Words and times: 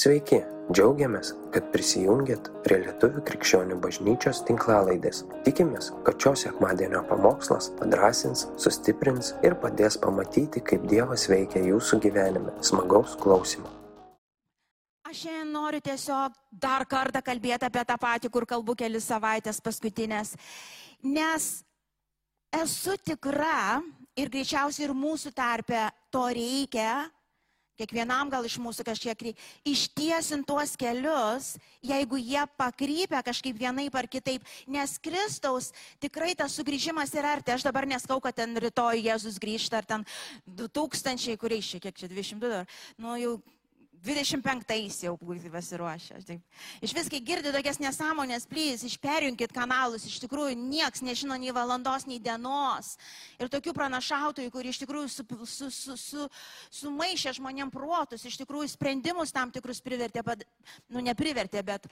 Sveiki, 0.00 0.38
džiaugiamės, 0.72 1.34
kad 1.52 1.66
prisijungiat 1.74 2.46
prie 2.64 2.78
Lietuvų 2.86 3.20
krikščionių 3.28 3.76
bažnyčios 3.82 4.38
tinklalaidės. 4.48 5.18
Tikimės, 5.44 5.90
kad 6.06 6.16
šios 6.24 6.46
sekmadienio 6.46 7.02
pamokslas 7.10 7.68
padrasins, 7.76 8.46
sustiprins 8.56 9.34
ir 9.44 9.58
padės 9.60 9.98
pamatyti, 10.00 10.62
kaip 10.64 10.86
Dievas 10.88 11.26
veikia 11.28 11.60
jūsų 11.66 12.00
gyvenime. 12.06 12.56
Smagaus 12.64 13.18
klausimų. 13.20 13.68
Aš 15.10 15.26
šiandien 15.26 15.52
noriu 15.58 15.84
tiesiog 15.84 16.40
dar 16.64 16.86
kartą 16.88 17.20
kalbėti 17.20 17.68
apie 17.68 17.84
tą 17.84 18.00
patį, 18.00 18.32
kur 18.32 18.48
kalbu 18.48 18.78
kelias 18.80 19.12
savaitės 19.12 19.60
paskutinės. 19.60 20.32
Nes 21.04 21.52
esu 22.56 22.96
tikra 23.04 23.82
ir 24.16 24.32
greičiausiai 24.32 24.88
ir 24.88 24.96
mūsų 24.96 25.36
tarpe 25.36 25.90
to 26.08 26.24
reikia, 26.32 27.02
kiekvienam 27.80 28.30
gal 28.32 28.46
iš 28.46 28.58
mūsų 28.60 28.84
kažkiek 28.86 29.24
ištiesin 29.68 30.44
tuos 30.48 30.76
kelius, 30.80 31.54
jeigu 31.84 32.20
jie 32.20 32.42
pakrypia 32.60 33.22
kažkaip 33.24 33.56
vienaip 33.58 33.96
ar 33.96 34.08
kitaip, 34.10 34.44
nes 34.68 34.96
Kristaus 35.02 35.70
tikrai 36.02 36.34
tas 36.38 36.56
sugrįžimas 36.58 37.14
yra 37.16 37.36
arti. 37.38 37.54
Aš 37.54 37.64
dabar 37.66 37.88
neskau, 37.88 38.20
kad 38.20 38.36
ten 38.36 38.56
rytoj 38.60 39.00
Jėzus 39.04 39.40
grįžta, 39.42 39.80
ar 39.80 39.88
ten 39.88 40.04
2000, 40.46 41.38
kuriais 41.40 41.72
čia, 41.72 41.80
kiek 41.82 41.96
čia 41.96 42.10
200 42.10 42.52
dar, 42.52 42.68
nu 43.00 43.16
jau 43.20 43.38
25 44.00 45.02
jau 45.04 45.12
būti 45.20 45.50
pasiruošę. 45.52 46.20
Taip. 46.26 46.60
Iš 46.84 46.94
vis, 46.96 47.08
kai 47.12 47.20
girdi 47.24 47.52
tokias 47.52 47.80
nesąmonės, 47.82 48.46
plys, 48.48 48.84
išperjunkit 48.88 49.52
kanalus, 49.52 50.06
iš 50.08 50.18
tikrųjų 50.24 50.56
nieks 50.56 51.04
nežino 51.04 51.36
nei 51.40 51.52
valandos, 51.52 52.06
nei 52.08 52.20
dienos. 52.22 52.94
Ir 53.40 53.52
tokių 53.52 53.74
pranašautojų, 53.76 54.52
kurie 54.54 54.72
iš 54.72 54.80
tikrųjų 54.82 55.10
su, 55.12 55.26
su, 55.44 55.70
su, 55.70 55.96
su, 56.00 56.28
sumaišė 56.80 57.36
žmonėm 57.40 57.72
protus, 57.74 58.24
iš 58.24 58.40
tikrųjų 58.40 58.72
sprendimus 58.72 59.34
tam 59.36 59.52
tikrus 59.52 59.82
privertė, 59.84 60.24
nu 60.88 61.04
neprivertė, 61.04 61.64
bet 61.66 61.90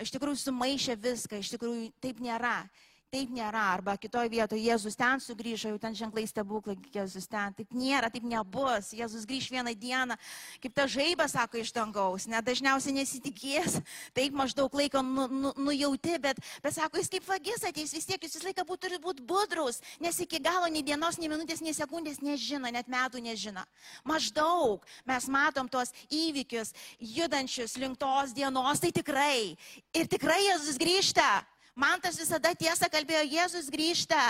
iš 0.00 0.14
tikrųjų 0.16 0.40
sumaišė 0.46 0.96
viską, 1.00 1.42
iš 1.44 1.52
tikrųjų 1.56 1.90
taip 2.00 2.24
nėra. 2.24 2.62
Taip 3.10 3.32
nėra. 3.34 3.58
Arba 3.74 3.96
kitoje 3.98 4.30
vietoje 4.30 4.62
Jėzus 4.62 4.94
ten 4.94 5.18
sugrįžo, 5.18 5.72
jau 5.72 5.78
ten 5.82 5.96
ženklai 5.98 6.22
stebuklai, 6.30 6.76
Jėzus 6.94 7.24
ten. 7.26 7.56
Taip 7.58 7.72
nėra, 7.74 8.06
taip 8.06 8.22
nebus. 8.22 8.92
Jėzus 8.94 9.24
grįž 9.26 9.48
vieną 9.50 9.72
dieną, 9.74 10.14
kaip 10.62 10.76
ta 10.78 10.84
žaiba 10.86 11.26
sako 11.26 11.58
iš 11.58 11.72
dangaus. 11.74 12.28
Net 12.30 12.46
dažniausiai 12.46 12.94
nesitikės, 13.00 13.80
taip 14.14 14.38
maždaug 14.38 14.78
laiko 14.78 15.02
nu, 15.02 15.26
nu, 15.26 15.52
nujauti, 15.58 16.14
bet, 16.22 16.38
bet 16.62 16.78
sako, 16.78 17.02
jis 17.02 17.10
kaip 17.16 17.26
vagis 17.26 17.66
ateis, 17.66 17.98
vis 17.98 18.06
tiek 18.06 18.22
jūs 18.22 18.38
visą 18.38 18.46
laiką 18.46 18.68
būt, 18.70 18.84
turi 18.86 19.02
būti 19.02 19.26
budrus, 19.26 19.82
nes 19.98 20.22
iki 20.22 20.38
galo 20.46 20.70
nei 20.70 20.86
dienos, 20.86 21.18
nei 21.18 21.34
minutės, 21.34 21.66
nei 21.66 21.74
sekundės 21.74 22.22
nežino, 22.22 22.70
net 22.70 22.86
metų 22.86 23.26
nežino. 23.26 23.66
Maždaug 24.06 24.86
mes 25.10 25.26
matom 25.26 25.66
tuos 25.66 25.90
įvykius 26.14 26.76
judančius 27.18 27.74
link 27.74 27.98
tos 27.98 28.38
dienos, 28.38 28.78
tai 28.78 28.94
tikrai. 28.94 29.56
Ir 29.98 30.06
tikrai 30.06 30.44
Jėzus 30.52 30.78
grįžta. 30.78 31.40
Man 31.80 32.00
tas 32.02 32.18
visada 32.20 32.52
tiesa 32.58 32.90
kalbėjo, 32.92 33.22
Jėzus 33.24 33.70
grįžta. 33.72 34.20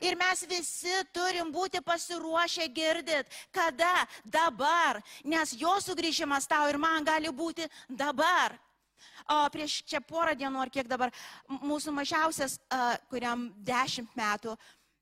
Ir 0.00 0.16
mes 0.16 0.44
visi 0.48 0.94
turim 1.12 1.50
būti 1.52 1.82
pasiruošę 1.84 2.68
girdit, 2.72 3.28
kada, 3.52 4.06
dabar, 4.24 5.02
nes 5.24 5.52
jo 5.60 5.74
sugrįžimas 5.84 6.48
tau 6.48 6.68
ir 6.70 6.78
man 6.80 7.04
gali 7.04 7.28
būti 7.28 7.68
dabar. 7.88 8.56
O 9.28 9.36
prieš 9.52 9.82
čia 9.88 10.00
porą 10.04 10.32
dienų 10.36 10.62
ar 10.62 10.72
kiek 10.72 10.88
dabar 10.88 11.12
mūsų 11.48 11.92
mažiausias, 11.96 12.56
kuriam 13.12 13.50
dešimt 13.64 14.16
metų, 14.16 14.56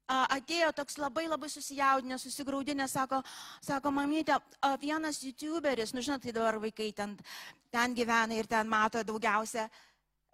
atėjo 0.08 0.72
toks 0.76 0.98
labai 0.98 1.28
labai 1.28 1.50
susijaudinęs, 1.50 2.26
susigaudinęs, 2.26 2.94
sako, 2.98 3.22
sako, 3.62 3.94
mamytė, 3.94 4.40
vienas 4.82 5.22
youtuberis, 5.22 5.94
nu 5.94 6.02
žinot, 6.02 6.22
tai 6.22 6.34
dabar 6.34 6.58
vaikai 6.62 6.90
ten, 6.96 7.16
ten 7.70 7.94
gyvena 7.94 8.36
ir 8.36 8.50
ten 8.50 8.68
mato 8.68 9.02
daugiausia 9.06 9.68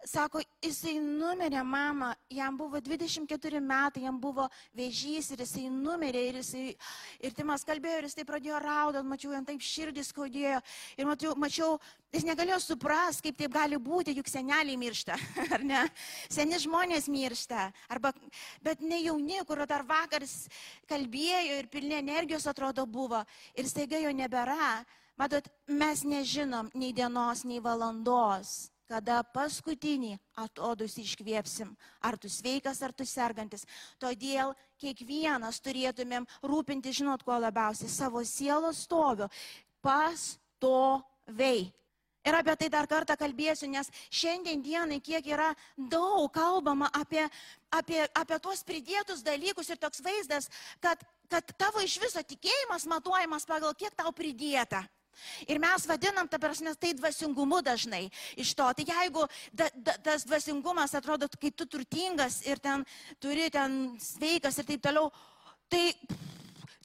Sako, 0.07 0.39
jisai 0.63 0.93
numirė 1.03 1.59
mama, 1.67 2.13
jam 2.31 2.55
buvo 2.55 2.79
24 2.79 3.59
metai, 3.59 4.05
jam 4.05 4.15
buvo 4.21 4.45
vėžys 4.77 5.33
ir 5.35 5.41
jisai 5.43 5.65
numirė 5.73 6.21
ir 6.29 6.37
jisai, 6.39 6.61
ir 7.19 7.35
Timas 7.35 7.65
kalbėjo 7.67 7.97
ir 7.99 8.07
jisai 8.07 8.23
pradėjo 8.27 8.61
raudot, 8.63 9.03
mačiau, 9.03 9.33
jam 9.35 9.43
taip 9.43 9.59
širdis 9.59 10.13
skaudėjo 10.13 10.61
ir 10.95 11.09
mačiau, 11.09 11.35
mačiau, 11.35 11.75
jis 12.15 12.23
negalėjo 12.29 12.61
supras, 12.63 13.19
kaip 13.25 13.35
taip 13.41 13.51
gali 13.57 13.75
būti, 13.75 14.15
juk 14.15 14.31
seneliai 14.31 14.79
miršta, 14.79 15.19
ar 15.57 15.67
ne? 15.67 15.83
Seni 16.31 16.61
žmonės 16.63 17.11
miršta, 17.11 17.67
arba, 17.91 18.15
bet 18.63 18.79
ne 18.79 19.03
jauni, 19.03 19.43
kur 19.43 19.65
dar 19.67 19.83
vakaras 19.83 20.45
kalbėjo 20.87 21.59
ir 21.59 21.67
pilni 21.67 21.99
energijos 21.99 22.47
atrodo 22.47 22.87
buvo 22.87 23.25
ir 23.51 23.67
staiga 23.67 23.99
jo 23.99 24.15
nebėra. 24.15 24.79
Matot, 25.19 25.51
mes 25.67 26.07
nežinom 26.07 26.71
nei 26.79 26.95
dienos, 26.95 27.43
nei 27.43 27.59
valandos 27.59 28.69
kada 28.89 29.21
paskutinį 29.35 30.15
atodus 30.41 30.97
iškviepsim, 30.97 31.71
ar 32.01 32.17
tu 32.17 32.29
sveikas, 32.31 32.81
ar 32.81 32.93
tu 32.93 33.05
sergantis. 33.05 33.67
Todėl 34.01 34.55
kiekvienas 34.81 35.61
turėtumėm 35.61 36.25
rūpinti, 36.41 36.93
žinot, 37.01 37.23
kuo 37.23 37.37
labiausiai, 37.37 37.91
savo 37.93 38.23
sielos 38.25 38.85
stoviu, 38.87 39.29
pas 39.85 40.33
to 40.59 40.99
vei. 41.27 41.69
Ir 42.27 42.35
apie 42.35 42.53
tai 42.59 42.67
dar 42.69 42.87
kartą 42.89 43.15
kalbėsiu, 43.15 43.69
nes 43.71 43.87
šiandien 44.11 44.59
dienai 44.61 44.99
kiek 44.99 45.23
yra 45.31 45.53
daug 45.77 46.27
kalbama 46.35 46.89
apie, 46.91 47.23
apie, 47.71 48.01
apie 48.11 48.39
tuos 48.43 48.61
pridėtus 48.67 49.23
dalykus 49.23 49.71
ir 49.71 49.79
toks 49.79 50.03
vaizdas, 50.03 50.49
kad, 50.83 50.99
kad 51.31 51.55
tavo 51.57 51.79
iš 51.85 51.95
viso 52.03 52.21
tikėjimas 52.21 52.89
matuojamas 52.91 53.47
pagal 53.47 53.73
kiek 53.77 53.95
tau 53.95 54.11
pridėta. 54.11 54.83
Ir 55.47 55.59
mes 55.59 55.85
vadinam, 55.87 56.27
ta 56.27 56.39
prasme, 56.39 56.73
tai 56.75 56.93
dvasingumu 56.97 57.61
dažnai 57.65 58.07
iš 58.39 58.53
to. 58.55 58.67
Tai 58.73 58.85
jeigu 58.87 59.25
da, 59.51 59.69
da, 59.75 59.97
tas 60.03 60.25
dvasingumas 60.27 60.95
atrodo, 60.95 61.29
kai 61.39 61.51
tu 61.51 61.67
turtingas 61.67 62.41
ir 62.47 62.59
ten 62.59 62.85
turi 63.19 63.49
ten 63.53 63.95
sveikas 63.99 64.59
ir 64.59 64.69
taip 64.69 64.83
toliau, 64.83 65.11
tai 65.69 65.91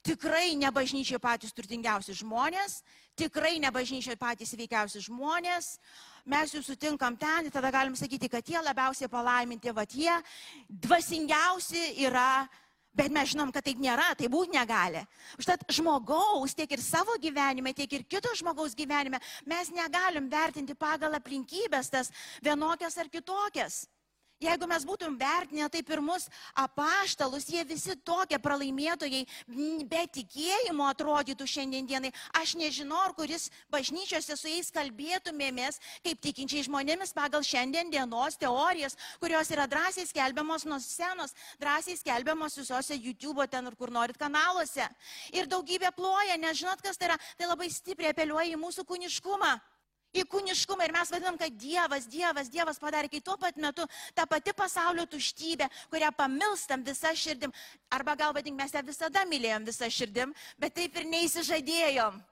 tikrai 0.05 0.53
ne 0.55 0.69
bažnyčiai 0.69 1.19
patys 1.21 1.53
turtingiausi 1.55 2.13
žmonės, 2.19 2.81
tikrai 3.17 3.55
ne 3.59 3.71
bažnyčiai 3.73 4.17
patys 4.19 4.53
sveikiausi 4.53 5.01
žmonės. 5.07 5.77
Mes 6.29 6.53
jų 6.53 6.61
sutinkam 6.65 7.17
ten 7.17 7.47
ir 7.47 7.53
tada 7.53 7.71
galim 7.73 7.95
sakyti, 7.97 8.29
kad 8.29 8.45
tie 8.45 8.57
labiausiai 8.61 9.09
palaiminti, 9.09 9.73
va 9.73 9.85
tie 9.89 10.13
dvasingiausi 10.69 11.95
yra 12.05 12.45
Bet 12.95 13.11
mes 13.11 13.27
žinom, 13.33 13.51
kad 13.51 13.65
taip 13.65 13.79
nėra, 13.83 14.13
tai 14.15 14.29
būti 14.31 14.55
negali. 14.55 15.01
Užtat 15.39 15.65
žmogaus 15.77 16.55
tiek 16.55 16.71
ir 16.71 16.83
savo 16.83 17.17
gyvenime, 17.19 17.73
tiek 17.75 17.91
ir 17.91 18.05
kito 18.07 18.31
žmogaus 18.39 18.75
gyvenime 18.77 19.19
mes 19.45 19.71
negalim 19.75 20.29
vertinti 20.31 20.77
pagal 20.79 21.17
aplinkybės 21.19 21.91
tas 21.91 22.11
vienokias 22.43 22.97
ar 22.97 23.11
kitokias. 23.11 23.83
Jeigu 24.43 24.67
mes 24.67 24.83
būtum 24.83 25.13
vertinę 25.15 25.69
taip 25.71 25.87
ir 25.95 26.01
mus 26.03 26.25
apaštalus, 26.59 27.45
jie 27.47 27.61
visi 27.63 27.93
tokie 28.03 28.35
pralaimėtojai, 28.35 29.21
be 29.87 30.01
tikėjimo 30.11 30.89
atrodytų 30.91 31.47
šiandienai. 31.47 32.11
Aš 32.35 32.57
nežinau, 32.59 32.97
ar 32.99 33.13
kuris 33.15 33.47
bažnyčiose 33.71 34.35
su 34.35 34.51
jais 34.51 34.71
kalbėtumėmės 34.75 35.79
kaip 36.03 36.19
tikinčiai 36.19 36.65
žmonėmis 36.67 37.15
pagal 37.15 37.45
šiandien 37.47 37.93
dienos 37.93 38.35
teorijas, 38.41 38.97
kurios 39.23 39.53
yra 39.55 39.69
drąsiai 39.71 40.09
skelbiamos 40.09 40.67
nuo 40.67 40.81
scenos, 40.83 41.31
drąsiai 41.61 41.95
skelbiamos 42.01 42.59
visose 42.59 42.99
YouTube 42.99 43.47
ten 43.47 43.71
ir 43.71 43.79
kur 43.79 43.93
norit 43.93 44.19
kanaluose. 44.19 44.89
Ir 45.31 45.47
daugybė 45.47 45.93
ploja, 45.95 46.35
nežinot, 46.35 46.83
kas 46.83 46.99
tai 46.99 47.13
yra, 47.13 47.17
tai 47.39 47.47
labai 47.47 47.71
stipriai 47.71 48.11
apeliuoja 48.11 48.51
į 48.51 48.59
mūsų 48.59 48.83
kūniškumą 48.83 49.53
į 50.15 50.25
kūniškumą 50.31 50.85
ir 50.87 50.93
mes 50.95 51.11
vadinam, 51.13 51.39
kad 51.39 51.57
Dievas, 51.59 52.07
Dievas, 52.11 52.51
Dievas 52.51 52.79
padarė, 52.81 53.09
kai 53.11 53.21
tuo 53.23 53.35
pat 53.41 53.57
metu 53.61 53.87
ta 54.15 54.25
pati 54.29 54.53
pasaulio 54.55 55.05
tuštybė, 55.09 55.69
kurią 55.91 56.11
pamilstam 56.17 56.85
visą 56.85 57.11
širdim, 57.15 57.53
arba 57.91 58.15
gal 58.19 58.33
vadink, 58.35 58.57
mes 58.59 58.73
ją 58.73 58.83
visada 58.85 59.25
mylėjom 59.29 59.67
visą 59.67 59.91
širdim, 59.91 60.33
bet 60.59 60.77
taip 60.79 60.95
ir 61.01 61.11
neįsižadėjom. 61.11 62.23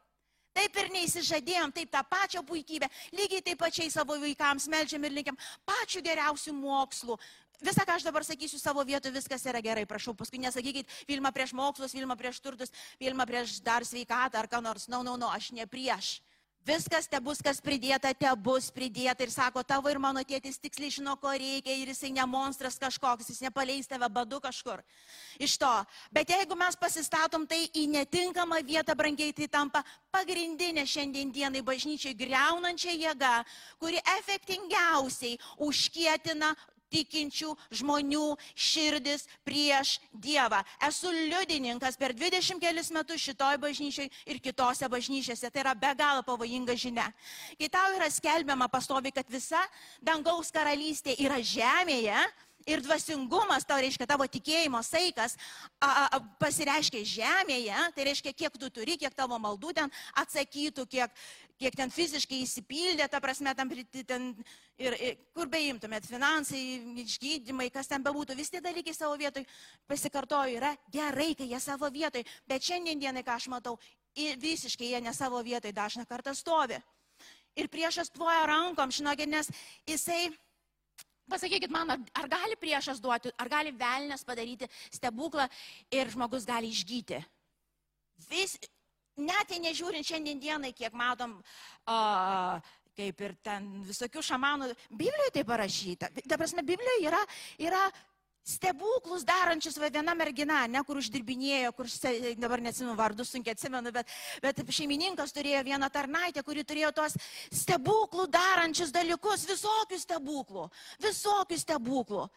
Taip 0.53 0.75
ir 0.77 0.91
neįsižadėjom, 0.94 1.71
taip 1.73 1.89
tą 1.89 2.03
pačią 2.05 2.44
puikybę, 2.45 2.85
lygiai 3.17 3.41
taip 3.41 3.57
pačiai 3.57 3.89
savo 3.89 4.19
vaikams 4.21 4.68
melžiam 4.69 5.01
ir 5.07 5.15
linkiam 5.15 5.39
pačių 5.65 6.03
geriausių 6.06 6.53
mokslų, 6.53 7.18
Visą, 7.63 7.85
ką 7.88 7.95
aš 7.95 8.03
dabar 8.03 8.25
sakysiu 8.27 8.57
savo 8.59 8.83
vietu, 8.83 9.12
viskas 9.13 9.45
yra 9.47 9.62
gerai, 9.63 9.85
prašau, 9.88 10.12
paskui 10.19 10.41
nesakykit, 10.44 10.89
Vilma 11.07 11.31
prieš 11.31 11.53
mokslus, 11.56 11.94
Vilma 11.95 12.18
prieš 12.19 12.41
turtus, 12.44 12.74
Vilma 13.00 13.24
prieš 13.30 13.62
dar 13.63 13.85
sveikatą 13.88 14.41
ar 14.41 14.50
ką 14.51 14.59
nors. 14.65 14.89
Na, 14.89 14.97
no, 14.97 15.03
na, 15.03 15.12
no, 15.12 15.18
na, 15.18 15.25
no, 15.27 15.31
aš 15.31 15.53
ne 15.56 15.63
prieš. 15.69 16.18
Viskas 16.63 17.10
te 17.12 17.19
bus, 17.19 17.42
kas 17.44 17.57
pridėta, 17.60 18.13
te 18.15 18.30
bus 18.39 18.69
pridėta. 18.71 19.25
Ir 19.25 19.31
sako, 19.33 19.65
tavo 19.68 19.92
ir 19.92 20.00
mano 20.00 20.21
tėtis 20.24 20.56
tiksliai 20.63 20.94
žino, 20.95 21.18
ko 21.19 21.33
reikia. 21.36 21.75
Ir 21.75 21.92
jisai 21.92 22.13
ne 22.15 22.24
monstras 22.24 22.80
kažkoks, 22.80 23.27
jis 23.27 23.42
nepaleis 23.44 23.89
tave 23.92 24.07
badu 24.07 24.39
kažkur. 24.39 24.80
Iš 25.44 25.57
to. 25.60 25.71
Bet 26.15 26.31
jeigu 26.31 26.56
mes 26.56 26.80
pasistatom 26.80 27.44
tai 27.51 27.65
į 27.75 27.83
netinkamą 27.92 28.62
vietą, 28.63 28.95
brangiai, 28.95 29.36
tai 29.36 29.50
tampa 29.51 29.83
pagrindinė 30.15 30.88
šiandien 30.88 31.33
dienai 31.36 31.65
bažnyčiai 31.68 32.15
greunančia 32.15 32.95
jėga, 32.95 33.33
kuri 33.83 34.00
efektingiausiai 34.16 35.36
užkietina 35.68 36.54
tikinčių 36.94 37.51
žmonių 37.80 38.36
širdis 38.54 39.25
prieš 39.48 39.98
Dievą. 40.13 40.62
Esu 40.86 41.12
liudininkas 41.13 41.98
per 42.00 42.13
20 42.18 42.62
kelius 42.62 42.92
metus 42.94 43.24
šitoj 43.25 43.60
bažnyčiai 43.63 44.12
ir 44.30 44.42
kitose 44.44 44.90
bažnyčiose. 44.90 45.50
Tai 45.50 45.66
yra 45.66 45.75
be 45.75 45.94
galo 45.98 46.24
pavojinga 46.25 46.78
žinia. 46.78 47.10
Kai 47.60 47.69
tau 47.74 47.98
yra 47.98 48.10
skelbiama 48.13 48.69
pastovi, 48.72 49.13
kad 49.16 49.30
visa 49.30 49.62
dangaus 50.01 50.54
karalystė 50.54 51.18
yra 51.24 51.42
žemėje, 51.42 52.18
Ir 52.63 52.80
dvasingumas, 52.80 53.66
tau 53.68 53.75
reiškia 53.84 54.06
tavo 54.07 54.24
tikėjimo 54.31 54.80
saikas, 54.88 55.36
a, 55.84 56.07
a, 56.16 56.19
pasireiškia 56.40 57.01
žemėje, 57.04 57.80
tai 57.95 58.06
reiškia, 58.07 58.31
kiek 58.31 58.56
tu 58.56 58.69
turi, 58.72 58.95
kiek 59.01 59.12
tavo 59.18 59.36
maldų 59.36 59.74
ten 59.75 59.92
atsakytų, 60.22 60.86
kiek, 60.88 61.24
kiek 61.63 61.77
ten 61.77 61.92
fiziškai 61.94 62.42
įsipildė, 62.44 63.07
ta 63.12 63.21
prasme, 63.24 63.54
tam, 63.56 63.71
ten, 64.10 64.30
ir, 64.81 64.95
ir 65.00 65.18
kur 65.36 65.50
beimtumėt, 65.51 66.07
finansai, 66.10 66.62
išgydymai, 67.06 67.69
kas 67.74 67.89
ten 67.92 68.04
bebūtų, 68.04 68.36
vis 68.38 68.51
tie 68.51 68.62
dalykai 68.63 68.95
savo 68.95 69.15
vietoj, 69.19 69.45
pasikartoju, 69.89 70.57
yra 70.60 70.74
gerai, 70.94 71.31
kai 71.39 71.50
jie 71.51 71.62
savo 71.63 71.89
vietoj, 71.94 72.25
bet 72.50 72.68
šiandien 72.68 73.01
dienai, 73.01 73.25
ką 73.25 73.38
aš 73.38 73.50
matau, 73.54 73.77
visiškai 74.15 74.94
jie 74.94 75.04
ne 75.04 75.13
savo 75.15 75.42
vietoj 75.45 75.74
dažna 75.75 76.06
kartą 76.10 76.36
stovi. 76.38 76.80
Ir 77.57 77.69
priešas 77.69 78.09
ploja 78.13 78.48
rankom, 78.50 78.92
žinokit, 78.92 79.30
nes 79.30 79.51
jisai 79.88 80.27
Pasakykit 81.24 81.71
man, 81.71 81.88
ar, 81.88 82.01
ar 82.19 82.25
gali 82.27 82.57
priešas 82.59 83.00
duoti, 83.00 83.31
ar 83.39 83.48
gali 83.48 83.71
velnės 83.80 84.25
padaryti 84.27 84.68
stebuklą 84.92 85.45
ir 85.95 86.12
žmogus 86.12 86.44
gali 86.44 86.68
išgyti. 86.68 87.21
Vis, 88.27 88.57
net 89.18 89.51
jei 89.51 89.62
nežiūrint 89.63 90.07
šiandien 90.07 90.39
dienai, 90.42 90.74
kiek 90.74 90.95
matom, 90.98 91.36
uh, 91.88 92.74
kaip 92.98 93.21
ir 93.25 93.36
ten 93.44 93.69
visokių 93.88 94.24
šamanų, 94.24 94.71
Biblijoje 94.92 95.36
tai 95.38 95.45
parašyta. 95.50 96.10
Ta 96.30 96.38
prasme, 96.38 96.65
Biblijoje 96.65 97.07
yra, 97.10 97.21
yra 97.62 97.83
stebuklus 98.44 99.24
darančius 99.24 99.77
va, 99.80 99.89
viena 99.92 100.13
mergina, 100.18 100.65
ne 100.68 100.81
kur 100.83 101.00
uždirbinėjo, 101.00 101.71
kur 101.77 101.89
dabar 102.39 102.62
neatsimenu 102.63 102.95
vardus, 103.00 103.31
sunkiai 103.31 103.56
atsimenu, 103.56 103.94
bet, 103.95 104.10
bet 104.44 104.62
šeimininkas 104.68 105.33
turėjo 105.36 105.63
vieną 105.69 105.89
tarnaitę, 105.94 106.44
kuri 106.44 106.66
turėjo 106.68 106.92
tos 106.95 107.16
stebuklų 107.63 108.27
darančius 108.31 108.92
dalykus, 108.95 109.48
visokių 109.50 110.01
stebuklų, 110.04 110.68
visokių 111.07 111.62
stebuklų. 111.63 112.27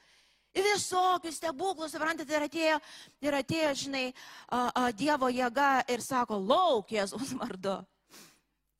Visokių 0.57 1.33
stebuklų, 1.35 1.89
suprantate, 1.93 2.33
ir 2.33 2.47
atėjo, 2.47 2.79
ir 3.27 3.37
atėjo, 3.43 3.75
žinai, 3.83 4.07
a, 4.49 4.63
a, 4.71 4.87
Dievo 4.97 5.29
jėga 5.29 5.85
ir 5.93 6.01
sako, 6.05 6.39
lauk 6.41 6.95
Jėzus 6.97 7.35
vardu. 7.37 7.77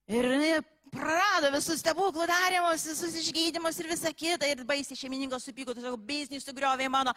Ir 0.09 0.29
jinai 0.31 0.55
prarado 0.97 1.51
visus 1.55 1.81
stebuklų 1.83 2.27
darymus, 2.31 2.85
visus 2.89 3.17
išgydymus 3.21 3.81
ir 3.81 3.91
visą 3.91 4.13
kitą. 4.15 4.49
Ir 4.49 4.63
baisiai 4.69 4.99
šeimininkas 4.99 5.47
supyko, 5.47 5.75
tu 5.75 5.85
sako, 5.85 5.99
biznį 6.09 6.41
sugriovė 6.43 6.89
mano, 6.93 7.15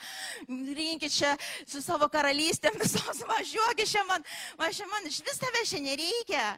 rinkit 0.48 1.14
čia 1.14 1.36
su 1.64 1.82
savo 1.86 2.10
karalystėm 2.12 2.80
visos, 2.82 3.24
važiuokit 3.32 3.90
čia 3.90 4.04
man, 4.10 4.26
aš 4.66 4.84
man 4.90 5.08
iš 5.10 5.22
vis 5.26 5.42
tave 5.42 5.64
šiandien 5.64 5.94
nereikia. 5.94 6.50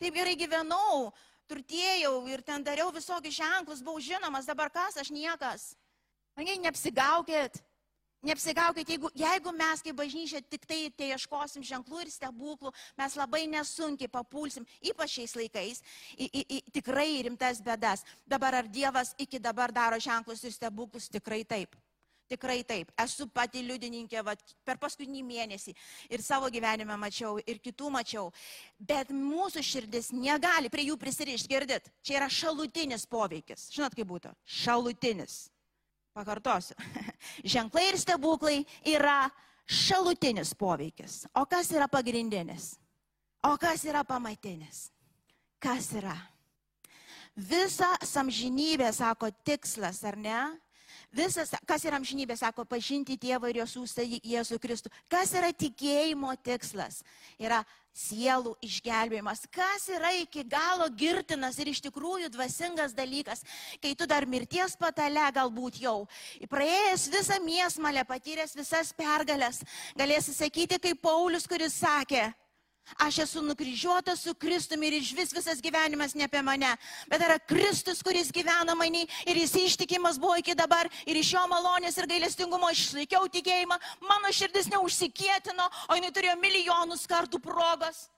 Taip 0.00 0.16
gerai 0.16 0.36
gyvenau, 0.38 1.10
turtėjau 1.50 2.14
ir 2.30 2.40
ten 2.46 2.64
dariau 2.64 2.88
visokius 2.94 3.36
ženklus, 3.36 3.84
buvau 3.84 4.00
žinomas, 4.00 4.48
dabar 4.48 4.72
kas, 4.72 4.96
aš 4.96 5.12
niekas. 5.12 5.74
Mangi, 6.40 6.56
neapsigaukit. 6.56 7.60
Neapsigaukit, 8.24 8.88
jeigu, 8.88 9.10
jeigu 9.16 9.52
mes 9.52 9.82
kaip 9.84 9.96
bažnyčia 9.96 10.40
tik 10.40 10.64
tai, 10.68 10.78
ieškosim 11.12 11.64
ženklų 11.64 12.00
ir 12.04 12.12
stebuklų, 12.12 12.72
mes 12.96 13.16
labai 13.16 13.42
nesunkiai 13.48 14.08
papulsim, 14.12 14.64
ypač 14.80 15.18
šiais 15.18 15.36
laikais, 15.36 15.82
į, 16.16 16.30
į, 16.30 16.42
į 16.56 16.60
tikrai 16.78 17.10
rimtas 17.26 17.60
bedas. 17.64 18.06
Dabar 18.24 18.56
ar 18.62 18.72
Dievas 18.72 19.12
iki 19.20 19.40
dabar 19.40 19.72
daro 19.72 20.00
ženklus 20.00 20.46
ir 20.48 20.56
stebuklus? 20.56 21.10
Tikrai 21.12 21.42
taip. 21.44 21.76
Tikrai 22.32 22.58
taip. 22.64 22.88
Esu 23.04 23.28
pati 23.28 23.60
liudininkė 23.66 24.24
vat, 24.24 24.40
per 24.64 24.80
paskutinį 24.80 25.22
mėnesį 25.34 25.76
ir 26.08 26.24
savo 26.24 26.48
gyvenime 26.48 26.96
mačiau, 26.96 27.36
ir 27.44 27.60
kitų 27.60 27.92
mačiau. 28.00 28.28
Bet 28.80 29.12
mūsų 29.12 29.60
širdis 29.74 30.12
negali 30.16 30.72
prie 30.72 30.88
jų 30.88 30.96
prisirišti, 31.04 31.52
girdit. 31.52 31.92
Čia 32.00 32.22
yra 32.22 32.32
šalutinis 32.32 33.04
poveikis. 33.04 33.68
Žinot, 33.76 33.96
kaip 34.00 34.14
būtų? 34.16 34.36
Šalutinis. 34.60 35.42
Pakartosiu. 36.16 36.76
Ženklai 37.54 37.88
ir 37.90 37.98
stebuklai 38.00 38.58
yra 38.86 39.30
šalutinis 39.70 40.54
poveikis. 40.58 41.24
O 41.34 41.44
kas 41.46 41.70
yra 41.74 41.86
pagrindinis? 41.88 42.74
O 43.46 43.54
kas 43.60 43.84
yra 43.88 44.02
pamatinis? 44.04 44.88
Kas 45.62 45.92
yra? 45.96 46.16
Visa 47.36 47.92
samžinybė, 48.04 48.90
sako, 48.92 49.30
tikslas, 49.46 50.02
ar 50.04 50.18
ne? 50.18 50.40
Visas, 51.14 51.50
kas 51.66 51.82
yra 51.86 51.98
amžinybė, 51.98 52.36
sako, 52.38 52.62
pažinti 52.70 53.16
Dievą 53.18 53.48
ir 53.50 53.60
jo 53.60 53.66
sūstą 53.66 54.04
Jėzų 54.06 54.60
Kristų. 54.62 54.92
Kas 55.10 55.32
yra 55.34 55.50
tikėjimo 55.50 56.30
tikslas? 56.38 57.00
Yra 57.38 57.64
sielų 57.96 58.54
išgelbėjimas. 58.64 59.44
Kas 59.52 59.88
yra 59.92 60.12
iki 60.20 60.44
galo 60.46 60.88
girtinas 60.88 61.58
ir 61.60 61.70
iš 61.72 61.82
tikrųjų 61.86 62.30
dvasingas 62.32 62.94
dalykas, 62.96 63.44
kai 63.82 63.94
tu 63.98 64.06
dar 64.10 64.26
mirties 64.26 64.76
patale 64.80 65.26
galbūt 65.34 65.80
jau, 65.82 66.06
praėjęs 66.50 67.08
visą 67.12 67.40
miesmalę, 67.44 68.04
patyręs 68.08 68.54
visas 68.56 68.94
pergalės, 68.96 69.62
galėsi 69.98 70.34
sakyti 70.36 70.80
kaip 70.80 71.02
Paulius, 71.02 71.48
kuris 71.50 71.76
sakė, 71.80 72.30
Aš 72.98 73.18
esu 73.26 73.42
nukryžiuotas 73.42 74.22
su 74.24 74.34
Kristumi 74.34 74.88
ir 74.88 74.98
iš 74.98 75.12
vis 75.16 75.32
visas 75.32 75.62
gyvenimas 75.62 76.14
ne 76.14 76.26
apie 76.26 76.42
mane, 76.42 76.74
bet 77.08 77.22
yra 77.22 77.38
Kristus, 77.38 78.02
kuris 78.02 78.32
gyvena 78.34 78.74
manį 78.74 79.06
ir 79.26 79.42
jis 79.42 79.54
ištikimas 79.64 80.18
buvo 80.18 80.36
iki 80.40 80.54
dabar 80.54 80.88
ir 81.06 81.16
iš 81.16 81.34
jo 81.34 81.44
malonės 81.50 81.98
ir 81.98 82.08
gailestingumo 82.10 82.70
išlaikiau 82.74 83.28
tikėjimą, 83.28 83.78
mano 84.02 84.32
širdis 84.32 84.70
neužsikietino, 84.72 85.68
o 85.88 85.98
jinai 85.98 86.14
turėjo 86.14 86.38
milijonus 86.40 87.06
kartų 87.06 87.42
progos. 87.42 88.08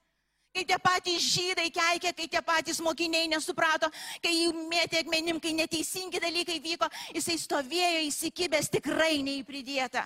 Kai 0.53 0.67
tie 0.69 0.77
patys 0.77 1.25
žydai 1.33 1.71
keikė, 1.73 2.11
kai 2.13 2.27
tie 2.29 2.41
patys 2.45 2.81
mokiniai 2.85 3.29
nesuprato, 3.33 3.89
kai 4.21 4.35
jį 4.35 4.51
mėtė 4.69 5.01
akmenim, 5.01 5.39
kai 5.41 5.55
neteisingi 5.57 6.21
dalykai 6.21 6.59
vyko, 6.61 6.91
jisai 7.17 7.39
stovėjo 7.41 8.03
įsikibęs 8.11 8.69
tikrai 8.75 9.23
neįpridėta. 9.25 10.05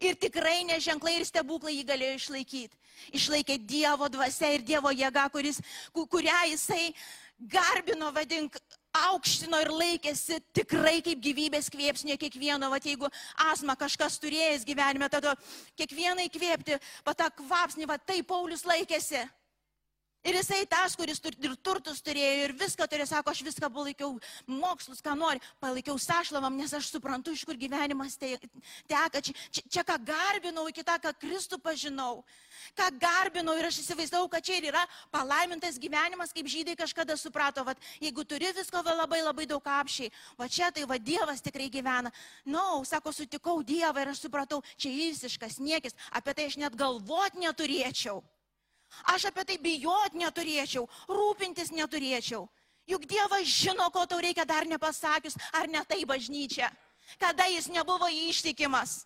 Ir 0.00 0.16
tikrai 0.16 0.62
neženklai 0.64 1.18
ir 1.18 1.26
stebuklai 1.28 1.74
jį 1.76 1.86
galėjo 1.88 2.18
išlaikyti. 2.18 2.76
Išlaikė 3.16 3.58
Dievo 3.68 4.08
dvasia 4.12 4.54
ir 4.56 4.64
Dievo 4.64 4.92
jėga, 4.92 5.26
kuris, 5.32 5.60
kurią 5.92 6.38
jisai 6.52 6.92
garbino, 7.40 8.10
vadink, 8.12 8.56
aukštino 8.96 9.60
ir 9.62 9.70
laikėsi 9.70 10.40
tikrai 10.56 10.98
kaip 11.04 11.20
gyvybės 11.22 11.70
kvėpsnė 11.72 12.16
kiekvieno, 12.20 12.70
va 12.72 12.80
jeigu 12.82 13.08
asma 13.50 13.76
kažkas 13.78 14.18
turėjęs 14.22 14.66
gyvenime, 14.66 15.08
tada 15.12 15.36
kiekvieną 15.78 16.26
įkvėpti, 16.26 16.80
va 17.06 17.14
tą 17.14 17.28
kvapsnį, 17.42 17.86
va 17.86 17.98
taip 17.98 18.26
Paulius 18.30 18.66
laikėsi. 18.66 19.22
Ir 20.20 20.36
jisai 20.36 20.66
tas, 20.68 20.92
kuris 21.00 21.16
tur, 21.16 21.32
ir 21.40 21.54
turtus 21.64 22.02
turėjo, 22.04 22.32
ir 22.44 22.52
viską 22.60 22.84
turėjo, 22.92 23.06
sako, 23.08 23.32
aš 23.32 23.38
viską 23.46 23.70
palaikiau, 23.72 24.18
mokslus, 24.44 24.98
ką 25.00 25.14
nori, 25.16 25.40
palaikiau 25.62 25.96
sašlavam, 25.96 26.58
nes 26.60 26.74
aš 26.76 26.90
suprantu, 26.92 27.32
iš 27.32 27.46
kur 27.48 27.56
gyvenimas 27.56 28.18
te, 28.20 28.34
teka. 28.90 29.22
Čia, 29.24 29.32
čia, 29.48 29.62
čia 29.64 29.84
ką 29.88 29.96
garbinau, 30.10 30.66
iki 30.68 30.84
tą, 30.84 30.98
ką 31.00 31.14
Kristų 31.22 31.56
pažinau, 31.64 32.20
ką 32.76 32.88
garbinau 33.00 33.54
ir 33.56 33.70
aš 33.70 33.78
įsivaizdavau, 33.80 34.28
kad 34.28 34.44
čia 34.44 34.58
ir 34.58 34.66
yra 34.68 34.82
palaimintas 35.14 35.78
gyvenimas, 35.80 36.34
kaip 36.36 36.50
žydai 36.52 36.74
kažkada 36.76 37.16
suprato, 37.16 37.64
kad 37.64 37.80
jeigu 38.04 38.24
turi 38.28 38.50
visko 38.58 38.82
va, 38.84 38.98
labai 38.98 39.22
labai 39.24 39.46
daug 39.48 39.64
apšiai, 39.64 40.12
va 40.36 40.50
čia 40.52 40.68
tai 40.68 40.84
va 40.84 40.98
Dievas 41.00 41.40
tikrai 41.40 41.70
gyvena. 41.72 42.12
Na, 42.44 42.60
no, 42.60 42.84
sako, 42.84 43.14
sutikau 43.16 43.64
Dievą 43.64 44.04
ir 44.04 44.12
aš 44.12 44.26
supratau, 44.26 44.60
čia 44.76 44.92
visiškas 44.92 45.56
niekis, 45.64 45.96
apie 46.12 46.36
tai 46.36 46.50
aš 46.52 46.60
net 46.60 46.76
galvot 46.76 47.40
neturėčiau. 47.40 48.20
Aš 49.14 49.28
apie 49.30 49.44
tai 49.46 49.58
bijot 49.62 50.16
neturėčiau, 50.18 50.86
rūpintis 51.08 51.70
neturėčiau. 51.74 52.46
Juk 52.90 53.06
Dievas 53.06 53.46
žino, 53.46 53.86
ko 53.94 54.02
tau 54.06 54.18
reikia 54.18 54.44
dar 54.44 54.66
nepasakius, 54.66 55.36
ar 55.54 55.68
ne 55.70 55.82
tai 55.86 56.02
bažnyčia. 56.04 56.70
Kada 57.20 57.46
jis 57.50 57.68
nebuvo 57.70 58.08
ištikimas. 58.10 59.04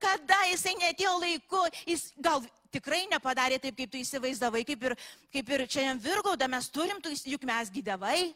Kada 0.00 0.38
jisai 0.48 0.74
netėjo 0.80 1.12
laiku, 1.20 1.60
jis 1.84 2.08
gal 2.16 2.40
tikrai 2.72 3.04
nepadarė 3.10 3.58
taip, 3.60 3.76
kaip 3.76 3.92
tu 3.92 4.00
įsivaizdavai, 4.00 4.64
kaip 4.68 4.86
ir, 4.88 4.94
kaip 5.34 5.52
ir 5.52 5.66
čia 5.68 5.92
Virgauda 6.00 6.48
mes 6.48 6.68
turim, 6.72 7.00
tu, 7.04 7.12
juk 7.12 7.44
mes 7.48 7.72
gydavai, 7.72 8.32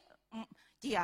tie 0.82 0.98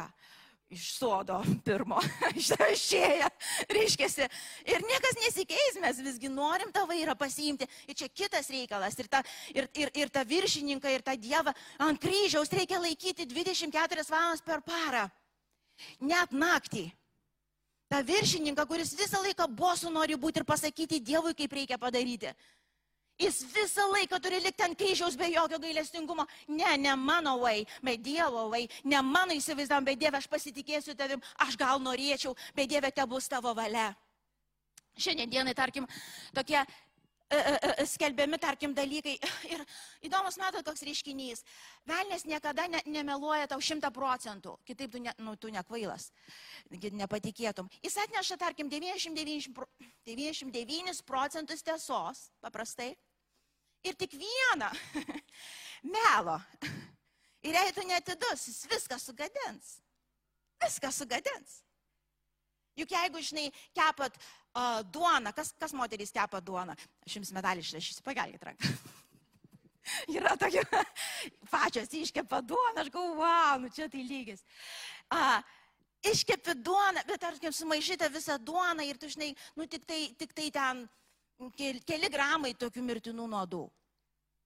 iš 0.70 0.84
sodo 0.98 1.38
pirmo 1.64 2.00
išrašėję, 2.40 3.28
reiškia. 3.72 4.28
Ir 4.68 4.84
niekas 4.84 5.16
nesikeis, 5.22 5.78
mes 5.80 6.02
visgi 6.04 6.30
norim 6.32 6.72
tą 6.74 6.84
vairą 6.88 7.16
pasiimti. 7.18 7.68
Ir 7.88 7.96
čia 7.96 8.08
kitas 8.08 8.50
reikalas. 8.52 8.98
Ir 9.00 9.08
tą, 9.08 9.22
ir, 9.54 9.68
ir, 9.78 9.92
ir 9.96 10.12
tą 10.12 10.24
viršininką, 10.28 10.92
ir 10.92 11.04
tą 11.06 11.16
dievą 11.16 11.54
ant 11.84 12.00
kryžiaus 12.02 12.52
reikia 12.52 12.80
laikyti 12.82 13.28
24 13.28 14.06
valandas 14.10 14.44
per 14.44 14.60
parą. 14.66 15.08
Net 16.00 16.34
naktį. 16.34 16.88
Ta 17.88 18.02
viršininką, 18.04 18.66
kuris 18.68 18.92
visą 18.92 19.22
laiką 19.24 19.46
bosų 19.56 19.88
nori 19.88 20.18
būti 20.20 20.42
ir 20.42 20.44
pasakyti 20.44 21.00
Dievui, 21.00 21.32
kaip 21.32 21.54
reikia 21.56 21.78
padaryti. 21.80 22.34
Jis 23.18 23.42
visą 23.50 23.88
laiką 23.92 24.20
turi 24.22 24.40
likti 24.42 24.62
ant 24.62 24.78
kryžiaus 24.78 25.16
be 25.18 25.26
jokio 25.32 25.58
gailestingumo. 25.58 26.26
Ne, 26.48 26.76
ne 26.78 26.96
mano 26.96 27.38
vai, 27.42 27.66
bet 27.82 28.02
Dievo 28.02 28.48
vai, 28.52 28.66
ne 28.84 29.02
mano 29.02 29.34
įsivaizdavam, 29.34 29.88
bet 29.88 29.98
Dieve, 29.98 30.20
aš 30.20 30.28
pasitikėsiu 30.30 30.94
tavim, 30.98 31.22
aš 31.42 31.56
gal 31.58 31.82
norėčiau, 31.82 32.36
bet 32.54 32.70
Dieve, 32.70 32.92
te 32.94 33.06
bus 33.06 33.26
tavo 33.28 33.54
valia. 33.58 33.90
Šiandien 34.98 35.30
dienai, 35.30 35.54
tarkim, 35.54 35.86
tokie 36.34 36.62
E, 37.30 37.36
e, 37.36 37.82
e, 37.82 37.84
skelbiami, 37.86 38.38
tarkim, 38.40 38.72
dalykai. 38.72 39.18
Ir 39.52 39.60
įdomus, 40.08 40.38
matot, 40.40 40.64
koks 40.64 40.80
reiškinys. 40.88 41.42
Velnės 41.88 42.24
niekada 42.24 42.64
ne, 42.72 42.80
nemeluoja 42.88 43.50
tau 43.50 43.60
šimta 43.60 43.90
procentų. 43.92 44.54
Kitaip 44.64 44.94
tu, 44.94 45.02
ne, 45.04 45.12
nu, 45.20 45.34
tu 45.36 45.52
nekvailas, 45.52 46.08
nepatikėtum. 46.72 47.68
Jis 47.84 47.98
atneša, 48.00 48.38
tarkim, 48.40 48.72
99, 48.72 49.52
99 50.08 51.04
procentus 51.04 51.60
tiesos, 51.66 52.30
paprastai. 52.40 52.94
Ir 53.86 53.94
tik 53.94 54.16
vieną 54.18 54.70
melo. 55.94 56.38
Ir 57.46 57.54
jei 57.54 57.72
tu 57.72 57.84
netidus, 57.86 58.48
jis 58.50 58.66
viską 58.70 58.98
sugadins. 58.98 59.78
Viską 60.62 60.90
sugadins. 60.92 61.60
Juk 62.78 62.92
jeigu, 62.94 63.20
žinai, 63.22 63.48
kepat 63.74 64.14
uh, 64.18 64.80
duoną, 64.94 65.32
kas, 65.34 65.50
kas 65.58 65.74
moterys 65.74 66.14
kepa 66.14 66.40
duoną, 66.44 66.76
aš 67.06 67.16
jums 67.18 67.32
medalį 67.34 67.64
išrašysiu, 67.64 68.04
pagelkit 68.06 68.44
ranką. 68.46 68.70
Yra 70.14 70.36
tokia, 70.38 70.62
pačios 71.52 71.94
iškepa 71.96 72.42
duoną, 72.46 72.84
aš 72.84 72.92
galvoju, 72.94 73.16
wow, 73.18 73.58
nu 73.62 73.70
čia 73.74 73.88
tai 73.90 74.04
lygis. 74.06 74.44
Uh, 75.10 75.40
iškepi 76.06 76.54
duoną, 76.62 77.02
bet 77.08 77.22
tarkim, 77.24 77.54
sumaišyta 77.54 78.10
visą 78.14 78.38
duoną 78.38 78.86
ir 78.86 79.00
tu, 79.00 79.10
žinai, 79.10 79.32
nu 79.58 79.66
tik 79.66 79.86
tai, 79.88 80.02
tik 80.20 80.34
tai 80.36 80.50
ten 80.54 80.86
keli, 81.56 82.10
gramai 82.10 82.54
tokių 82.58 82.82
mirtinų 82.82 83.26
nuodų. 83.30 83.64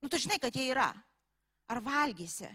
Nu 0.02 0.10
tu 0.10 0.18
žinai, 0.20 0.38
kad 0.42 0.54
jie 0.54 0.68
yra. 0.72 0.90
Ar 1.70 1.80
valgysi? 1.80 2.48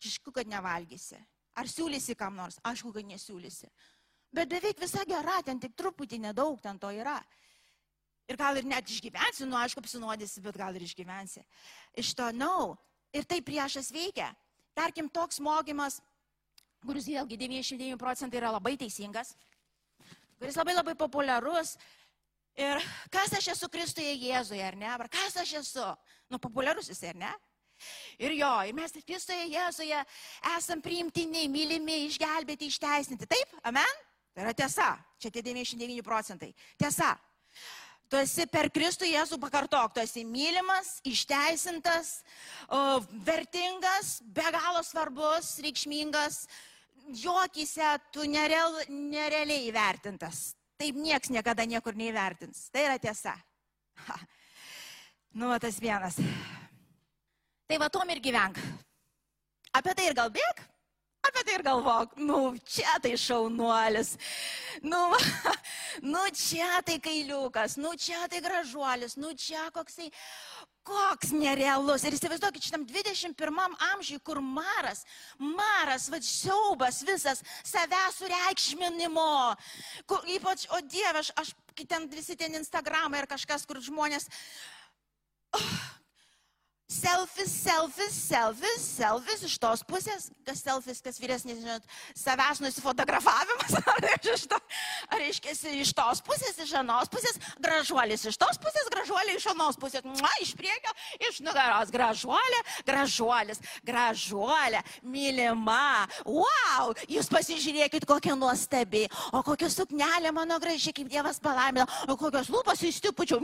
Aišku, 0.00 0.32
kad 0.32 0.48
nevalgysi. 0.48 1.18
Ar 1.56 1.68
siūlysi 1.68 2.16
kam 2.16 2.36
nors? 2.36 2.58
Aišku, 2.64 2.92
kad 2.94 3.06
nesiūlysi. 3.08 3.68
Bet 4.36 4.50
beveik 4.50 4.80
visa 4.80 5.04
gera, 5.08 5.40
ten 5.44 5.60
tik 5.60 5.74
truputį 5.76 6.20
nedaug 6.26 6.60
ten 6.62 6.78
to 6.78 6.90
yra. 6.92 7.16
Ir 8.26 8.36
gal 8.36 8.58
ir 8.58 8.66
net 8.66 8.88
išgyvensi, 8.90 9.46
nu 9.46 9.56
aišku, 9.56 9.80
apsinuodysi, 9.80 10.42
bet 10.42 10.58
gal 10.58 10.74
ir 10.74 10.82
išgyvensi. 10.82 11.44
Iš 11.96 12.12
to, 12.18 12.30
na, 12.34 12.48
no. 12.48 12.76
ir 13.14 13.24
tai 13.24 13.38
priešas 13.40 13.92
veikia. 13.94 14.32
Tarkim, 14.76 15.08
toks 15.08 15.38
mokymas, 15.40 16.00
kuris 16.84 17.06
vėlgi 17.08 17.38
99 17.38 17.96
procentai 18.00 18.40
yra 18.42 18.50
labai 18.52 18.74
teisingas, 18.76 19.32
kuris 20.40 20.58
labai 20.58 20.74
labai 20.76 20.96
populiarus. 20.98 21.76
Ir 22.56 22.80
kas 23.12 23.34
aš 23.36 23.50
esu 23.52 23.68
Kristuje 23.68 24.14
Jėzuje, 24.16 24.62
ar 24.64 24.76
ne? 24.80 24.88
Ar 24.88 25.08
kas 25.12 25.36
aš 25.42 25.52
esu? 25.60 25.84
Nu, 26.32 26.40
populiarus 26.40 26.88
jis, 26.88 27.02
ar 27.10 27.18
ne? 27.20 27.32
Ir 28.16 28.32
jo, 28.38 28.52
ir 28.64 28.76
mes 28.76 28.96
Kristuje 29.04 29.50
Jėzuje 29.52 29.98
esam 30.54 30.80
priimtini, 30.80 31.44
mylimi, 31.52 32.06
išgelbėti, 32.08 32.70
išteisinti. 32.72 33.28
Taip? 33.28 33.52
Amen? 33.68 34.00
Tai 34.32 34.46
yra 34.46 34.56
tiesa. 34.56 34.94
Čia 35.20 35.32
tie 35.32 35.44
99 35.44 36.04
procentai. 36.04 36.54
Tiesa. 36.80 37.12
Tu 38.06 38.20
esi 38.22 38.44
per 38.46 38.68
Kristų 38.70 39.08
Jėzų 39.10 39.36
pakartok, 39.42 39.96
tu 39.96 40.00
esi 40.00 40.22
mylimas, 40.24 41.00
išteisintas, 41.10 42.20
vertingas, 43.26 44.20
be 44.22 44.44
galo 44.54 44.84
svarbus, 44.86 45.56
reikšmingas, 45.64 46.44
jokyse 47.18 47.96
tu 48.14 48.28
nereal, 48.30 48.78
nerealiai 48.86 49.66
įvertintas. 49.72 50.52
Taip 50.76 50.96
nieks 51.00 51.32
niekada 51.32 51.64
niekur 51.64 51.96
neįvertins. 51.96 52.66
Tai 52.72 52.84
yra 52.84 52.98
tiesa. 53.00 53.36
Ha. 54.06 54.16
Nu, 55.36 55.50
va, 55.50 55.58
tas 55.60 55.80
vienas. 55.80 56.16
Tai 57.66 57.78
va, 57.82 57.90
tom 57.92 58.08
ir 58.12 58.20
gyvenk. 58.24 58.60
Apie 59.76 59.92
tai 59.96 60.10
ir 60.10 60.16
gal 60.16 60.32
bėg? 60.32 60.64
apie 61.26 61.42
tai 61.42 61.54
ir 61.58 61.64
galvok, 61.66 62.14
nu, 62.22 62.54
čia 62.64 62.98
tai 63.02 63.16
šaunuolis, 63.18 64.14
nu, 64.82 65.00
nu, 66.12 66.22
čia 66.32 66.80
tai 66.86 66.98
kailiukas, 67.02 67.76
nu, 67.82 67.94
čia 67.98 68.26
tai 68.30 68.40
gražuolis, 68.44 69.16
nu, 69.20 69.32
čia 69.34 69.66
koksai, 69.74 70.10
koks 70.86 71.32
nerealus. 71.34 72.04
Ir 72.06 72.16
įsivaizduokit, 72.16 72.68
šitam 72.68 72.86
21 72.88 73.76
amžiui, 73.92 74.20
kur 74.24 74.40
maras, 74.44 75.04
maras, 75.38 76.08
va, 76.12 76.20
siaubas 76.22 77.02
visas, 77.06 77.42
savęs 77.66 78.20
sureikšminimo, 78.22 79.28
kur, 80.10 80.24
ypač, 80.36 80.68
o 80.70 80.80
Dieve, 80.86 81.24
aš, 81.24 81.32
aš 81.42 81.52
ten 81.84 82.08
visi 82.12 82.38
ten 82.38 82.54
Instagramai 82.60 83.24
ir 83.24 83.30
kažkas, 83.30 83.66
kur 83.68 83.82
žmonės... 83.82 84.30
Oh, 85.56 85.95
Selfis, 86.86 87.50
selfis, 87.50 88.14
selfis, 88.14 88.82
selfis 88.94 89.40
iš 89.42 89.56
tos 89.58 89.80
pusės, 89.82 90.28
kas 90.46 90.60
selfis, 90.62 91.00
kas 91.02 91.16
vyresnis, 91.18 91.58
žinot, 91.58 91.82
savęs 92.14 92.60
nusifotografavimas, 92.62 93.74
ar 93.96 94.06
iš, 94.14 94.44
to, 94.46 94.58
ar 95.10 95.24
iškėsi 95.24 95.72
iš 95.82 95.90
tos 95.98 96.22
pusės, 96.22 96.60
iš 96.62 96.76
anos 96.78 97.10
pusės, 97.10 97.40
gražuolis 97.58 98.28
iš 98.30 98.38
tos 98.38 98.60
pusės, 98.62 98.86
gražuolė 98.94 99.34
iš 99.34 99.48
anos 99.50 99.80
pusės, 99.82 100.06
Mua, 100.06 100.30
iš 100.38 100.52
priekio, 100.54 100.92
iš 101.26 101.40
nugaros, 101.42 101.90
gražuolė, 101.90 102.62
gražuolis, 102.86 103.58
gražuolė, 103.82 104.84
mylima, 105.02 106.06
wow, 106.22 106.94
jūs 107.10 107.26
pasižiūrėkit, 107.34 108.06
kokia 108.06 108.38
nuostabi, 108.38 109.08
o 109.34 109.42
kokia 109.42 109.72
suknelė 109.74 110.30
mano 110.38 110.60
graži, 110.62 110.94
kaip 110.94 111.10
Dievas 111.10 111.42
palaimino, 111.42 111.88
o 112.06 112.14
kokios 112.14 112.46
lūpos 112.54 112.86
įstipučiau, 112.86 113.42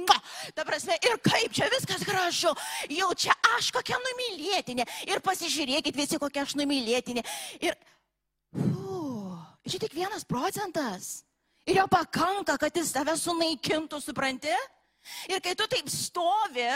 ta 0.55 0.63
prasme, 0.63 0.95
ir 1.03 1.19
kaip 1.27 1.59
čia 1.59 1.67
viskas 1.75 2.07
gražu, 2.07 2.55
jau 2.87 3.11
čia 3.19 3.32
čia 3.33 3.57
aš 3.57 3.71
kokia 3.73 3.99
numylėtinė. 3.99 4.87
Ir 5.09 5.21
pasižiūrėkit 5.25 5.97
visi, 5.97 6.19
kokia 6.19 6.45
aš 6.45 6.57
numylėtinė. 6.61 7.23
Ir... 7.61 7.77
Uf, 8.53 9.39
čia 9.69 9.79
tik 9.81 9.95
vienas 9.95 10.25
procentas. 10.25 11.25
Ir 11.67 11.79
jo 11.79 11.87
pakanka, 11.89 12.59
kad 12.59 12.75
jis 12.77 12.93
tave 12.93 13.15
sunaikintų, 13.17 14.01
supranti? 14.03 14.53
Ir 15.31 15.41
kai 15.43 15.55
tu 15.59 15.67
taip 15.71 15.89
stovi, 15.91 16.69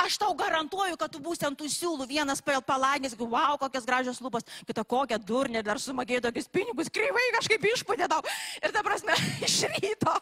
Aš 0.00 0.16
tau 0.16 0.32
garantuoju, 0.36 0.96
kad 0.96 1.12
tu 1.12 1.20
būsi 1.20 1.44
ant 1.46 1.58
tų 1.58 1.68
siūlų, 1.68 2.06
vienas 2.08 2.40
palagės, 2.40 3.16
wow, 3.18 3.58
kokias 3.60 3.84
gražios 3.84 4.20
lūpas, 4.24 4.46
kita 4.66 4.84
kokia 4.84 5.18
durnė, 5.20 5.62
dar 5.62 5.80
sumagėjo 5.80 6.22
tokius 6.26 6.48
pinigus, 6.48 6.88
kreivai 6.92 7.24
kažkaip 7.36 7.64
išpūtė 7.72 8.08
tau. 8.08 8.22
Ir 8.62 8.72
ta 8.72 8.82
prasme, 8.86 9.12
iš 9.46 9.58
ryto, 9.76 10.14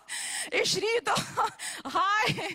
iš 0.50 0.74
ryto, 0.82 1.14
hai, 1.96 2.50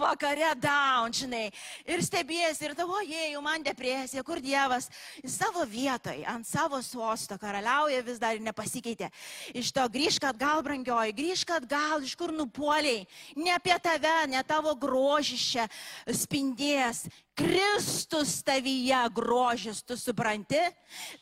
vakare 0.00 0.52
down, 0.58 1.14
žinai. 1.14 1.46
Ir 1.86 2.02
stebėsi, 2.02 2.66
ir 2.66 2.74
tavo, 2.78 2.98
jei, 3.06 3.30
man 3.42 3.62
depresija, 3.62 4.24
kur 4.26 4.42
Dievas, 4.42 4.90
savo 5.22 5.64
vietoj, 5.68 6.24
ant 6.28 6.48
savo 6.48 6.82
sosto 6.82 7.38
karaliauja 7.40 8.02
vis 8.06 8.18
dar 8.18 8.40
nepasikeitė. 8.42 9.10
Iš 9.54 9.70
to 9.76 9.86
grįžk 9.92 10.26
atgal, 10.32 10.64
brangioji, 10.66 11.14
grįžk 11.14 11.54
atgal, 11.60 12.02
iš 12.02 12.16
kur 12.18 12.34
nupoliai. 12.34 13.06
Ne 13.38 13.54
apie 13.54 13.76
tave, 13.82 14.18
ne 14.30 14.42
tavo 14.46 14.74
grožis 14.78 15.46
čia 15.54 15.70
spindė 16.10 16.39
atspindės 16.40 17.08
Kristus 17.36 18.42
tavyje 18.42 19.00
grožis, 19.14 19.82
tu 19.82 19.96
supranti? 19.96 20.60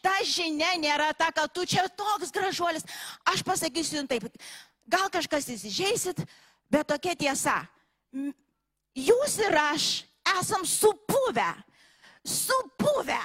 Ta 0.02 0.22
žinia 0.24 0.76
nėra 0.78 1.12
ta, 1.14 1.30
kad 1.32 1.52
tu 1.52 1.64
čia 1.66 1.88
toks 1.88 2.30
gražuolis. 2.32 2.84
Aš 3.24 3.42
pasakysiu 3.42 4.00
jums 4.00 4.08
taip, 4.08 4.24
gal 4.86 5.08
kažkas 5.10 5.48
įsižeisit, 5.48 6.24
bet 6.70 6.86
tokia 6.88 7.14
tiesa. 7.14 7.66
Jūs 8.94 9.38
ir 9.38 9.54
aš 9.54 10.04
esam 10.40 10.64
supuvę, 10.66 11.54
supuvę 12.24 13.20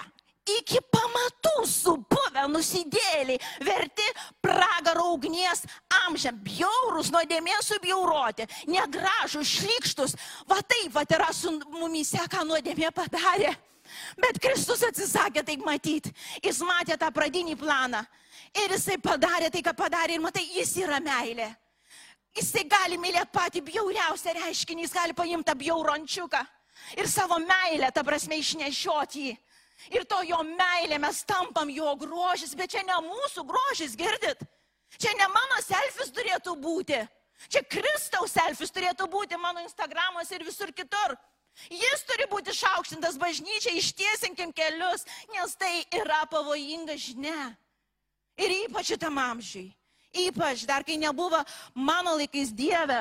iki 0.50 0.79
pamatų 0.91 1.65
supuvę 1.69 2.45
nusidėliai, 2.51 3.39
verti 3.63 4.05
pragaro 4.43 5.09
ugnies 5.13 5.63
amžiam, 6.03 6.38
bjaurus, 6.43 7.12
nuodėmės 7.13 7.71
subjauroti, 7.73 8.47
negražus, 8.71 9.51
šlikštus. 9.59 10.17
Va 10.50 10.59
taip, 10.62 10.91
va 10.95 11.05
yra 11.07 11.31
su 11.35 11.53
mumise, 11.71 12.21
ką 12.29 12.43
nuodėmė 12.47 12.91
padarė. 12.95 13.53
Bet 14.17 14.39
Kristus 14.41 14.83
atsisakė 14.88 15.43
taip 15.45 15.63
matyti. 15.65 16.13
Jis 16.43 16.62
matė 16.65 16.97
tą 16.97 17.09
pradinį 17.13 17.57
planą. 17.59 18.03
Ir 18.55 18.73
jisai 18.75 18.97
padarė 19.01 19.50
tai, 19.51 19.62
ką 19.65 19.73
padarė. 19.77 20.17
Ir 20.17 20.23
matai, 20.23 20.45
jis 20.55 20.71
yra 20.81 21.00
meilė. 21.03 21.51
Jisai 22.33 22.63
gali 22.65 22.97
mylėti 22.97 23.29
patį 23.29 23.62
bjauriausią 23.67 24.33
reiškinį, 24.39 24.88
jis 24.88 24.95
gali 24.95 25.13
paimti 25.13 25.45
tą 25.51 25.53
bjaurončiuką 25.59 26.41
ir 26.97 27.07
savo 27.07 27.38
meilę, 27.39 27.91
ta 27.93 28.03
prasme, 28.03 28.39
išnešioti 28.41 29.27
jį. 29.27 29.35
Ir 29.91 30.05
to 30.07 30.21
jo 30.27 30.39
meilė 30.47 30.99
mes 31.01 31.23
tampam 31.27 31.69
jo 31.69 31.95
grožis, 31.99 32.55
bet 32.55 32.71
čia 32.71 32.83
ne 32.87 32.95
mūsų 33.03 33.43
grožis, 33.47 33.97
girdit? 33.99 34.39
Čia 34.97 35.11
ne 35.17 35.27
mano 35.27 35.59
selfis 35.65 36.13
turėtų 36.13 36.55
būti. 36.61 37.01
Čia 37.51 37.63
Kristaus 37.67 38.35
selfis 38.37 38.71
turėtų 38.71 39.09
būti 39.11 39.39
mano 39.41 39.63
Instagramas 39.65 40.31
ir 40.31 40.45
visur 40.45 40.71
kitur. 40.71 41.17
Jis 41.69 42.05
turi 42.07 42.25
būti 42.31 42.53
šaukštintas 42.55 43.17
bažnyčia, 43.21 43.75
ištiesinkim 43.77 44.53
kelius, 44.55 45.05
nes 45.35 45.55
tai 45.59 45.83
yra 45.93 46.23
pavojinga 46.29 46.95
žinia. 46.97 47.53
Ir 48.41 48.53
ypač 48.63 48.93
šitam 48.93 49.19
amžiui. 49.21 49.69
Ypač 50.13 50.65
dar 50.69 50.85
kai 50.85 50.97
nebuvo 51.01 51.39
mano 51.73 52.15
laikais 52.17 52.51
Dieve, 52.53 52.99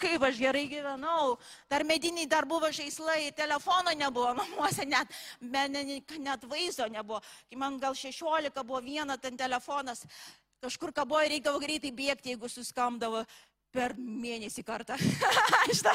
kaip 0.00 0.22
aš 0.26 0.38
gerai 0.42 0.64
gyvenau, 0.70 1.38
dar 1.70 1.84
mediniai 1.86 2.28
dar 2.30 2.46
buvo 2.48 2.70
žaislai, 2.72 3.32
telefono 3.36 3.94
nebuvo 3.96 4.34
namuose, 4.36 4.86
net, 4.94 5.10
net, 5.40 6.14
net 6.18 6.46
vaizdo 6.50 6.88
nebuvo. 6.90 7.22
Kai 7.50 7.58
man 7.60 7.78
gal 7.82 7.96
16 7.96 8.62
buvo 8.62 8.80
viena 8.84 9.18
ten 9.18 9.36
telefonas, 9.36 10.04
kažkur 10.64 10.94
kaboja, 10.96 11.28
reikdavo 11.32 11.60
greitai 11.62 11.92
bėgti, 11.92 12.32
jeigu 12.34 12.48
suskamdavo 12.48 13.24
per 13.74 13.96
mėnesį 13.98 14.62
kartą. 14.66 14.96
aš, 15.64 15.82
ta, 15.86 15.94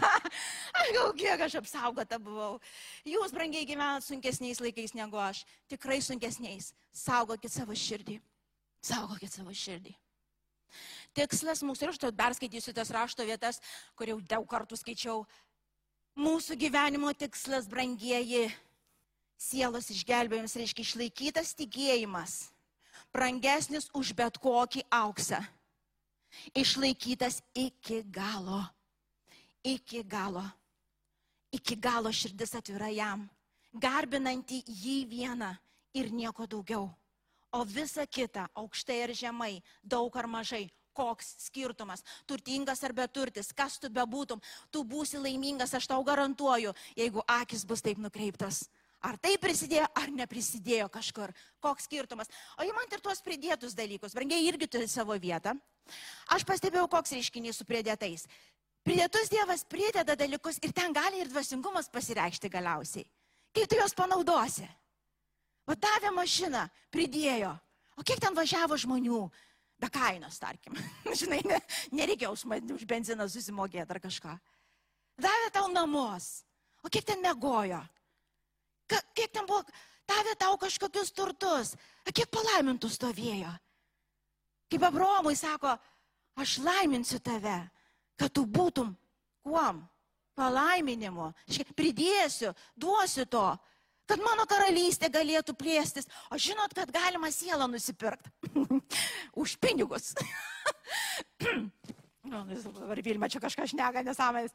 aš 0.82 0.92
gal 0.98 1.14
kiek 1.18 1.46
aš 1.48 1.60
apsaugota 1.62 2.20
buvau. 2.22 2.60
Jūs, 3.08 3.34
brangiai, 3.36 3.68
gyvenat 3.70 4.06
sunkesniais 4.06 4.60
laikais 4.64 4.96
negu 4.98 5.22
aš. 5.24 5.46
Tikrai 5.72 6.02
sunkesniais. 6.04 6.74
Saugokit 6.92 7.56
savo 7.56 7.78
širdį. 7.78 8.20
Saugokit 8.84 9.32
savo 9.32 9.56
širdį. 9.56 9.96
Tikslas 11.18 11.64
mūsų, 11.66 11.86
ir 11.86 11.94
aš 11.94 12.00
to 12.02 12.12
dar 12.14 12.36
skaitysiu 12.38 12.74
tas 12.76 12.92
rašto 12.94 13.26
vietas, 13.26 13.60
kur 13.98 14.12
jau 14.12 14.20
daug 14.22 14.46
kartų 14.50 14.78
skaičiau. 14.78 15.24
Mūsų 16.20 16.58
gyvenimo 16.60 17.12
tikslas, 17.18 17.68
brangieji, 17.70 18.50
sielos 19.40 19.90
išgelbėjimas 19.94 20.58
reiškia 20.60 20.86
išlaikytas 20.86 21.56
tikėjimas, 21.58 22.52
brangesnis 23.16 23.90
už 23.96 24.14
bet 24.18 24.38
kokį 24.42 24.84
auksą. 24.92 25.40
Išlaikytas 26.54 27.42
iki 27.58 28.04
galo. 28.06 28.62
Iki 29.66 30.04
galo. 30.06 30.44
Iki 31.52 31.76
galo 31.82 32.12
širdis 32.14 32.54
atvira 32.54 32.92
jam, 32.94 33.26
garbinanti 33.74 34.62
jį 34.68 35.00
vieną 35.10 35.56
ir 35.98 36.12
nieko 36.14 36.46
daugiau. 36.46 36.92
O 37.50 37.64
visa 37.66 38.06
kita, 38.06 38.46
aukštai 38.54 39.00
ar 39.08 39.14
žemai, 39.18 39.56
daug 39.82 40.14
ar 40.22 40.28
mažai, 40.30 40.68
koks 41.00 41.32
skirtumas, 41.46 42.04
turtingas 42.28 42.84
ar 42.84 42.94
beturtis, 42.98 43.54
kas 43.56 43.80
tu 43.80 43.92
bebūtum, 43.94 44.44
tu 44.74 44.84
būsi 44.84 45.22
laimingas, 45.22 45.74
aš 45.78 45.88
tau 45.94 46.04
garantuoju, 46.04 46.76
jeigu 47.00 47.24
akis 47.40 47.64
bus 47.68 47.84
taip 47.86 48.02
nukreiptas. 48.04 48.66
Ar 49.00 49.16
tai 49.16 49.38
prisidėjo, 49.40 49.86
ar 49.96 50.10
neprisidėjo 50.12 50.90
kažkur. 50.92 51.32
Koks 51.64 51.86
skirtumas. 51.88 52.28
O 52.60 52.66
įmant 52.68 52.92
ir 52.92 53.00
tuos 53.00 53.22
pridėtus 53.24 53.72
dalykus. 53.78 54.12
Brangiai 54.12 54.44
irgi 54.50 54.68
turi 54.68 54.90
savo 54.92 55.16
vietą. 55.16 55.54
Aš 56.36 56.44
pastebėjau, 56.44 56.90
koks 56.92 57.16
reiškinys 57.16 57.62
su 57.62 57.68
pridėtais. 57.68 58.26
Pridėtus 58.84 59.32
Dievas 59.32 59.64
prideda 59.72 60.18
dalykus 60.20 60.60
ir 60.68 60.76
ten 60.76 60.92
gali 60.96 61.24
ir 61.24 61.32
dvasingumas 61.32 61.88
pasireikšti 61.94 62.52
galiausiai. 62.52 63.08
Kai 63.56 63.64
tu 63.72 63.80
juos 63.80 63.96
panaudosi. 63.96 64.68
O 65.70 65.76
davė 65.80 66.12
mašiną, 66.12 66.66
pridėjo. 66.92 67.54
O 67.96 68.04
kiek 68.04 68.20
ten 68.20 68.36
važiavo 68.36 68.76
žmonių? 68.80 69.24
Be 69.80 69.90
kainos, 69.90 70.40
tarkim. 70.40 70.76
Žinai, 71.22 71.40
ne, 71.48 71.60
nereikia 71.96 72.32
už, 72.34 72.46
už 72.76 72.86
benziną 72.88 73.28
susimokėti 73.32 73.96
ar 73.96 74.02
kažką. 74.04 74.36
Davė 75.20 75.52
tau 75.56 75.70
namus. 75.72 76.44
O 76.84 76.92
kiek 76.92 77.06
ten 77.08 77.24
mėgojo? 77.24 77.80
Ka, 78.90 79.02
kiek 79.16 79.32
ten 79.36 79.48
buvo, 79.48 79.64
davė 80.08 80.36
tau 80.40 80.58
kažkokius 80.60 81.12
turtus. 81.16 81.76
A 82.08 82.14
kiek 82.16 82.30
palaimintų 82.32 82.90
stovėjo? 82.92 83.52
Kaip 84.70 84.86
Abromui 84.86 85.36
sako, 85.38 85.74
aš 86.40 86.60
laiminsiu 86.64 87.20
tave, 87.24 87.58
kad 88.20 88.34
tu 88.34 88.46
būtum 88.46 88.94
kuom? 89.44 89.82
Palaiminimu. 90.40 91.34
Pridėsiu, 91.76 92.54
duosiu 92.80 93.26
to 93.28 93.44
kad 94.10 94.24
mano 94.26 94.46
karalystė 94.50 95.12
galėtų 95.14 95.54
plėstis. 95.58 96.10
O 96.34 96.40
žinot, 96.42 96.74
kad 96.76 96.92
galima 96.94 97.30
sielą 97.34 97.70
nusipirkti. 97.70 98.34
Už 99.42 99.58
pinigus. 99.62 100.14
Nu, 102.30 102.44
dabar 102.46 103.00
Vilma 103.02 103.26
čia 103.32 103.40
kažką 103.42 103.64
šneka 103.72 104.04
nesąmonės. 104.06 104.52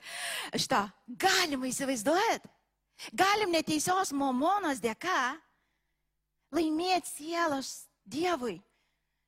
Šitą 0.55 0.85
galima 1.19 1.67
įsivaizduoti. 1.67 2.47
Galim 3.19 3.51
neteisios 3.51 4.13
momonos 4.15 4.79
dėka 4.85 5.35
laimėti 6.55 7.11
sielos 7.11 7.73
Dievui. 8.07 8.61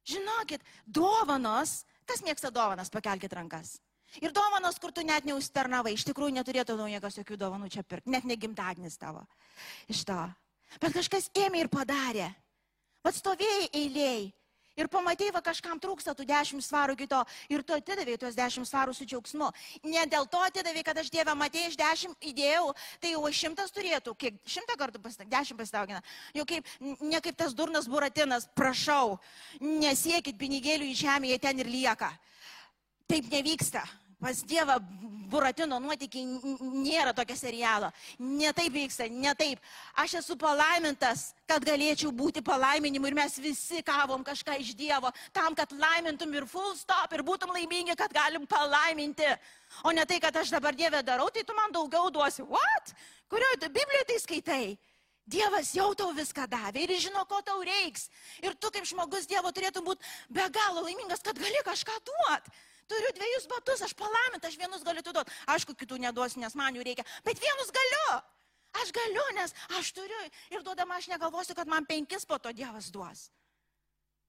Žinokit, 0.06 0.62
dovanos, 0.86 1.80
kas 2.06 2.22
mėgsta 2.22 2.52
dovanas, 2.54 2.92
pakelkite 2.92 3.34
rankas. 3.34 3.80
Ir 4.24 4.32
dovanos, 4.36 4.78
kur 4.80 4.94
tu 4.94 5.04
net 5.06 5.26
neužtarnavai, 5.28 5.92
iš 5.96 6.06
tikrųjų 6.08 6.38
neturėtų 6.38 6.78
niekas 6.80 7.20
jokių 7.20 7.38
dovanų 7.40 7.70
čia 7.72 7.84
pirkti, 7.84 8.12
net 8.12 8.24
negimtadienis 8.24 8.98
tavo. 9.00 9.26
Iš 9.92 10.04
to. 10.08 10.18
Bet 10.80 10.96
kažkas 10.96 11.30
ėmė 11.36 11.64
ir 11.64 11.70
padarė. 11.72 12.30
Pats 13.04 13.22
stovėjai 13.22 13.70
eiliai. 13.70 14.26
Ir 14.76 14.90
pamatėjai, 14.92 15.32
va 15.32 15.40
kažkam 15.40 15.78
trūksta 15.80 16.12
tų 16.12 16.26
dešimt 16.28 16.60
svarų 16.60 16.98
kito 17.00 17.22
ir 17.48 17.62
tu 17.64 17.72
atidavėjai 17.72 18.20
tuos 18.20 18.34
dešimt 18.36 18.68
svarų 18.68 18.92
su 18.92 19.06
džiaugsmu. 19.08 19.48
Ne 19.88 20.02
dėl 20.12 20.28
to 20.28 20.42
atidavėjai, 20.44 20.84
kad 20.84 21.00
aš 21.00 21.08
Dievą 21.14 21.32
matėjai, 21.40 21.70
iš 21.70 21.78
dešimt 21.80 22.28
įdėjau, 22.30 22.66
tai 23.00 23.14
jau 23.14 23.22
šimtas 23.40 23.72
turėtų, 23.72 24.12
kiek 24.20 24.36
šimtą 24.44 24.76
kartų 24.76 25.00
pasidaugina, 25.00 25.32
dešimt 25.32 25.62
pasidaugina. 25.62 26.02
Jau 26.36 26.44
kaip, 26.50 26.68
ne 27.00 27.22
kaip 27.24 27.38
tas 27.40 27.56
durnas 27.56 27.88
buratinas, 27.88 28.50
prašau, 28.52 29.16
nesiekit 29.64 30.36
pinigėlių 30.36 30.90
į 30.92 30.98
žemę, 31.00 31.32
jie 31.32 31.40
ten 31.40 31.64
ir 31.64 31.72
lieka. 31.72 32.12
Taip 33.08 33.32
nevyksta. 33.32 33.86
Pas 34.20 34.40
Dievą 34.48 34.78
Buratino 35.28 35.76
nuotykiai 35.82 36.24
nėra 36.62 37.12
tokio 37.16 37.34
serialo. 37.36 37.90
Ne 38.22 38.52
taip 38.56 38.72
vyksta, 38.72 39.08
ne 39.12 39.32
taip. 39.36 39.60
Aš 39.98 40.14
esu 40.22 40.36
palaimintas, 40.40 41.32
kad 41.50 41.64
galėčiau 41.66 42.12
būti 42.16 42.40
palaiminimu 42.46 43.10
ir 43.10 43.16
mes 43.18 43.36
visi 43.42 43.82
kavom 43.84 44.24
kažką 44.24 44.56
iš 44.62 44.72
Dievo, 44.78 45.10
tam, 45.36 45.54
kad 45.58 45.74
laimintum 45.74 46.32
ir 46.32 46.46
full 46.48 46.72
stop 46.78 47.12
ir 47.12 47.24
būtum 47.26 47.52
laimingi, 47.52 47.96
kad 47.98 48.14
galim 48.14 48.46
palaiminti. 48.48 49.28
O 49.84 49.92
ne 49.92 50.06
tai, 50.08 50.20
kad 50.22 50.36
aš 50.36 50.54
dabar 50.54 50.78
Dievę 50.78 51.02
darau, 51.04 51.28
tai 51.28 51.44
tu 51.44 51.56
man 51.58 51.74
daugiau 51.74 52.08
duosi. 52.10 52.46
What? 52.46 52.94
Kurioje 53.28 53.68
Biblijoje 53.68 54.08
tai 54.12 54.20
skaitai? 54.22 54.66
Dievas 55.26 55.72
jau 55.74 55.90
tau 55.98 56.12
viską 56.14 56.46
davė 56.46 56.84
ir 56.86 56.94
žino, 57.02 57.24
ko 57.26 57.40
tau 57.42 57.58
reiks. 57.66 58.06
Ir 58.46 58.54
tu 58.54 58.70
kaip 58.70 58.86
žmogus 58.86 59.26
Dievo 59.26 59.50
turėtum 59.50 59.84
būti 59.84 60.06
be 60.30 60.46
galo 60.54 60.86
laimingas, 60.86 61.20
kad 61.20 61.34
gali 61.34 61.64
kažką 61.66 61.98
duoti. 62.06 62.54
Turiu 62.86 63.12
dviejus 63.16 63.46
batus, 63.50 63.82
aš 63.82 63.94
palamint, 63.98 64.44
aš 64.44 64.58
vienus 64.58 64.84
galiu 64.86 65.02
duoti. 65.02 65.32
Aišku, 65.50 65.74
kitų 65.74 65.98
neduosiu, 66.02 66.40
nes 66.42 66.54
man 66.58 66.76
jų 66.76 66.84
reikia, 66.86 67.06
bet 67.26 67.40
vienus 67.42 67.72
galiu. 67.74 68.20
Aš 68.82 68.92
galiu, 68.92 69.24
nes 69.38 69.54
aš 69.78 69.90
turiu 69.96 70.20
ir 70.52 70.62
duodama 70.62 70.98
aš 71.00 71.08
negalvosiu, 71.08 71.56
kad 71.56 71.68
man 71.68 71.86
penkis 71.88 72.26
po 72.28 72.38
to 72.38 72.52
Dievas 72.52 72.90
duos. 72.92 73.30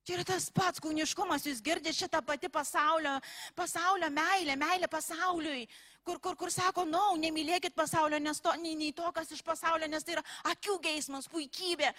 Čia 0.07 0.15
yra 0.15 0.23
tas 0.23 0.45
pats 0.55 0.79
kūniškumas, 0.79 1.43
jūs 1.49 1.59
girdite 1.59 1.91
šitą 1.91 2.21
pati 2.23 2.47
pasaulio, 2.47 3.17
pasaulio 3.57 4.07
meilę, 4.07 4.55
meilę 4.55 4.87
pasauliui, 4.87 5.65
kur, 6.07 6.21
kur, 6.23 6.37
kur 6.39 6.51
sako, 6.53 6.85
na, 6.87 7.01
no, 7.11 7.17
nemylėkit 7.19 7.75
pasaulio, 7.75 8.21
nes 8.23 8.39
to, 8.39 8.53
nei, 8.61 8.77
nei 8.79 8.93
to, 8.95 9.03
kas 9.11 9.33
iš 9.35 9.43
pasaulio, 9.43 9.89
nes 9.91 10.07
tai 10.07 10.15
yra 10.15 10.23
akių 10.53 10.77
geismas, 10.85 11.27
puikybė, 11.27 11.91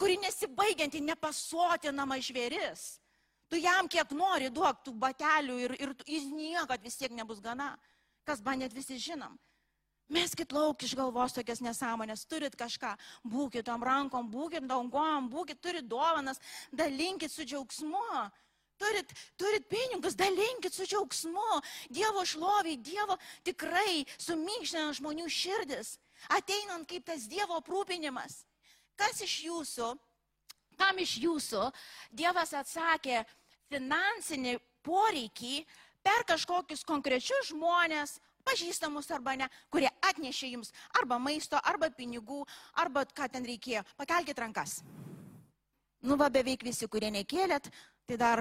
kuri 0.00 0.16
nesibaigianti, 0.24 1.04
nepasotinama 1.04 2.16
žvėris. 2.24 2.94
Tu 3.50 3.58
jam 3.58 3.88
kiek 3.90 4.12
nori 4.14 4.50
duok 4.54 4.84
tų 4.86 4.94
batelių 4.94 5.56
ir, 5.58 5.76
ir 5.82 5.94
jis 6.06 6.28
niekad 6.30 6.82
vis 6.86 6.98
tiek 7.00 7.10
nebus 7.10 7.40
gana. 7.42 7.72
Kas 8.24 8.42
bandėt 8.44 8.74
visi 8.76 8.98
žinom. 9.00 9.34
Meskit 10.10 10.50
lauk 10.50 10.82
iš 10.82 10.96
galvos 10.98 11.34
tokias 11.36 11.60
nesąmonės, 11.62 12.24
turit 12.26 12.56
kažką, 12.58 12.96
būkit 13.30 13.66
tom 13.68 13.82
rankom, 13.86 14.26
būkit 14.30 14.66
dangom, 14.66 15.28
būkit, 15.30 15.60
turit 15.62 15.86
dovanas, 15.86 16.40
dalinkit 16.74 17.30
su 17.30 17.46
džiaugsmu. 17.46 18.30
Turit, 18.80 19.12
turit 19.38 19.66
pinigus, 19.70 20.16
dalinkit 20.18 20.74
su 20.74 20.86
džiaugsmu. 20.88 21.60
Dievo 21.94 22.24
šloviai, 22.26 22.78
Dievo 22.82 23.18
tikrai 23.46 24.06
sumykština 24.18 24.96
žmonių 24.98 25.28
širdis. 25.30 25.94
Ateinant 26.34 26.88
kaip 26.90 27.06
tas 27.06 27.28
Dievo 27.30 27.60
aprūpinimas. 27.60 28.40
Kas 28.98 29.22
iš 29.22 29.36
jūsų, 29.46 29.92
kam 30.80 30.98
iš 30.98 31.18
jūsų 31.22 31.68
Dievas 32.10 32.56
atsakė, 32.56 33.22
finansinį 33.70 34.56
poreikį 34.86 35.60
per 36.04 36.24
kažkokius 36.28 36.82
konkrečius 36.88 37.52
žmonės, 37.52 38.18
pažįstamus 38.46 39.10
arba 39.14 39.36
ne, 39.36 39.48
kurie 39.72 39.90
atnešė 40.10 40.54
jums 40.54 40.72
arba 40.96 41.20
maisto, 41.22 41.60
arba 41.62 41.90
pinigų, 41.94 42.42
arba 42.80 43.04
ką 43.04 43.28
ten 43.32 43.46
reikėjo. 43.46 43.84
Pakelkite 44.00 44.42
rankas. 44.42 44.80
Nu, 46.00 46.16
va, 46.16 46.30
beveik 46.32 46.64
visi, 46.64 46.88
kurie 46.88 47.10
nekėlėt, 47.12 47.68
tai 48.08 48.16
dar 48.20 48.40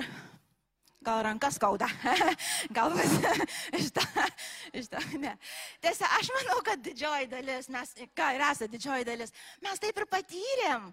gal 1.04 1.24
rankas 1.24 1.58
skauda. 1.60 1.90
gal 2.78 2.96
iš 3.80 3.92
to, 3.92 5.02
ne. 5.20 5.36
Tiesa, 5.84 6.08
aš 6.20 6.32
manau, 6.38 6.62
kad 6.64 6.80
didžioji 6.84 7.28
dalis, 7.32 7.68
mes, 7.74 7.92
ką 8.16 8.32
ir 8.38 8.46
esate 8.48 8.72
didžioji 8.78 9.08
dalis, 9.12 9.36
mes 9.66 9.84
taip 9.84 10.00
ir 10.00 10.08
patyrėm. 10.12 10.88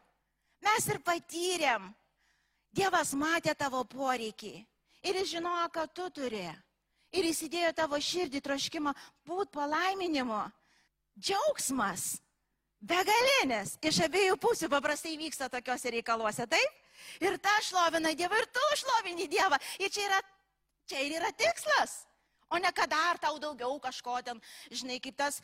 Mes 0.66 0.90
ir 0.90 1.00
patyrėm. 1.06 1.90
Dievas 2.76 3.14
matė 3.16 3.54
tavo 3.56 3.80
poreikį 3.88 4.54
ir 5.06 5.18
jis 5.22 5.32
žinojo, 5.36 5.66
ką 5.72 5.86
tu 5.96 6.08
turi. 6.18 6.46
Ir 7.16 7.28
įsidėjo 7.30 7.72
tavo 7.76 7.98
širdį 8.02 8.42
troškimą 8.44 8.92
būt 9.24 9.52
palaiminimu. 9.54 10.42
Džiaugsmas, 11.16 12.18
begalinis, 12.84 13.76
iš 13.80 14.02
abiejų 14.04 14.36
pusių 14.42 14.68
paprastai 14.68 15.14
vyksta 15.16 15.48
tokiuose 15.48 15.94
reikaluose, 15.94 16.44
taip? 16.50 16.82
Ir 17.22 17.38
ta 17.40 17.54
šlovina 17.64 18.12
Dievą, 18.16 18.36
ir 18.42 18.50
tu 18.52 18.66
šlovini 18.82 19.28
Dievą. 19.30 19.56
Ir 19.80 19.92
čia 19.92 20.04
yra, 20.10 20.20
čia 20.90 21.00
ir 21.06 21.16
yra 21.20 21.32
tikslas. 21.32 22.02
O 22.52 22.60
ne 22.62 22.70
kad 22.72 22.90
dar 22.90 23.18
tau 23.18 23.40
daugiau 23.42 23.80
kažko 23.82 24.20
ten, 24.26 24.40
žinai, 24.70 25.00
kaip 25.02 25.16
tas, 25.18 25.40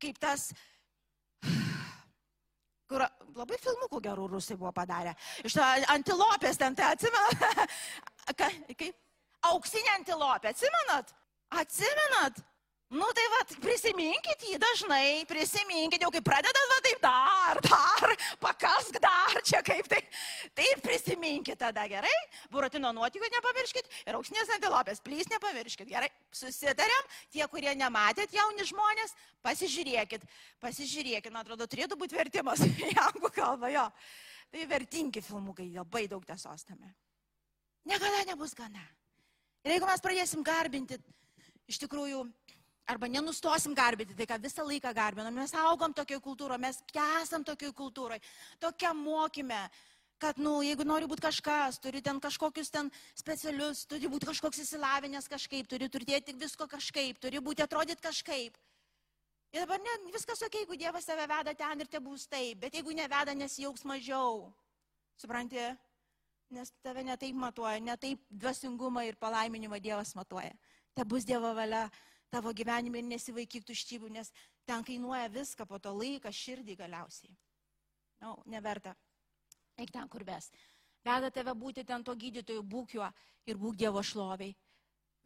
kaip 0.00 0.18
tas, 0.22 0.52
kur 2.90 3.04
labai 3.36 3.58
filmukų 3.60 4.00
gerų 4.04 4.28
rusai 4.34 4.56
buvo 4.58 4.72
padarę. 4.74 5.14
Iš 5.44 5.58
antilopės 5.92 6.58
ten, 6.60 6.76
tai 6.78 6.92
atsimena, 6.94 7.66
kaip 8.40 8.92
auksinė 9.50 9.96
antilopė, 9.98 10.52
atsimenat? 10.54 11.14
Atsimenat? 11.62 12.42
Nu 12.88 13.06
tai 13.10 13.24
vad, 13.32 13.50
prisiminkit 13.58 14.44
jį 14.46 14.58
dažnai, 14.62 15.24
prisiminkit, 15.26 16.04
jau 16.04 16.10
kai 16.14 16.20
pradedat, 16.22 16.68
va 16.70 16.76
taip 16.84 17.00
dar, 17.02 17.58
dar, 17.66 18.12
pakask 18.38 19.00
dar, 19.02 19.40
čia 19.42 19.58
kaip 19.66 19.88
tai. 19.90 19.98
Taip 20.54 20.84
prisiminkit 20.84 21.58
tada, 21.58 21.82
gerai? 21.90 22.12
Buratino 22.52 22.92
nuotikų 22.94 23.26
nepamirškit 23.32 23.90
ir 24.06 24.18
auksinės 24.20 24.54
antilopės, 24.54 25.02
plys 25.02 25.26
nepamirškit, 25.32 25.90
gerai? 25.90 26.12
Susitarėm, 26.30 27.10
tie, 27.34 27.42
kurie 27.50 27.74
nematėt, 27.74 28.30
jauni 28.38 28.68
žmonės, 28.70 29.16
pasižiūrėkit, 29.42 30.22
pasižiūrėkit, 30.62 31.32
man 31.34 31.42
atrodo, 31.42 31.66
turėtų 31.66 31.98
būti 31.98 32.14
vertimas 32.22 32.62
į 32.70 32.94
anglų 33.08 33.34
kalbą, 33.34 33.74
jo. 33.74 33.88
Tai 34.54 34.70
vertingi 34.70 35.26
filmukai, 35.26 35.72
labai 35.74 36.06
daug 36.06 36.22
tiesos 36.22 36.62
tame. 36.62 36.94
Niekada 37.90 38.22
nebus 38.30 38.54
gana. 38.54 38.86
Ir 39.66 39.74
jeigu 39.74 39.90
mes 39.90 40.02
pradėsim 40.02 40.46
garbinti, 40.46 41.02
iš 41.66 41.82
tikrųjų, 41.82 42.22
arba 42.86 43.08
nenustosim 43.10 43.74
garbinti, 43.74 44.14
tai 44.14 44.26
ką 44.30 44.38
visą 44.42 44.64
laiką 44.66 44.92
garbinam, 44.94 45.34
mes 45.34 45.54
augom 45.66 45.94
tokioje 45.94 46.22
kultūroje, 46.22 46.62
mes 46.62 46.78
esam 47.22 47.44
tokioje 47.44 47.74
kultūroje, 47.74 48.22
tokia 48.62 48.92
mokime, 48.94 49.58
kad, 50.22 50.38
nu, 50.40 50.60
jeigu 50.64 50.86
nori 50.86 51.08
būti 51.10 51.26
kažkas, 51.26 51.80
turi 51.82 52.00
ten 52.02 52.20
kažkokius 52.22 52.70
ten 52.72 52.90
specialius, 53.18 53.84
turi 53.90 54.08
būti 54.08 54.30
kažkoks 54.30 54.62
įsilavinęs 54.62 55.28
kažkaip, 55.28 55.66
turi 55.68 55.90
turėti 55.92 56.36
visko 56.38 56.68
kažkaip, 56.70 57.18
turi 57.20 57.42
būti 57.42 57.66
atrodyti 57.66 58.06
kažkaip. 58.06 58.56
Ir 59.54 59.62
dabar 59.62 59.80
ne, 59.80 59.98
viskas 60.12 60.42
ok, 60.46 60.62
jeigu 60.62 60.78
Dievas 60.78 61.06
tave 61.08 61.26
veda 61.30 61.54
ten 61.56 61.80
ir 61.80 61.90
te 61.90 62.00
bus 62.02 62.26
taip, 62.28 62.58
bet 62.64 62.74
jeigu 62.74 62.94
neveda, 62.96 63.34
nesijauks 63.34 63.84
mažiau. 63.88 64.50
Supranti? 65.20 65.62
Nes 66.52 66.70
tave 66.84 67.02
netaip 67.06 67.34
matuoja, 67.34 67.78
netaip 67.82 68.22
dvasingumą 68.30 69.06
ir 69.06 69.16
palaiminimą 69.18 69.80
Dievas 69.82 70.14
matuoja. 70.18 70.52
Te 70.94 71.04
bus 71.04 71.24
Dievo 71.26 71.54
valia 71.56 71.86
tavo 72.30 72.52
gyvenime 72.56 73.00
ir 73.00 73.08
nesivaikyk 73.08 73.66
tuštybių, 73.66 74.10
nes 74.18 74.32
ten 74.66 74.84
kainuoja 74.84 75.28
viską 75.32 75.66
po 75.66 75.78
to 75.78 75.92
laiką, 75.94 76.32
širdį 76.32 76.76
galiausiai. 76.82 77.34
Na, 78.20 78.32
no, 78.32 78.36
neverta. 78.46 78.94
Eik 79.76 79.92
ten, 79.92 80.08
kur 80.08 80.24
ves. 80.24 80.50
Veda 81.06 81.30
tave 81.30 81.54
būti 81.54 81.84
ten 81.86 82.04
to 82.04 82.14
gydytojų, 82.16 82.62
būk 82.66 82.96
juo 82.96 83.10
ir 83.46 83.58
būk 83.60 83.76
Dievo 83.78 84.02
šloviai. 84.02 84.56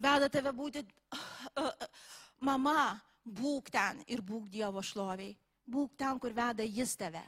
Veda 0.00 0.28
tave 0.28 0.52
būti 0.52 0.82
mama, 2.48 3.00
būk 3.24 3.70
ten 3.70 4.02
ir 4.08 4.24
būk 4.26 4.48
Dievo 4.50 4.82
šloviai. 4.82 5.36
Būk 5.70 5.94
ten, 5.96 6.18
kur 6.18 6.34
veda 6.34 6.66
Jis 6.66 6.96
tave. 6.98 7.22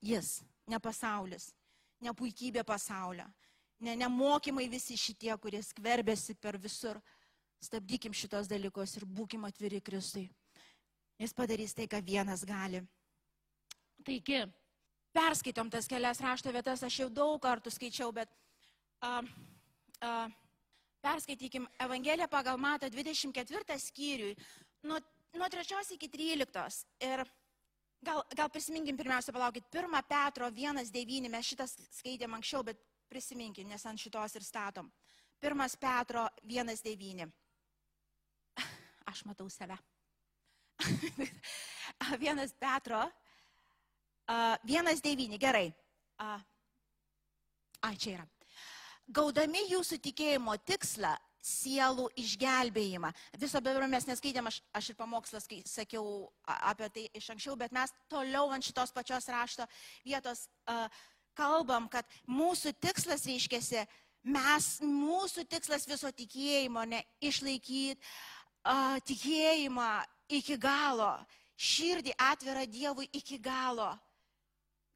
Jis, 0.00 0.40
ne 0.70 0.78
pasaulis, 0.80 1.50
ne 2.00 2.12
puikybė 2.16 2.62
pasaulio, 2.64 3.26
ne, 3.84 3.96
ne 3.96 4.08
mokymai 4.08 4.68
visi 4.70 4.96
šitie, 4.96 5.32
kurie 5.42 5.60
skverbėsi 5.64 6.36
per 6.40 6.56
visur. 6.58 7.00
Stabdykim 7.60 8.14
šitos 8.16 8.48
dalykus 8.48 8.96
ir 8.96 9.04
būkim 9.04 9.44
atviri 9.44 9.82
Kristui. 9.84 10.30
Jis 11.20 11.34
padarys 11.36 11.74
tai, 11.76 11.84
ką 11.84 12.00
vienas 12.00 12.44
gali. 12.48 12.80
Taigi, 14.06 14.40
perskaitom 15.12 15.68
tas 15.72 15.88
kelias 15.90 16.22
rašto 16.24 16.52
vietas, 16.54 16.80
aš 16.86 17.02
jau 17.02 17.08
daug 17.12 17.36
kartų 17.44 17.72
skaičiau, 17.74 18.14
bet 18.16 18.32
uh, 19.04 19.20
uh, 20.00 20.32
perskaitykim 21.04 21.68
Evangeliją 21.84 22.28
pagal 22.32 22.56
Mato 22.56 22.88
24 22.88 23.76
skyriui, 23.84 24.36
nuo, 24.88 25.00
nuo 25.36 25.50
3 25.52 25.92
iki 25.98 26.08
13. 26.08 26.86
Ir 27.04 27.24
gal, 28.00 28.24
gal 28.36 28.48
prisiminkim 28.48 28.96
pirmiausia, 28.96 29.36
palaukit, 29.36 29.68
1 29.68 30.00
Petro 30.08 30.48
1.9, 30.48 31.28
mes 31.28 31.52
šitas 31.52 31.76
skaitėm 31.98 32.38
anksčiau, 32.38 32.64
bet 32.64 32.80
prisiminkim, 33.12 33.68
nes 33.68 33.84
ant 33.86 34.00
šitos 34.00 34.40
ir 34.40 34.46
statom. 34.46 34.90
1 35.44 35.76
Petro 35.80 36.28
1.9. 36.44 37.28
Aš 39.10 39.24
matau 39.26 39.48
save. 39.50 39.74
vienas 42.22 42.52
Petro, 42.54 43.00
uh, 43.02 44.56
vienas 44.62 45.02
devyni, 45.02 45.38
gerai. 45.38 45.66
Uh, 46.20 46.38
a, 47.82 47.90
čia 47.98 48.20
yra. 48.20 48.26
Gaudami 49.10 49.64
jūsų 49.72 49.98
tikėjimo 50.04 50.54
tikslą, 50.62 51.16
sielų 51.42 52.06
išgelbėjimą. 52.20 53.10
Viso 53.40 53.62
beveik 53.64 53.88
mes 53.90 54.06
neskaitėm, 54.06 54.50
aš, 54.50 54.60
aš 54.76 54.90
ir 54.92 54.98
pamokslas 54.98 55.48
sakiau 55.66 56.28
apie 56.44 56.90
tai 56.92 57.06
iš 57.16 57.30
anksčiau, 57.32 57.56
bet 57.58 57.72
mes 57.72 57.90
toliau 58.12 58.52
ant 58.52 58.62
šitos 58.64 58.92
pačios 58.92 59.26
rašto 59.32 59.66
vietos 60.04 60.46
uh, 60.68 60.86
kalbam, 61.34 61.88
kad 61.88 62.06
mūsų 62.28 62.76
tikslas 62.78 63.24
reiškia, 63.26 63.86
mes, 64.22 64.68
mūsų 64.84 65.46
tikslas 65.48 65.88
viso 65.88 66.12
tikėjimo, 66.12 66.84
ne 66.84 67.02
a, 68.64 69.00
tikėjimą 69.06 69.90
iki 70.36 70.56
galo, 70.60 71.12
širdį 71.56 72.14
atvirą 72.30 72.64
Dievui 72.70 73.08
iki 73.12 73.38
galo. 73.42 73.90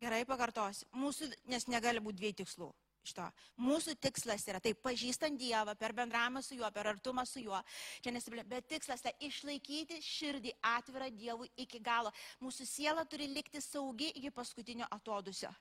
Gerai 0.02 0.24
pakartosiu, 0.28 0.88
mūsų, 0.92 1.30
nes 1.48 1.68
negali 1.70 2.02
būti 2.02 2.20
dviejų 2.20 2.40
tikslų. 2.42 2.70
Šito. 3.04 3.24
Mūsų 3.60 3.98
tikslas 4.00 4.46
yra 4.48 4.62
taip 4.64 4.78
pažįstant 4.80 5.36
Dievą, 5.36 5.74
per 5.76 5.92
bendravimą 5.92 6.40
su 6.40 6.56
juo, 6.56 6.70
per 6.72 6.88
artumą 6.88 7.26
su 7.28 7.42
juo. 7.42 7.58
Čia 8.00 8.14
nesiblė, 8.16 8.46
bet 8.48 8.64
tikslas 8.70 9.04
tai 9.04 9.12
išlaikyti 9.28 10.00
širdį 10.00 10.54
atvirą 10.70 11.10
Dievui 11.12 11.50
iki 11.60 11.82
galo. 11.84 12.12
Mūsų 12.40 12.64
siela 12.68 13.04
turi 13.04 13.28
likti 13.28 13.60
saugi 13.60 14.08
iki 14.16 14.32
paskutinio 14.32 14.88
atodusio 14.96 15.52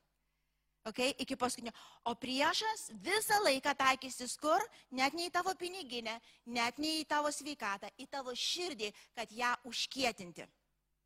okay, 0.85 1.13
iki 1.17 1.35
paskutinio. 1.39 1.73
O 2.05 2.15
priešas 2.15 2.89
visą 3.03 3.39
laiką 3.43 3.73
taikysis 3.79 4.35
kur? 4.41 4.61
Net 4.91 5.15
ne 5.17 5.27
į 5.29 5.33
tavo 5.33 5.53
piniginę, 5.59 6.15
net 6.45 6.79
ne 6.81 6.99
į 7.01 7.05
tavo 7.09 7.31
sveikatą, 7.31 7.91
į 7.97 8.07
tavo 8.11 8.35
širdį, 8.35 8.91
kad 9.15 9.31
ją 9.31 9.53
užkietinti. 9.69 10.47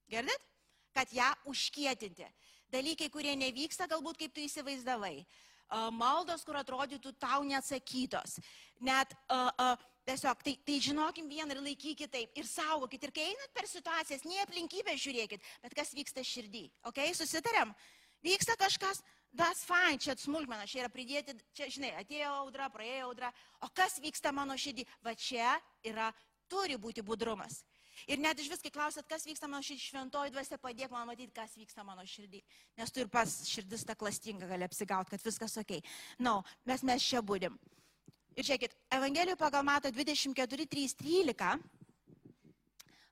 Girdit? 0.09 0.47
Kad 0.95 1.11
ją 1.13 1.29
užkietinti. 1.45 2.25
Dalykai, 2.73 3.11
kurie 3.13 3.35
nevyksta 3.37 3.87
galbūt 3.87 4.17
kaip 4.19 4.33
tu 4.35 4.41
įsivaizdavai. 4.43 5.21
Maldos, 5.95 6.45
kur 6.47 6.55
atrodytų 6.55 7.11
tau 7.19 7.43
neatsakytos. 7.43 8.37
Net 8.83 9.11
uh, 9.27 9.51
uh, 9.59 9.85
tiesiog, 10.07 10.39
tai, 10.43 10.55
tai 10.63 10.77
žinokim 10.83 11.27
vieną 11.27 11.55
ir 11.55 11.61
laikykit 11.63 12.11
taip. 12.11 12.31
Ir 12.39 12.47
saugokit. 12.47 13.03
Ir 13.03 13.13
kai 13.15 13.27
einat 13.33 13.53
per 13.55 13.67
situacijas, 13.67 14.23
ne 14.27 14.39
aplinkybę 14.45 14.95
žiūrėkit, 14.95 15.43
bet 15.63 15.75
kas 15.75 15.91
vyksta 15.95 16.23
širdį. 16.23 16.65
Ok, 16.87 17.03
susitariam? 17.19 17.75
Vyksta 18.23 18.55
kažkas, 18.59 19.03
that's 19.33 19.65
fine, 19.67 19.99
čia 19.99 20.15
smulkmena, 20.19 20.67
čia 20.69 20.83
yra 20.85 20.91
pridėti, 20.93 21.35
čia, 21.57 21.69
žinai, 21.73 21.93
atėjo 22.01 22.33
audra, 22.43 22.69
praėjo 22.73 23.09
audra, 23.09 23.31
o 23.61 23.69
kas 23.73 23.99
vyksta 24.03 24.31
mano 24.35 24.57
širdį, 24.57 24.85
va 25.03 25.15
čia 25.15 25.55
yra, 25.85 26.11
turi 26.51 26.77
būti 26.79 27.03
budrumas. 27.05 27.63
Ir 28.05 28.19
net 28.21 28.37
iš 28.37 28.51
viskai 28.51 28.69
klausėt, 28.69 29.07
kas 29.09 29.25
vyksta 29.25 29.49
mano 29.49 29.65
širdį, 29.65 29.81
šventoji 29.81 30.33
dvasia 30.35 30.59
padėk 30.61 30.93
man 30.93 31.07
matyti, 31.09 31.33
kas 31.33 31.55
vyksta 31.57 31.81
mano 31.87 32.05
širdį. 32.05 32.43
Nes 32.77 32.93
tu 32.93 33.01
ir 33.01 33.09
pas 33.09 33.31
širdis 33.49 33.87
ta 33.89 33.95
klastinga 33.97 34.45
gali 34.49 34.67
apsigauti, 34.67 35.15
kad 35.15 35.25
viskas 35.25 35.57
ok. 35.57 35.79
Na, 36.19 36.29
no, 36.29 36.35
mes 36.69 36.85
mes 36.85 37.01
čia 37.01 37.23
būdim. 37.25 37.57
Ir 38.37 38.45
žiūrėkit, 38.45 38.75
Evangelijoje 38.93 39.39
pagal 39.41 39.65
Mato 39.65 39.89
24.3.13 39.89 41.57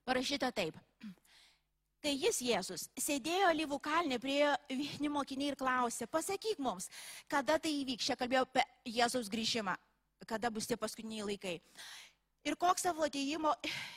parašyta 0.05 0.51
taip. 0.53 0.77
Tai 2.05 2.11
jis 2.13 2.37
Jėzus 2.45 2.83
sėdėjo 3.01 3.47
lyvų 3.57 3.79
kalnė 3.81 4.19
prie 4.21 4.43
vieni 4.69 5.09
mokiniai 5.09 5.47
ir 5.49 5.55
klausė, 5.57 6.05
pasakyk 6.05 6.59
mums, 6.61 6.85
kada 7.25 7.55
tai 7.57 7.71
įvyks. 7.79 8.05
Čia 8.05 8.15
kalbėjau 8.19 8.43
apie 8.45 8.61
Jėzaus 8.93 9.31
grįžimą, 9.33 9.73
kada 10.29 10.51
bus 10.53 10.69
tie 10.69 10.77
paskutiniai 10.77 11.25
laikai. 11.25 11.55
Ir 12.45 12.53
koks 12.61 12.85
savo 12.85 13.07
atėjimo 13.07 13.55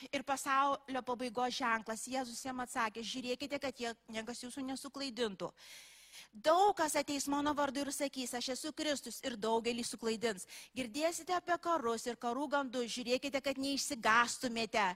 ir 0.09 0.25
pasaulio 0.25 1.03
pabaigos 1.05 1.53
ženklas. 1.59 2.07
Jėzus 2.09 2.41
jam 2.47 2.63
atsakė, 2.65 3.05
žiūrėkite, 3.05 3.61
kad 3.61 3.77
jie, 3.77 3.93
niekas 4.09 4.41
jūsų 4.41 4.65
nesuklaidintų. 4.71 5.51
Daug 6.33 6.73
kas 6.81 6.97
ateis 6.97 7.29
mano 7.29 7.53
vardu 7.53 7.85
ir 7.85 7.93
sakys, 7.93 8.33
aš 8.33 8.49
esu 8.55 8.73
Kristus 8.73 9.21
ir 9.21 9.37
daugelį 9.37 9.85
suklaidins. 9.85 10.49
Girdėsite 10.73 11.37
apie 11.37 11.61
karus 11.61 12.09
ir 12.09 12.17
karų 12.17 12.49
gandus, 12.57 12.89
žiūrėkite, 12.97 13.45
kad 13.45 13.61
neišsigastumėte. 13.61 14.89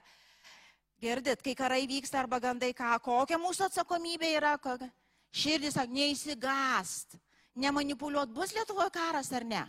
Girdit, 1.04 1.42
kai 1.44 1.52
karai 1.52 1.84
vyksta 1.88 2.22
arba 2.22 2.38
gandai, 2.40 2.72
ką, 2.76 2.94
kokia 3.04 3.36
mūsų 3.40 3.66
atsakomybė 3.68 4.30
yra, 4.38 4.54
kokia... 4.56 4.88
širdis, 5.34 5.76
ak, 5.76 5.90
neįsigast, 5.92 7.18
nemanipuliuot, 7.60 8.32
bus 8.32 8.54
Lietuvoje 8.56 8.92
karas 8.94 9.28
ar 9.36 9.44
ne? 9.44 9.64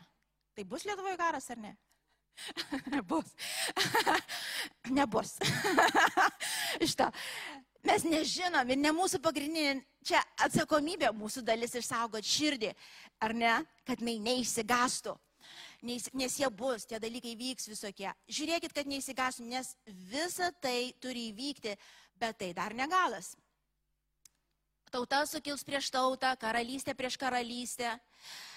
Tai 0.55 0.63
bus 0.63 0.85
Lietuvoje 0.87 1.17
karas 1.19 1.49
ar 1.51 1.59
ne? 1.59 1.73
bus. 3.09 3.33
Nebus. 4.97 5.35
Šitą. 6.89 7.11
Mes 7.85 8.07
nežinom 8.07 8.71
ir 8.71 8.79
ne 8.79 8.95
mūsų 8.95 9.19
pagrindinė, 9.21 9.83
čia 10.07 10.23
atsakomybė 10.41 11.11
mūsų 11.13 11.43
dalis 11.45 11.75
išsaugoti 11.77 12.31
širdį, 12.31 12.71
ar 13.21 13.35
ne, 13.37 13.59
kad 13.85 14.01
mei 14.01 14.17
neįsigastų. 14.23 15.13
Nes, 15.83 16.37
jie 16.39 16.49
bus, 16.51 16.85
tie 16.87 16.99
dalykai 17.01 17.35
vyks 17.39 17.69
visokie. 17.71 18.11
Žiūrėkit, 18.31 18.75
kad 18.75 18.87
neįsigasum, 18.89 19.49
nes 19.49 19.73
visa 20.11 20.51
tai 20.61 20.93
turi 21.01 21.29
įvykti, 21.31 21.75
bet 22.19 22.39
tai 22.39 22.53
dar 22.57 22.75
negalas. 22.77 23.33
Tauta 24.93 25.25
sukils 25.27 25.65
prieš 25.67 25.89
tautą, 25.91 26.31
karalystė 26.39 26.93
prieš 26.95 27.17
karalystę. 27.19 27.97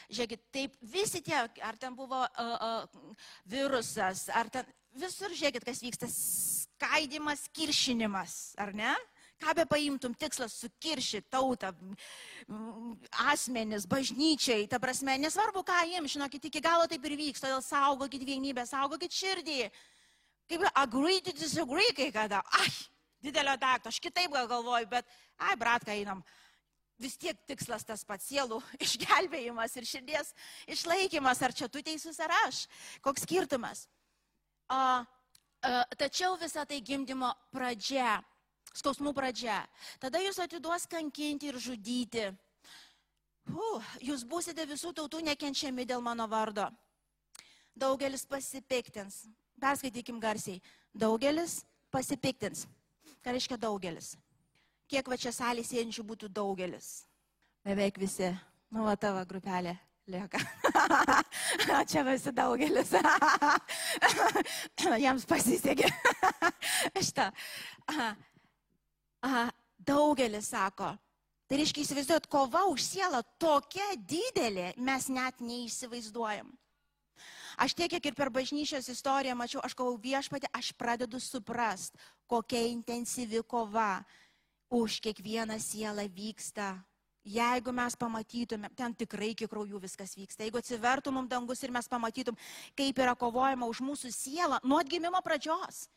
Žiūrėkit, 0.08 0.44
taip 0.54 0.76
visi 0.80 1.20
tie, 1.24 1.40
ar 1.66 1.76
ten 1.80 1.96
buvo 1.96 2.20
uh, 2.22 2.86
uh, 2.86 3.16
virusas, 3.50 4.28
ar 4.32 4.48
ten 4.52 4.68
visur 4.96 5.34
žiūrėkit, 5.34 5.66
kas 5.66 5.82
vyksta, 5.84 6.08
skaidimas, 6.12 7.48
kiršinimas, 7.52 8.38
ar 8.60 8.72
ne? 8.76 8.94
Ką 9.38 9.54
be 9.54 9.64
paimtum, 9.70 10.14
tikslas 10.18 10.56
sukiršyti 10.58 11.30
tautą, 11.30 11.70
asmenis, 13.30 13.86
bažnyčiai, 13.86 14.66
ta 14.70 14.80
prasme, 14.82 15.14
nesvarbu 15.22 15.62
ką 15.66 15.76
jiems, 15.92 16.10
žinokit, 16.16 16.48
iki 16.50 16.62
galo 16.64 16.88
taip 16.90 17.04
ir 17.06 17.14
vyks, 17.20 17.44
todėl 17.44 17.62
saugokit 17.62 18.24
vienybę, 18.26 18.64
saugokit 18.66 19.14
širdį. 19.14 19.68
Kaip 20.50 20.64
agree 20.74 21.20
to 21.22 21.34
disagree 21.38 21.92
kai 21.94 22.08
kada. 22.10 22.40
Ai, 22.58 22.72
didelio 23.22 23.54
dakto, 23.60 23.92
aš 23.92 24.00
kitaip 24.02 24.32
gal 24.34 24.48
galvoju, 24.50 24.88
bet, 24.90 25.06
ai, 25.38 25.54
bratka, 25.60 25.94
einam. 25.94 26.24
Vis 26.98 27.14
tiek 27.14 27.38
tikslas 27.46 27.86
tas 27.86 28.02
pats 28.02 28.26
sielų 28.26 28.58
išgelbėjimas 28.86 29.76
ir 29.78 29.86
širdies 29.86 30.32
išlaikymas, 30.66 31.44
ar 31.46 31.54
čia 31.54 31.68
tu 31.70 31.84
teisus 31.84 32.18
ar 32.24 32.34
aš, 32.48 32.64
koks 33.06 33.22
skirtumas. 33.22 33.84
A, 34.66 35.04
tačiau 35.94 36.34
visa 36.42 36.66
tai 36.66 36.80
gimdymo 36.82 37.30
pradžia 37.54 38.18
skausmų 38.76 39.14
pradžia. 39.16 39.62
Tada 40.00 40.20
jūs 40.22 40.38
atiduos 40.42 40.86
kankinti 40.90 41.50
ir 41.50 41.58
žudyti. 41.62 42.28
Uh, 43.48 43.84
jūs 44.04 44.26
būsite 44.28 44.66
visų 44.68 44.92
tautų 44.92 45.22
nekenčiami 45.24 45.86
dėl 45.88 46.02
mano 46.04 46.28
vardo. 46.28 46.68
Daugelis 47.78 48.26
pasipiktins. 48.28 49.24
Perskaitykim 49.60 50.20
garsiai. 50.20 50.60
Daugelis 50.92 51.62
pasipiktins. 51.90 52.66
Ką 53.24 53.34
reiškia 53.34 53.58
daugelis? 53.60 54.16
Kiek 54.88 55.08
va 55.08 55.18
čia 55.20 55.32
salė 55.34 55.64
sėdinčių 55.66 56.04
būtų 56.06 56.30
daugelis? 56.32 57.04
Beveik 57.66 57.98
visi. 58.00 58.30
Nu, 58.72 58.84
va 58.84 58.94
tavo 59.00 59.22
grupelė 59.28 59.74
lieka. 60.08 60.40
čia 61.90 62.02
visi 62.06 62.32
daugelis. 62.32 62.92
Jiems 65.04 65.26
pasisekė. 65.28 65.90
Šitą. 67.04 67.28
Aha, 69.24 69.48
daugelis 69.78 70.52
sako, 70.52 70.92
tai 71.50 71.58
reiškia 71.58 71.82
įsivaizduojat, 71.82 72.28
kova 72.30 72.66
už 72.70 72.84
sielą 72.84 73.24
tokia 73.40 73.90
didelė, 73.98 74.72
mes 74.78 75.08
net 75.10 75.42
neįsivaizduojam. 75.42 76.52
Aš 77.58 77.74
tiek, 77.74 77.90
kiek 77.90 78.04
ir 78.06 78.14
per 78.14 78.30
bažnyčios 78.30 78.86
istoriją 78.92 79.34
mačiau, 79.34 79.62
aš 79.66 79.74
kovau 79.74 79.96
viešpatį, 79.98 80.46
aš 80.54 80.70
pradedu 80.78 81.18
suprast, 81.18 81.96
kokia 82.30 82.60
intensyvi 82.70 83.42
kova 83.42 84.04
už 84.70 85.00
kiekvieną 85.02 85.58
sielą 85.58 86.04
vyksta. 86.06 86.76
Jeigu 87.26 87.72
mes 87.74 87.96
pamatytume, 87.98 88.70
ten 88.78 88.94
tikrai 88.96 89.32
iki 89.34 89.48
kraujų 89.50 89.80
viskas 89.82 90.14
vyksta. 90.16 90.46
Jeigu 90.46 90.60
atsivertų 90.60 91.12
mums 91.12 91.28
dangus 91.28 91.60
ir 91.62 91.72
mes 91.74 91.88
pamatytum, 91.90 92.36
kaip 92.78 93.00
yra 93.02 93.14
kovojama 93.18 93.68
už 93.68 93.82
mūsų 93.84 94.12
sielą 94.14 94.60
nuo 94.64 94.78
atgimimo 94.80 95.20
pradžios. 95.24 95.88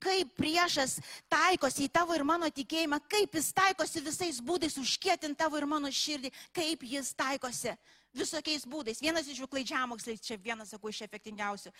Kaip 0.00 0.32
priešas 0.38 0.96
taikosi 1.28 1.84
į 1.88 1.92
tavo 1.92 2.16
ir 2.16 2.24
mano 2.24 2.48
tikėjimą, 2.48 3.02
kaip 3.10 3.36
jis 3.36 3.50
taikosi 3.52 4.00
visais 4.06 4.40
būdais 4.40 4.78
užkėtinti 4.80 5.38
tavo 5.42 5.60
ir 5.60 5.68
mano 5.68 5.92
širdį, 5.92 6.32
kaip 6.56 6.86
jis 6.88 7.12
taikosi 7.18 7.74
visokiais 8.16 8.64
būdais. 8.64 9.02
Vienas 9.04 9.28
iš 9.28 9.42
jų 9.42 9.48
klaidžiamoksliai, 9.52 10.20
čia 10.22 10.38
vienas, 10.40 10.72
sakau, 10.72 10.88
iš 10.88 11.02
efektingiausių 11.04 11.72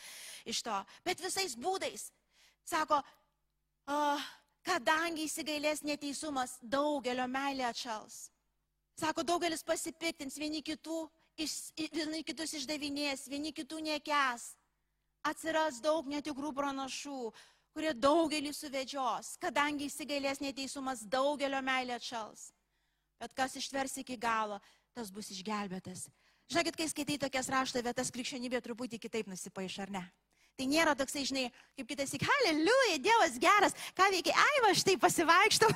iš 0.52 0.62
to. 0.66 0.80
Bet 1.06 1.22
visais 1.24 1.56
būdais. 1.56 2.10
Sako, 2.68 3.00
oh, 3.88 4.26
kadangi 4.66 5.24
įsigailės 5.24 5.80
neteisumas, 5.86 6.58
daugelio 6.60 7.24
meilė 7.30 7.70
atšals. 7.70 8.26
Sako, 8.98 9.22
daugelis 9.22 9.62
pasipiktins, 9.62 10.34
vieni, 10.40 10.58
kitų, 10.64 11.04
vieni 11.94 12.24
kitus 12.26 12.56
išdavinės, 12.58 13.28
vieni 13.30 13.52
kitų 13.54 13.78
nekes. 13.86 14.48
Atsiras 15.28 15.78
daug 15.82 16.08
netikrų 16.10 16.50
pranašų, 16.56 17.20
kurie 17.76 17.92
daugelį 17.94 18.50
suvedžios, 18.56 19.36
kadangi 19.38 19.86
įsigailės 19.86 20.42
neteisumas, 20.42 21.04
daugelio 21.06 21.60
meilė 21.62 21.94
atšals. 21.98 22.48
Bet 23.22 23.34
kas 23.38 23.54
ištvers 23.58 24.00
iki 24.02 24.16
galo, 24.18 24.58
tas 24.94 25.12
bus 25.14 25.30
išgelbėtas. 25.30 26.08
Žinokit, 26.50 26.78
kai 26.78 26.88
skaitai 26.90 27.18
tokias 27.22 27.50
rašto 27.54 27.82
vietas, 27.84 28.10
krikščionybė 28.14 28.62
truputį 28.64 28.98
kitaip 29.02 29.30
nusipaiš, 29.30 29.78
ar 29.84 29.94
ne? 29.94 30.04
Tai 30.58 30.66
nėra 30.66 30.90
toksai, 30.98 31.20
žinai, 31.22 31.44
kaip 31.78 31.86
kitas, 31.86 32.10
halleluja, 32.18 32.96
Dievas 32.98 33.36
geras, 33.38 33.76
ką 33.94 34.08
veikia, 34.10 34.32
ai, 34.34 34.62
va, 34.64 34.72
štai 34.74 34.96
pasivaikštau, 34.98 35.68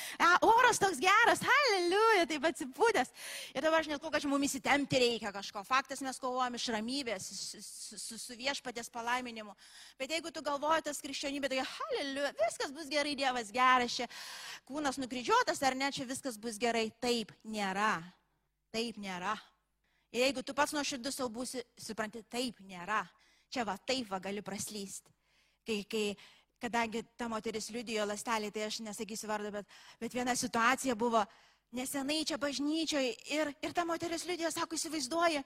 oras 0.48 0.80
toks 0.80 0.96
geras, 1.02 1.42
halleluja, 1.44 2.24
taip 2.30 2.46
atsipūtęs. 2.48 3.12
Ir 3.52 3.66
dabar 3.66 3.84
aš 3.84 3.90
net 3.92 4.00
kol 4.00 4.14
kad 4.14 4.24
mumis 4.30 4.56
įtemti 4.56 5.02
reikia 5.02 5.34
kažko. 5.34 5.60
Faktas 5.68 6.00
mes 6.06 6.16
kovojame 6.24 6.56
iš 6.56 6.70
ramybės, 6.72 7.28
su, 7.36 7.60
su, 8.00 8.20
su 8.24 8.38
viešpatės 8.40 8.88
palaiminimu. 8.96 9.52
Bet 10.00 10.16
jeigu 10.16 10.32
tu 10.32 10.40
galvoji 10.48 10.88
tas 10.88 11.04
krikščionybė, 11.04 11.52
tai 11.52 11.60
halleluja, 11.74 12.32
viskas 12.40 12.72
bus 12.72 12.88
gerai, 12.88 13.12
Dievas 13.20 13.52
geras, 13.52 14.00
čia 14.00 14.08
kūnas 14.64 14.96
nukryžiuotas 15.04 15.60
ar 15.68 15.76
ne, 15.76 15.92
čia 15.92 16.08
viskas 16.08 16.40
bus 16.40 16.56
gerai. 16.56 16.88
Taip 17.04 17.36
nėra. 17.44 17.98
Taip 18.72 18.96
nėra. 19.04 19.36
Ir 20.16 20.30
jeigu 20.30 20.40
tu 20.40 20.56
pats 20.56 20.72
nuo 20.72 20.80
širdus 20.80 21.20
savo 21.20 21.28
būsi, 21.42 21.60
supranti, 21.76 22.24
taip 22.32 22.64
nėra 22.64 23.04
čia 23.50 23.66
va 23.68 23.76
taip 23.86 24.08
va 24.10 24.20
gali 24.22 24.42
praslysti. 24.46 25.12
Kai, 25.66 25.82
kai, 25.90 26.06
kadangi 26.62 27.04
ta 27.18 27.28
moteris 27.28 27.70
liudijo 27.74 28.06
lastelį, 28.08 28.50
tai 28.54 28.66
aš 28.68 28.80
nesakysiu 28.86 29.28
vardą, 29.30 29.52
bet, 29.60 29.76
bet 30.00 30.16
viena 30.16 30.34
situacija 30.36 30.96
buvo 30.98 31.24
nesenai 31.76 32.24
čia 32.26 32.40
bažnyčioje 32.40 33.12
ir, 33.36 33.52
ir 33.62 33.76
ta 33.76 33.84
moteris 33.86 34.26
liudijo, 34.26 34.50
sako, 34.54 34.78
įsivaizduoja, 34.78 35.44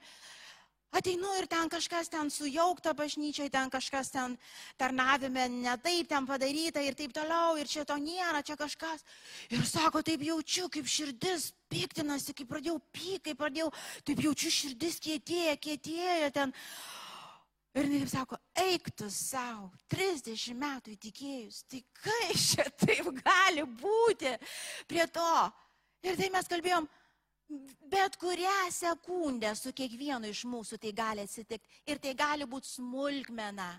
Ateinu 0.95 1.27
ir 1.35 1.43
ten 1.51 1.67
kažkas 1.67 2.07
ten 2.07 2.29
sujaukta 2.31 2.93
bažnyčiai, 2.95 3.49
ten 3.51 3.69
kažkas 3.69 4.13
ten 4.13 4.37
tarnavime 4.79 5.49
ne 5.51 5.73
taip 5.83 6.07
ten 6.07 6.27
padaryta 6.27 6.79
ir 6.79 6.95
taip 6.95 7.11
toliau, 7.11 7.57
ir 7.59 7.67
čia 7.67 7.83
to 7.83 7.97
nėra, 7.99 8.39
čia 8.45 8.55
kažkas. 8.55 9.03
Ir 9.51 9.65
sako, 9.67 9.99
taip 10.07 10.23
jaučiu, 10.23 10.69
kaip 10.71 10.87
širdis 10.87 11.49
piktinasi, 11.67 12.35
kaip 12.37 12.47
pradėjau 12.47 12.77
pyk, 12.95 13.25
kaip 13.27 13.41
pradėjau, 13.41 13.73
taip 14.07 14.23
jaučiu 14.23 14.53
širdis 14.53 15.01
kietėja, 15.03 15.57
kietėja 15.59 16.31
ten. 16.31 16.55
Ir 17.75 17.89
jinai 17.91 18.07
sako, 18.07 18.37
eik 18.55 18.87
tu 18.95 19.09
savo, 19.11 19.67
30 19.91 20.53
metų 20.55 20.93
įtikėjus, 20.93 21.65
tai 21.67 21.81
kaip 21.99 22.37
čia 22.39 22.69
taip 22.71 23.09
gali 23.19 23.65
būti 23.67 24.31
prie 24.87 25.03
to. 25.11 25.33
Ir 26.05 26.15
tai 26.15 26.29
mes 26.31 26.47
kalbėjom, 26.47 26.87
bet 27.91 28.15
kurią 28.21 28.55
sekundę 28.71 29.51
su 29.59 29.73
kiekvienu 29.75 30.31
iš 30.31 30.45
mūsų 30.47 30.79
tai 30.79 30.93
gali 30.95 31.25
atsitikti. 31.27 31.81
Ir 31.91 31.99
tai 31.99 32.15
gali 32.15 32.47
būti 32.47 32.77
smulkmena. 32.77 33.73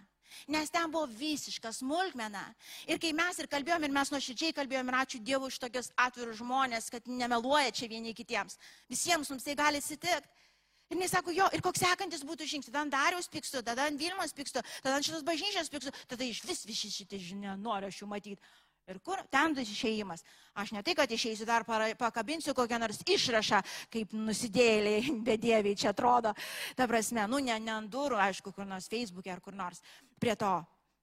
Nes 0.53 0.69
ten 0.71 0.91
buvo 0.91 1.07
visiška 1.07 1.73
smulkmena. 1.73 2.45
Ir 2.91 3.01
kai 3.01 3.13
mes 3.17 3.39
ir 3.41 3.49
kalbėjom, 3.49 3.87
ir 3.87 3.95
mes 3.95 4.11
nuoširdžiai 4.13 4.55
kalbėjom, 4.59 4.91
ir 4.91 4.99
ačiū 5.01 5.21
Dievui 5.25 5.49
už 5.49 5.61
tokius 5.63 5.93
atvirus 5.97 6.43
žmonės, 6.43 6.91
kad 6.93 7.07
nemeluoja 7.09 7.73
čia 7.73 7.89
vieni 7.89 8.13
kitiems. 8.15 8.59
Visiems 8.91 9.31
mums 9.33 9.47
tai 9.47 9.57
gali 9.57 9.81
atsitikti. 9.81 10.45
Ir 10.91 11.01
jis 11.03 11.11
sako, 11.17 11.33
jo, 11.35 11.47
ir 11.51 11.63
koks 11.65 11.83
sekantis 11.83 12.23
būtų 12.27 12.47
žingsnis, 12.47 12.71
tada 12.71 12.85
ant 12.85 12.95
Dariaus 12.95 13.27
pikstu, 13.31 13.63
tada 13.67 13.89
ant 13.91 13.99
Vilmas 13.99 14.35
pikstu, 14.37 14.63
tada 14.85 14.95
ant 14.95 15.07
šitos 15.07 15.25
bažnyčios 15.27 15.71
pikstu, 15.73 15.91
tada 16.07 16.23
iš 16.23 16.45
vis 16.47 16.63
visi 16.69 16.93
šitie 16.95 17.19
žinia 17.19 17.57
noriu 17.59 17.91
aš 17.91 17.99
jų 18.03 18.11
matyti. 18.13 18.55
Ir 18.87 19.01
kur 19.03 19.19
ten 19.35 19.51
tas 19.51 19.67
išėjimas? 19.67 20.23
Aš 20.55 20.71
ne 20.77 20.83
tai, 20.87 20.95
kad 20.95 21.11
išeisiu 21.11 21.43
dar 21.49 21.65
para, 21.67 21.89
pakabinsiu 21.99 22.55
kokią 22.55 22.79
nors 22.79 23.01
išrašą, 23.03 23.59
kaip 23.91 24.15
nusidėliai, 24.15 25.17
bedieviai 25.27 25.75
čia 25.81 25.91
atrodo. 25.91 26.31
Ta 26.79 26.87
prasme, 26.87 27.25
nu 27.27 27.43
ne, 27.43 27.59
ne 27.59 27.73
ant 27.81 27.91
durų, 27.91 28.21
aišku, 28.29 28.55
kur 28.55 28.69
nors 28.69 28.87
Facebook'e 28.93 29.35
ar 29.35 29.43
kur 29.43 29.59
nors. 29.59 29.83
Prie 30.23 30.39
to, 30.39 30.55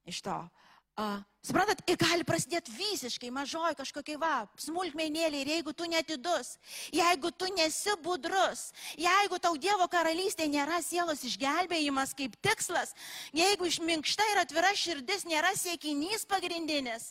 iš 0.08 0.24
to. 0.24 0.38
Uh, 0.94 1.18
suprantat, 1.42 1.80
ir 1.90 1.98
gali 1.98 2.22
prasidėti 2.22 2.70
visiškai 2.78 3.32
mažoji 3.34 3.80
kažkokia 3.80 4.20
va, 4.22 4.44
smulkmenėlė 4.62 5.40
ir 5.42 5.50
jeigu 5.56 5.74
tu 5.74 5.88
netidus, 5.90 6.52
jeigu 6.94 7.32
tu 7.34 7.50
nesi 7.56 7.96
budrus, 8.06 8.68
jeigu 8.94 9.40
tau 9.42 9.58
Dievo 9.58 9.88
karalystė 9.90 10.46
nėra 10.46 10.84
sielos 10.86 11.26
išgelbėjimas 11.26 12.14
kaip 12.14 12.38
tikslas, 12.46 12.94
jeigu 13.34 13.72
išminkšta 13.72 14.30
ir 14.36 14.44
atvira 14.44 14.70
širdis 14.78 15.26
nėra 15.26 15.56
siekinys 15.58 16.30
pagrindinis, 16.30 17.10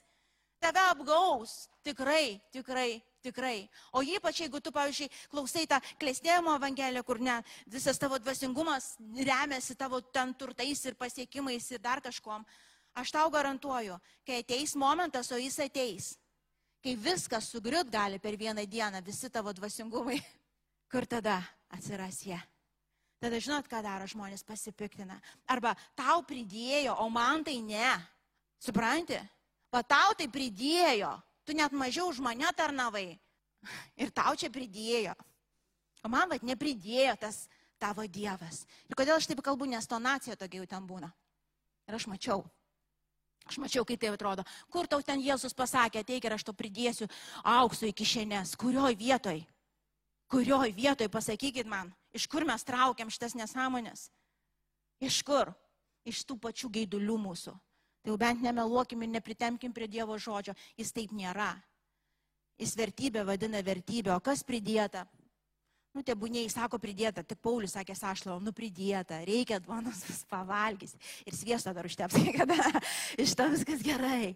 tave 0.63 0.87
apgaus 0.95 1.67
tikrai, 1.83 2.39
tikrai, 2.55 3.03
tikrai. 3.27 3.69
O 3.91 4.07
ypač 4.07 4.45
jeigu 4.45 4.63
tu, 4.63 4.71
pavyzdžiui, 4.71 5.11
klausai 5.35 5.67
tą 5.67 5.83
klėstėjimo 5.99 6.55
evangeliją, 6.55 7.03
kur 7.03 7.19
ne, 7.19 7.41
visas 7.67 7.99
tavo 7.99 8.23
dvasingumas 8.23 8.93
remiasi 9.19 9.75
tavo 9.75 9.99
ten 10.15 10.39
turtais 10.39 10.87
ir 10.87 10.95
pasiekimais 10.95 11.67
ir 11.75 11.83
dar 11.83 11.99
kažkom. 11.99 12.47
Aš 12.95 13.13
tau 13.15 13.31
garantuoju, 13.33 13.97
kai 14.27 14.43
ateis 14.43 14.75
momentas, 14.77 15.31
o 15.33 15.39
jis 15.41 15.57
ateis, 15.65 16.13
kai 16.85 16.93
viskas 16.97 17.49
sugriut 17.49 17.89
gali 17.89 18.19
per 18.21 18.37
vieną 18.37 18.67
dieną, 18.69 19.01
visi 19.05 19.31
tavo 19.33 19.53
dvasingumai, 19.53 20.19
kur 20.93 21.07
tada 21.09 21.41
atsiras 21.73 22.21
jie. 22.27 22.41
Tada 23.23 23.39
žinot, 23.39 23.69
ką 23.71 23.79
daro 23.85 24.07
žmonės 24.11 24.43
pasipiktina. 24.43 25.17
Arba 25.47 25.77
tau 25.95 26.25
pridėjo, 26.27 26.97
o 26.99 27.07
man 27.09 27.45
tai 27.47 27.61
ne. 27.63 27.93
Supranti? 28.59 29.21
Va 29.71 29.85
tau 29.87 30.17
tai 30.19 30.27
pridėjo. 30.27 31.13
Tu 31.47 31.55
net 31.55 31.73
mažiau 31.73 32.11
už 32.11 32.19
mane 32.23 32.51
tarnavai. 32.59 33.15
Ir 33.95 34.11
tau 34.11 34.35
čia 34.35 34.51
pridėjo. 34.51 35.15
O 36.03 36.11
man 36.11 36.29
vad 36.35 36.43
nepridėjo 36.43 37.15
tas 37.23 37.45
tavo 37.79 38.03
Dievas. 38.11 38.65
Ir 38.91 38.99
kodėl 38.99 39.21
aš 39.21 39.31
taip 39.31 39.43
kalbu, 39.43 39.71
nes 39.71 39.87
tonacija 39.87 40.35
tokia 40.39 40.63
jau 40.63 40.71
ten 40.75 40.87
būna. 40.87 41.11
Ir 41.87 41.99
aš 41.99 42.09
mačiau. 42.11 42.43
Aš 43.49 43.59
mačiau, 43.59 43.85
kaip 43.85 44.01
tai 44.01 44.13
atrodo. 44.13 44.45
Kur 44.71 44.87
tau 44.87 45.03
ten 45.03 45.21
Jėzus 45.23 45.57
pasakė, 45.57 46.03
ateik 46.03 46.25
ir 46.25 46.37
aš 46.37 46.45
to 46.47 46.55
pridėsiu 46.55 47.09
aukso 47.43 47.89
į 47.89 47.95
kišenės. 47.97 48.55
Kurioj 48.61 48.95
vietoj? 48.99 49.43
Kurioj 50.33 50.73
vietoj, 50.73 51.11
pasakykit 51.13 51.69
man, 51.69 51.91
iš 52.15 52.29
kur 52.31 52.47
mes 52.49 52.65
traukiam 52.65 53.11
šitas 53.13 53.35
nesąmonės? 53.37 54.07
Iš 55.03 55.21
kur? 55.27 55.51
Iš 56.09 56.23
tų 56.27 56.39
pačių 56.47 56.71
gaidulių 56.73 57.19
mūsų. 57.27 57.53
Tai 58.03 58.11
jau 58.11 58.19
bent 58.19 58.43
nemeluokim 58.43 59.05
ir 59.05 59.11
nepritemkim 59.13 59.75
prie 59.75 59.87
Dievo 59.87 60.17
žodžio. 60.19 60.55
Jis 60.79 60.91
taip 60.95 61.13
nėra. 61.15 61.53
Jis 62.59 62.75
vertybę 62.79 63.23
vadina 63.27 63.63
vertybę, 63.63 64.15
o 64.17 64.21
kas 64.21 64.43
pridėta? 64.47 65.05
Nu, 65.93 66.01
tebūniai 66.01 66.49
sako 66.49 66.79
pridėta, 66.81 67.21
tik 67.21 67.43
Paulius 67.45 67.75
sakė 67.77 67.93
sašlau, 67.93 68.39
nu 68.41 68.55
pridėta, 68.57 69.19
reikia 69.29 69.59
duonos 69.61 69.99
pavalgys. 70.31 70.95
Ir 71.29 71.37
sviesto 71.37 71.75
dar 71.77 71.85
užteps, 71.85 72.17
kada 72.39 72.57
iš 73.21 73.35
to 73.37 73.45
viskas 73.53 73.85
gerai. 73.85 74.31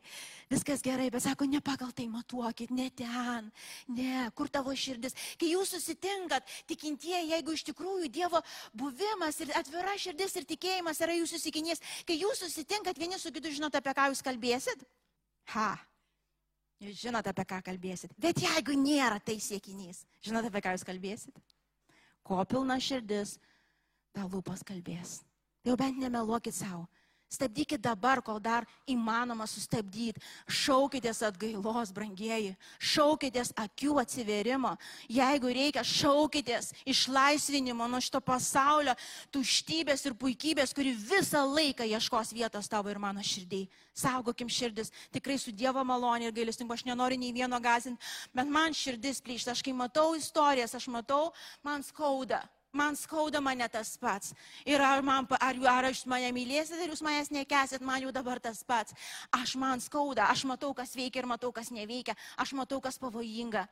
Viskas 0.53 0.85
gerai, 0.85 1.09
bet 1.15 1.25
sako, 1.25 1.49
ne 1.49 1.63
pagal 1.65 1.95
tai 1.97 2.11
matuokit, 2.13 2.75
ne 2.77 2.91
ten, 2.93 3.49
ne, 3.89 4.27
kur 4.37 4.53
tavo 4.53 4.77
širdis. 4.77 5.17
Kai 5.41 5.49
jūs 5.55 5.73
susitinkat, 5.79 6.45
tikintieji, 6.69 7.33
jeigu 7.33 7.57
iš 7.57 7.65
tikrųjų 7.73 8.13
Dievo 8.13 8.45
buvimas 8.77 9.41
ir 9.41 9.57
atvira 9.57 9.97
širdis 9.97 10.37
ir 10.37 10.45
tikėjimas 10.53 11.01
yra 11.01 11.17
jūsų 11.17 11.41
sikinys, 11.41 11.81
kai 12.05 12.21
jūs 12.21 12.45
susitinkat 12.45 13.01
vieni 13.01 13.17
su 13.17 13.33
kitu, 13.33 13.57
žinote, 13.57 13.81
apie 13.81 13.97
ką 13.97 14.11
jūs 14.13 14.21
kalbėsit? 14.29 14.85
Ha, 15.57 15.71
Jūs 16.85 16.99
žinote, 17.01 17.33
apie 17.33 17.45
ką 17.49 17.63
kalbėsit. 17.65 18.13
Bet 18.21 18.41
jeigu 18.43 18.75
nėra 18.77 19.17
tai 19.25 19.39
siekinys, 19.41 20.03
žinote, 20.25 20.51
apie 20.51 20.61
ką 20.65 20.75
jūs 20.77 20.85
kalbėsit? 20.85 21.39
Ko 22.27 22.43
pilna 22.45 22.77
širdis, 22.83 23.39
ta 24.13 24.27
lūpas 24.29 24.65
kalbės. 24.67 25.23
Jau 25.65 25.77
bent 25.81 25.97
nemeluokit 25.99 26.55
savo. 26.55 26.85
Stabdykit 27.27 27.83
dabar, 27.83 28.21
kol 28.23 28.39
dar 28.39 28.63
įmanoma 28.87 29.49
sustabdyti. 29.51 30.23
Šaukitės 30.47 31.25
atgailos, 31.27 31.91
brangieji. 31.91 32.53
Šaukitės 32.79 33.51
akių 33.59 33.97
atsiverimo. 34.05 34.77
Jeigu 35.11 35.51
reikia, 35.51 35.83
šaukitės 35.83 36.71
išlaisvinimo 36.87 37.89
nuo 37.91 37.99
šito 37.99 38.23
pasaulio 38.23 38.95
tuštybės 39.35 40.07
ir 40.07 40.15
puikybės, 40.15 40.71
kuri 40.77 40.95
visą 40.95 41.43
laiką 41.51 41.89
ieškos 41.91 42.31
vietos 42.37 42.71
tavo 42.71 42.95
ir 42.95 43.03
mano 43.03 43.25
širdį. 43.27 43.65
Saugokim 43.97 44.47
širdis. 44.47 44.93
Tikrai 45.11 45.41
su 45.43 45.51
Dievo 45.51 45.83
malonė 45.83 46.29
ir 46.29 46.37
gailestingu 46.37 46.77
aš 46.77 46.87
nenoriu 46.87 47.19
nei 47.19 47.35
vieno 47.35 47.59
gazinti, 47.59 47.99
bet 48.37 48.47
man 48.47 48.77
širdis 48.77 49.19
plyšta. 49.25 49.57
Aš 49.57 49.67
kai 49.67 49.75
matau 49.75 50.13
istorijas, 50.15 50.79
aš 50.79 50.87
matau, 50.95 51.33
man 51.67 51.83
skauda 51.83 52.45
man 52.77 52.97
skauda 52.99 53.41
mane 53.41 53.67
tas 53.73 53.95
pats. 54.01 54.35
Ir 54.69 54.83
ar, 54.85 55.03
man, 55.05 55.27
ar, 55.41 55.59
ar 55.73 55.89
jūs 55.91 56.05
mane 56.11 56.29
mylėsit, 56.37 56.79
ar 56.79 56.93
jūs 56.93 57.03
manęs 57.05 57.33
nekesit, 57.35 57.85
man 57.85 58.05
jau 58.05 58.13
dabar 58.15 58.41
tas 58.43 58.63
pats. 58.67 58.95
Aš 59.35 59.57
man 59.61 59.83
skauda, 59.83 60.29
aš 60.31 60.45
matau, 60.49 60.73
kas 60.77 60.95
veikia 60.97 61.25
ir 61.25 61.31
matau, 61.31 61.53
kas 61.57 61.73
neveikia. 61.75 62.17
Aš 62.37 62.55
matau, 62.59 62.81
kas 62.85 63.01
pavojinga. 63.03 63.67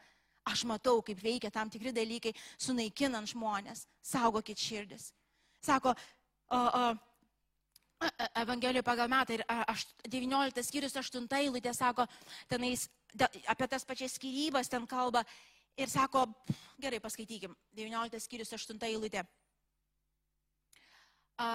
Aš 0.45 0.67
matau, 0.69 0.99
kaip 1.05 1.23
veikia 1.25 1.53
tam 1.53 1.71
tikri 1.73 1.93
dalykai, 1.97 2.35
sunaikinant 2.61 3.31
žmonės. 3.33 3.87
Saugokit 4.05 4.61
širdis. 4.61 5.13
Sako, 5.65 5.95
o, 6.53 6.59
o, 6.59 6.85
Evangelijoje 8.37 8.85
pagal 8.85 9.09
metą 9.09 9.39
ir 9.39 9.45
19 10.13 10.67
skyrius 10.67 10.97
8 10.99 11.25
eilutė 11.39 11.73
sako, 11.73 12.05
tenais 12.51 12.89
apie 13.49 13.69
tas 13.71 13.87
pačias 13.87 14.17
skirybas 14.19 14.69
ten 14.69 14.87
kalba 14.87 15.23
Ir 15.81 15.91
sako, 15.91 16.29
gerai, 16.79 17.01
paskaitykim, 17.03 17.55
19 17.75 18.23
skyrius 18.23 18.55
8 18.55 18.79
eilutė. 18.87 19.25
A, 21.43 21.49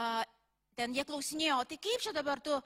ten 0.76 0.96
jie 0.96 1.06
klausinėjo, 1.08 1.62
tai 1.70 1.78
kaip 1.80 2.04
čia 2.04 2.12
dabar 2.16 2.42
tu 2.44 2.58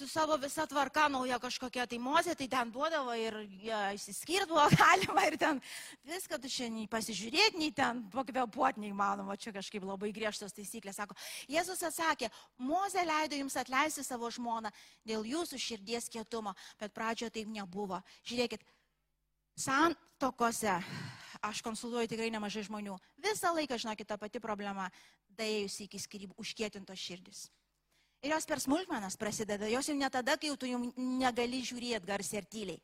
su 0.00 0.08
savo 0.08 0.36
visa 0.40 0.64
tvarka 0.66 1.08
nauja 1.12 1.36
kažkokia, 1.36 1.84
tai 1.84 1.98
mozė, 2.00 2.32
tai 2.38 2.46
ten 2.48 2.70
duodavo 2.72 3.12
ir 3.12 3.34
ja, 3.60 3.80
išsiskirdavo 3.92 4.62
galima 4.80 5.26
ir 5.28 5.36
ten 5.36 5.60
viską 6.08 6.38
tu 6.40 6.48
šiandien 6.48 6.88
pasižiūrėti, 6.88 7.60
nei 7.60 7.74
ten 7.76 8.06
pakvepuoti 8.14 8.80
neįmanoma, 8.86 9.36
čia 9.36 9.52
kažkaip 9.52 9.84
labai 9.84 10.14
griežtos 10.16 10.56
taisyklės. 10.56 10.96
Sako, 11.02 11.18
Jėzus 11.52 11.84
atsakė, 11.84 12.30
mozė 12.64 13.04
leido 13.04 13.36
jums 13.42 13.58
atleisti 13.60 14.06
savo 14.06 14.32
žmoną 14.32 14.72
dėl 15.04 15.28
jūsų 15.28 15.60
širdies 15.60 16.08
kietumo, 16.08 16.56
bet 16.80 16.96
pradžioje 16.96 17.36
taip 17.36 17.52
nebuvo. 17.52 18.00
Žiūrėkit, 18.24 18.64
Santokose 19.60 20.78
aš 21.44 21.60
konsultuoju 21.64 22.08
tikrai 22.08 22.30
nemažai 22.32 22.64
žmonių. 22.66 22.96
Visą 23.20 23.52
laiką, 23.56 23.78
žinokit, 23.80 24.08
ta 24.08 24.16
pati 24.20 24.40
problema, 24.40 24.88
daėjusi 25.36 25.86
iki 25.86 26.00
skirybų, 26.00 26.36
užkietintos 26.40 27.00
širdis. 27.00 27.48
Ir 28.20 28.34
jos 28.34 28.44
per 28.48 28.60
smulkmenas 28.60 29.16
prasideda, 29.20 29.68
jos 29.72 29.88
jau 29.88 29.96
ne 29.96 30.08
tada, 30.12 30.36
kai 30.36 30.50
jau 30.50 30.58
tu 30.60 30.68
jau 30.68 30.80
negali 30.96 31.62
žiūrėti 31.64 32.08
garsiai 32.08 32.42
ir 32.42 32.48
tyliai. 32.52 32.82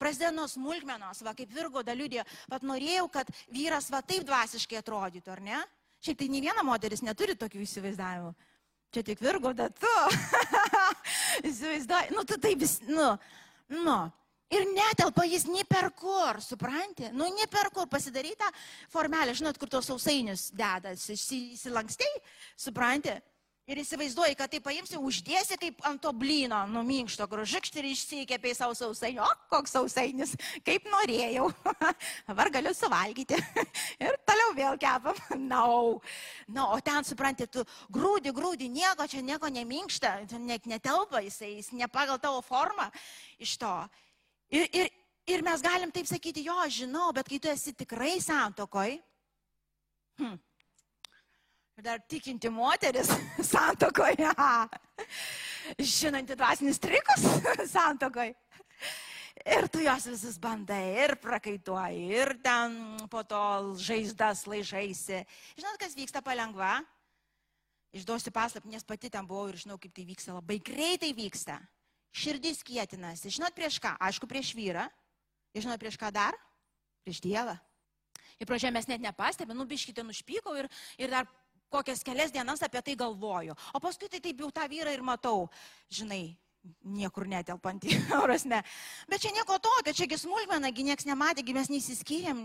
Prasideda 0.00 0.32
nuo 0.34 0.48
smulkmenos, 0.50 1.20
va 1.22 1.34
kaip 1.38 1.52
Virgo 1.54 1.84
daliudė, 1.86 2.24
pat 2.50 2.64
norėjau, 2.66 3.06
kad 3.14 3.30
vyras 3.52 3.90
va 3.92 4.00
taip 4.02 4.24
dvasiškai 4.26 4.80
atrodytų, 4.80 5.30
ar 5.30 5.42
ne? 5.44 5.60
Šiaip 6.02 6.18
tai 6.18 6.28
nei 6.32 6.42
viena 6.44 6.64
moteris 6.66 7.04
neturi 7.04 7.36
tokių 7.38 7.62
įsivaizdavimų. 7.64 8.34
Čia 8.94 9.02
tik 9.06 9.22
Virgo, 9.22 9.52
bet 9.54 9.78
tu. 9.78 9.94
Įsivaizduoji, 11.50 12.14
nu 12.14 12.26
tu 12.26 12.38
taip 12.42 12.62
nu, 12.90 13.08
nu. 13.84 13.98
Ir 14.54 14.66
netelpa 14.70 15.26
jis 15.26 15.48
nei 15.50 15.64
per 15.66 15.90
kur, 15.98 16.38
supranti? 16.44 17.10
Nu, 17.10 17.26
nei 17.34 17.48
per 17.50 17.72
kur 17.74 17.88
pasidaryta 17.90 18.46
formelė, 18.92 19.34
žinot, 19.34 19.58
kur 19.58 19.70
tos 19.72 19.88
sausainius 19.90 20.50
deda, 20.54 20.94
įsilankstei, 20.94 22.10
supranti? 22.54 23.16
Ir 23.64 23.78
įsivaizduoji, 23.80 24.34
kad 24.36 24.50
tai 24.52 24.58
paimsi, 24.60 24.98
uždėsi 25.00 25.56
kaip 25.56 25.78
ant 25.88 26.02
to 26.04 26.10
blyno, 26.12 26.58
nu 26.68 26.82
minkšto, 26.84 27.24
kur 27.30 27.40
žikšti 27.48 27.80
ir 27.80 27.86
išsikėpiai 27.94 28.52
savo 28.52 28.76
sausainį. 28.76 29.22
O, 29.24 29.28
koks 29.48 29.72
sausainis, 29.72 30.34
kaip 30.66 30.84
norėjau. 30.92 31.46
Dabar 32.28 32.52
galiu 32.52 32.74
suvalgyti. 32.76 33.38
ir 34.04 34.20
toliau 34.28 34.52
vėl 34.58 34.76
kepam. 34.82 35.16
Na, 35.48 35.62
no. 35.64 35.96
no, 36.52 36.68
o 36.76 36.78
ten, 36.84 37.08
supranti, 37.08 37.48
tu 37.48 37.64
grūdi, 37.88 38.34
grūdi, 38.36 38.68
nieko 38.68 39.08
čia, 39.08 39.24
nieko 39.24 39.48
neminkšta, 39.48 40.12
net 40.44 40.68
netelpa 40.68 41.24
jisai, 41.24 41.54
jis 41.56 41.72
ne 41.72 41.88
pagal 41.88 42.20
tavo 42.20 42.44
formą 42.44 42.90
iš 43.40 43.56
to. 43.64 43.72
Ir, 44.52 44.68
ir, 44.72 44.90
ir 45.26 45.42
mes 45.44 45.62
galim 45.64 45.92
taip 45.94 46.08
sakyti, 46.08 46.44
jo, 46.46 46.56
žinau, 46.68 47.12
bet 47.16 47.28
kai 47.28 47.40
tu 47.40 47.48
esi 47.48 47.72
tikrai 47.76 48.18
santokoj, 48.22 48.96
hm, 50.20 50.36
ir 51.74 51.86
dar 51.86 52.02
tikinti 52.08 52.50
moteris 52.52 53.10
santokoje, 53.52 54.30
žinanti 55.96 56.36
dvasinis 56.36 56.80
trikus 56.82 57.24
santokoje. 57.76 58.34
Ir 59.44 59.66
tu 59.68 59.80
jos 59.82 60.04
visus 60.06 60.36
bandai 60.38 60.94
ir 61.04 61.16
prakaituoji, 61.20 62.04
ir 62.14 62.36
ten 62.40 62.76
po 63.10 63.24
to 63.26 63.74
žaizdas 63.76 64.44
laižaisi. 64.46 65.24
Žinot, 65.58 65.76
kas 65.80 65.96
vyksta 65.98 66.22
palengva? 66.24 66.78
Išduosiu 67.94 68.30
paslapti, 68.32 68.70
nes 68.70 68.86
pati 68.86 69.10
ten 69.10 69.26
buvau 69.26 69.50
ir 69.50 69.58
žinau, 69.58 69.76
kaip 69.82 69.92
tai 69.94 70.06
vyksta. 70.06 70.36
Labai 70.38 70.60
greitai 70.62 71.10
vyksta 71.18 71.58
širdis 72.14 72.62
kietinasi. 72.66 73.32
Žinot 73.34 73.56
prieš 73.56 73.80
ką? 73.82 73.96
Aišku, 73.98 74.28
prieš 74.30 74.54
vyrą. 74.54 74.86
Ir 75.54 75.66
žinot 75.66 75.82
prieš 75.82 75.98
ką 75.98 76.10
dar? 76.14 76.36
Prieš 77.04 77.20
Dievą. 77.24 77.56
Ir 78.38 78.48
pradžioje 78.50 78.74
mes 78.74 78.86
net 78.90 79.02
nepastebėjome, 79.02 79.58
nubiškite, 79.60 80.02
nušpykau 80.06 80.56
ir, 80.58 80.70
ir 80.98 81.12
dar 81.12 81.28
kokias 81.70 82.02
kelias 82.06 82.32
dienas 82.34 82.62
apie 82.62 82.82
tai 82.82 82.96
galvoju. 82.98 83.54
O 83.74 83.82
paskui 83.82 84.10
tai 84.10 84.22
taip 84.22 84.40
jau 84.42 84.50
tą 84.54 84.66
vyrą 84.70 84.94
ir 84.94 85.02
matau, 85.06 85.48
žinai, 85.90 86.34
niekur 86.82 87.28
netelpantį, 87.30 87.94
prasme. 88.26 88.62
Bet 89.10 89.22
čia 89.22 89.34
nieko 89.34 89.58
tokio, 89.62 89.94
čiagi 89.94 90.18
smulkmena, 90.20 90.70
gi 90.74 90.86
nieks 90.86 91.06
nematė, 91.08 91.46
gi 91.46 91.56
mes 91.56 91.70
neįsiskyrėm 91.72 92.44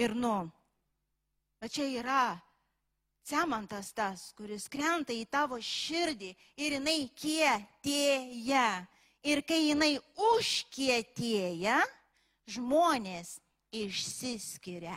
ir 0.00 0.16
nu. 0.16 0.36
Bet 1.60 1.72
čia 1.76 1.88
yra 2.00 2.24
cemantas 3.26 3.90
tas, 3.96 4.30
kuris 4.38 4.68
krenta 4.70 5.14
į 5.14 5.24
tavo 5.30 5.58
širdį 5.58 6.30
ir 6.62 6.76
jinai 6.78 7.00
kietėja. 7.16 8.68
Ir 9.26 9.42
kai 9.46 9.58
jinai 9.68 9.96
užkietėja, 10.34 11.80
žmonės 12.50 13.36
išsiskiria. 13.74 14.94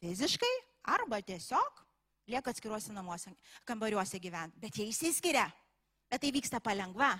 Fiziškai 0.00 0.50
arba 0.88 1.20
tiesiog 1.20 1.82
lieka 2.28 2.52
atskiruose 2.54 2.94
namuose, 2.94 3.32
kambariuose 3.68 4.20
gyventi. 4.22 4.60
Bet 4.62 4.78
jie 4.78 4.88
išsiskiria. 4.88 5.46
Bet 6.08 6.22
tai 6.24 6.32
vyksta 6.32 6.60
palengva. 6.64 7.12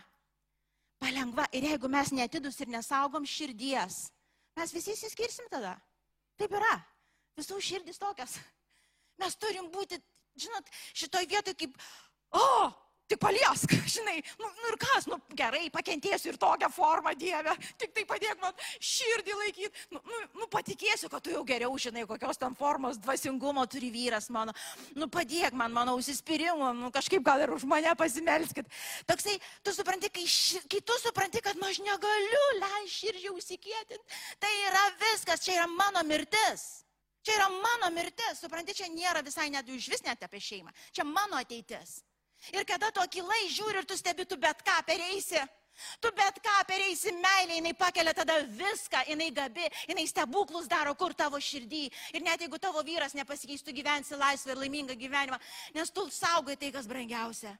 Palengva. 0.99 1.45
Ir 1.53 1.69
jeigu 1.69 1.91
mes 1.93 2.13
netidus 2.17 2.57
ir 2.65 2.73
nesaugom 2.73 3.27
širdies, 3.29 4.07
mes 4.57 4.73
visi 4.75 4.95
įsiskirsim 4.97 5.51
tada. 5.53 5.77
Taip 6.41 6.55
yra. 6.57 6.79
Visų 7.39 7.61
širdis 7.63 8.01
tokias. 8.01 8.39
Mes 9.21 9.37
turim 9.39 9.69
būti 9.75 9.99
žinot, 10.39 10.71
šitoj 10.97 11.27
vietoj 11.31 11.55
kaip, 11.59 11.75
o, 12.35 12.47
Tik 13.09 13.21
paliesk, 13.23 13.73
žinai, 13.95 14.19
nu, 14.37 14.49
nu 14.53 14.69
ir 14.69 14.77
kas, 14.83 15.07
nu 15.09 15.17
gerai, 15.37 15.71
pakentėsiu 15.73 16.35
ir 16.35 16.39
tokią 16.41 16.69
formą 16.73 17.15
Dievę, 17.17 17.55
tik 17.81 17.95
tai 17.97 18.05
padėk 18.09 18.41
man 18.43 18.57
širdį 18.85 19.37
laikyti, 19.39 19.85
nu, 19.95 20.03
nu, 20.05 20.19
nu 20.43 20.49
patikėsiu, 20.53 21.09
kad 21.09 21.25
tu 21.25 21.33
jau 21.33 21.41
geriau 21.49 21.73
žinai, 21.81 22.05
kokios 22.09 22.41
tam 22.41 22.57
formos 22.59 23.01
dvasingumo 23.01 23.65
turi 23.73 23.89
vyras 23.95 24.29
mano, 24.35 24.53
nu 24.93 25.09
padėk 25.09 25.57
man 25.57 25.73
mano 25.73 25.95
užsispyrimu, 25.97 26.75
nu 26.77 26.91
kažkaip 26.93 27.25
gal 27.25 27.41
ir 27.47 27.55
už 27.55 27.65
mane 27.71 27.95
pasimelskit. 27.97 28.69
Toksai, 29.09 29.39
tu 29.65 29.73
supranti, 29.73 30.13
kai, 30.13 30.27
ši, 30.29 30.61
kai 30.69 30.83
tu 30.85 30.99
supranti, 31.01 31.41
kad 31.45 31.57
nu, 31.57 31.65
aš 31.71 31.81
negaliu 31.87 32.45
leisti 32.59 32.99
širdžiai 32.99 33.33
užsikėtinti, 33.33 34.21
tai 34.43 34.53
yra 34.67 34.85
viskas, 35.01 35.47
čia 35.47 35.57
yra 35.63 35.71
mano 35.73 36.05
mirtis. 36.05 36.69
Čia 37.25 37.35
yra 37.41 37.49
mano 37.57 37.89
mirtis, 37.97 38.45
supranti, 38.45 38.77
čia 38.77 38.93
nėra 38.93 39.25
visai 39.25 39.49
net 39.53 39.69
iš 39.69 39.89
vis 39.93 40.05
net 40.05 40.23
apie 40.25 40.41
šeimą, 40.45 40.77
čia 40.93 41.09
mano 41.09 41.41
ateitis. 41.41 41.99
Ir 42.55 42.65
kada 42.65 42.91
tu 42.95 43.03
akilai 43.03 43.47
žiūri 43.53 43.83
ir 43.83 43.89
tu 43.89 43.97
stebi, 43.99 44.27
tu 44.29 44.37
bet 44.41 44.63
ką 44.67 44.79
pereisi. 44.87 45.41
Tu 46.03 46.11
bet 46.17 46.41
ką 46.43 46.57
pereisi 46.67 47.13
meilė, 47.15 47.61
jinai 47.61 47.75
pakelia 47.79 48.15
tada 48.15 48.41
viską, 48.43 49.05
jinai 49.13 49.29
gabi, 49.35 49.69
jinai 49.87 50.07
stebuklus 50.11 50.67
daro 50.71 50.95
kur 50.99 51.15
tavo 51.15 51.39
širdį. 51.39 51.85
Ir 52.19 52.25
net 52.27 52.43
jeigu 52.43 52.59
tavo 52.59 52.83
vyras 52.83 53.15
nepasikeistų, 53.15 53.75
gyvensi 53.77 54.19
laisvą 54.19 54.55
ir 54.55 54.63
laimingą 54.65 54.99
gyvenimą, 54.99 55.39
nes 55.79 55.95
tu 55.95 56.09
saugai 56.11 56.59
tai, 56.59 56.73
kas 56.75 56.91
brangiausia. 56.91 57.55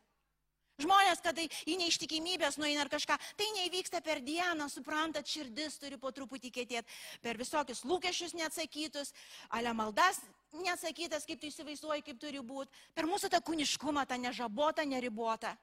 Žmonės, 0.79 1.19
kada 1.25 1.43
į 1.43 1.75
neištikimybės 1.81 2.57
nueina 2.61 2.85
ar 2.85 2.91
kažką, 2.93 3.17
tai 3.35 3.47
neįvyksta 3.57 3.99
per 4.07 4.21
dieną, 4.23 4.69
suprantat, 4.71 5.27
širdis 5.27 5.75
turi 5.83 5.99
po 5.99 6.13
truputį 6.15 6.53
kėtėti, 6.55 6.99
per 7.25 7.41
visokius 7.41 7.83
lūkesčius 7.83 8.37
neatsakytus, 8.39 9.11
ale 9.51 9.73
maldas 9.75 10.21
nesakytas, 10.55 11.27
kaip 11.27 11.41
tu 11.43 11.51
įsivaizduoji, 11.51 12.05
kaip 12.07 12.21
turi 12.23 12.39
būti, 12.39 12.71
per 12.95 13.11
mūsų 13.11 13.33
tą 13.33 13.41
kūniškumą, 13.43 14.07
tą 14.07 14.21
nežabotą, 14.23 14.87
neribotą. 14.87 15.57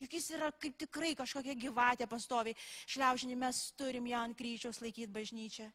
Juk 0.00 0.16
jis 0.16 0.30
yra 0.34 0.50
kaip 0.56 0.74
tikrai 0.80 1.12
kažkokia 1.14 1.54
gyvatė 1.60 2.08
pastoviai. 2.08 2.56
Šliaužinį 2.88 3.36
mes 3.38 3.62
turim 3.76 4.06
ją 4.08 4.24
ant 4.24 4.36
kryčiaus 4.38 4.80
laikyti 4.80 5.12
bažnyčią. 5.12 5.68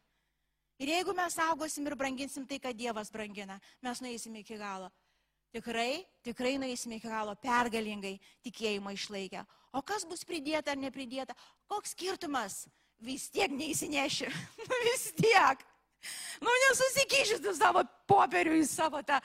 Ir 0.82 0.92
jeigu 0.92 1.14
mes 1.16 1.32
saugosim 1.38 1.86
ir 1.88 1.96
branginsim 1.96 2.44
tai, 2.44 2.58
ką 2.60 2.74
Dievas 2.76 3.08
brangina, 3.14 3.60
mes 3.80 4.02
nueisim 4.04 4.34
iki 4.42 4.58
galo. 4.60 4.90
Tikrai, 5.54 6.04
tikrai 6.26 6.56
nueisim 6.60 6.96
iki 6.96 7.08
galo 7.08 7.36
pergalingai 7.40 8.16
tikėjimą 8.44 8.92
išlaikę. 8.96 9.44
O 9.76 9.82
kas 9.84 10.04
bus 10.08 10.24
pridėta 10.24 10.72
ar 10.72 10.80
nepridėta, 10.80 11.36
koks 11.70 11.94
skirtumas, 11.94 12.64
vis 13.02 13.28
tiek 13.30 13.52
neįsineši. 13.52 14.28
vis 14.88 15.10
tiek. 15.16 15.64
Nu, 16.40 16.52
nesusikišęs 16.62 17.40
tu 17.44 17.52
savo 17.56 17.82
popierių 18.10 18.58
į 18.60 18.64
savo 18.68 19.00
tą 19.06 19.18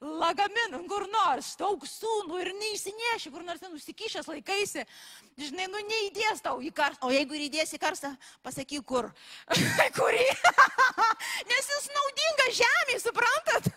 lagaminą, 0.00 0.82
kur 0.90 1.06
nors, 1.10 1.52
daug 1.58 1.82
sūnų 1.88 2.38
ir 2.42 2.52
neįsineši, 2.58 3.32
kur 3.34 3.44
nors 3.46 3.62
ten 3.62 3.74
užsikišęs 3.74 4.30
laikaisi. 4.30 4.84
Žinai, 5.40 5.68
nu 5.72 5.82
neįdės 5.88 6.44
tau 6.44 6.62
į 6.62 6.70
karstą. 6.76 7.08
O 7.08 7.14
jeigu 7.14 7.38
ir 7.38 7.46
įdės 7.48 7.74
į 7.74 7.80
karstą, 7.82 8.12
pasakyk 8.46 8.86
kur. 8.86 9.10
Kurį? 9.98 10.26
Nes 11.50 11.72
jis 11.74 11.90
naudingas 11.96 12.60
žemiai, 12.60 13.00
suprantat? 13.02 13.72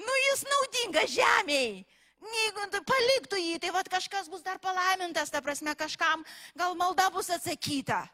Nu, 0.00 0.16
jis 0.28 0.46
naudingas 0.48 1.12
žemiai. 1.18 1.82
Jeigu 2.22 2.66
tu 2.70 2.80
paliktų 2.86 3.38
jį, 3.40 3.54
tai 3.62 3.72
vad 3.74 3.88
kažkas 3.90 4.28
bus 4.30 4.44
dar 4.46 4.60
palaimintas, 4.62 5.30
ta 5.30 5.42
prasme, 5.42 5.74
kažkam 5.74 6.22
gal 6.54 6.76
malda 6.78 7.08
bus 7.10 7.28
atsakyta. 7.34 8.04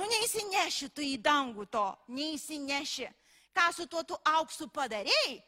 Nu, 0.00 0.06
neįsineši 0.08 0.88
tu 0.88 1.04
į 1.04 1.18
dangų 1.20 1.66
to, 1.70 1.84
neįsineši. 2.16 3.10
Ką 3.52 3.68
su 3.76 3.86
tuo 3.86 4.02
tu 4.08 4.16
auksu 4.24 4.68
padarėjai, 4.72 5.40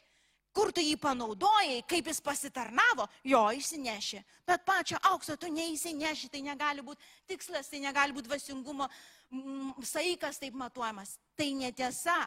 kur 0.54 0.70
tu 0.72 0.82
jį 0.84 0.94
panaudojai, 1.02 1.80
kaip 1.88 2.08
jis 2.10 2.20
pasitarnavo, 2.24 3.06
jo 3.26 3.42
įsineši. 3.58 4.20
Bet 4.46 4.64
pačio 4.66 5.00
aukso 5.10 5.36
tu 5.40 5.50
neįsineši, 5.52 6.30
tai 6.30 6.44
negali 6.46 6.84
būti 6.84 7.02
tikslas, 7.30 7.70
tai 7.72 7.80
negali 7.82 8.14
būti 8.14 8.30
vasingumo 8.30 8.88
mm, 9.30 9.82
saikas 9.82 10.38
taip 10.42 10.56
matuojamas. 10.58 11.16
Tai 11.36 11.48
netiesa. 11.58 12.18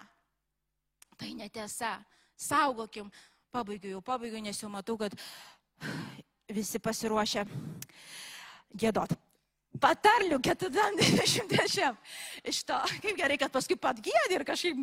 Tai 1.17 1.31
netiesa. 1.37 1.97
Saugokim. 2.37 3.11
Pabaigiu 3.53 3.95
jau, 3.95 4.01
pabaigiu, 4.05 4.41
nes 4.43 4.59
jau 4.59 4.69
matau, 4.69 4.97
kad 4.99 5.15
visi 6.57 6.81
pasiruošę 6.83 7.47
gėdot 8.77 9.15
patarlių 9.81 10.39
40 10.43 11.97
iš 12.51 12.63
to. 12.67 12.79
Kaip 13.03 13.17
gerai, 13.19 13.37
kad 13.41 13.53
paskui 13.53 13.77
pat 13.79 13.99
gėdė 14.03 14.39
ir 14.39 14.45
kažkaip 14.47 14.77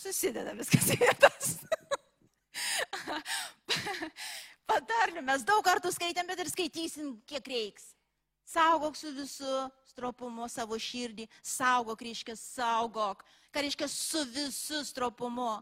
susideda 0.00 0.54
viskas 0.58 0.92
į 0.94 1.00
vietas. 1.02 1.56
patarlių 4.72 5.24
mes 5.26 5.44
daug 5.46 5.64
kartų 5.66 5.92
skaitėm, 5.94 6.28
bet 6.30 6.42
ir 6.42 6.50
skaitysim, 6.52 7.16
kiek 7.28 7.48
reiks. 7.48 7.92
Saugok 8.52 8.96
su 8.98 9.12
visu 9.16 9.52
stropumu 9.88 10.48
savo 10.50 10.76
širdį, 10.80 11.28
saugok, 11.46 12.02
reiškia, 12.04 12.36
saugok, 12.36 13.22
ką 13.52 13.62
reiškia 13.64 13.88
su 13.88 14.24
visu 14.32 14.82
stropumu. 14.88 15.54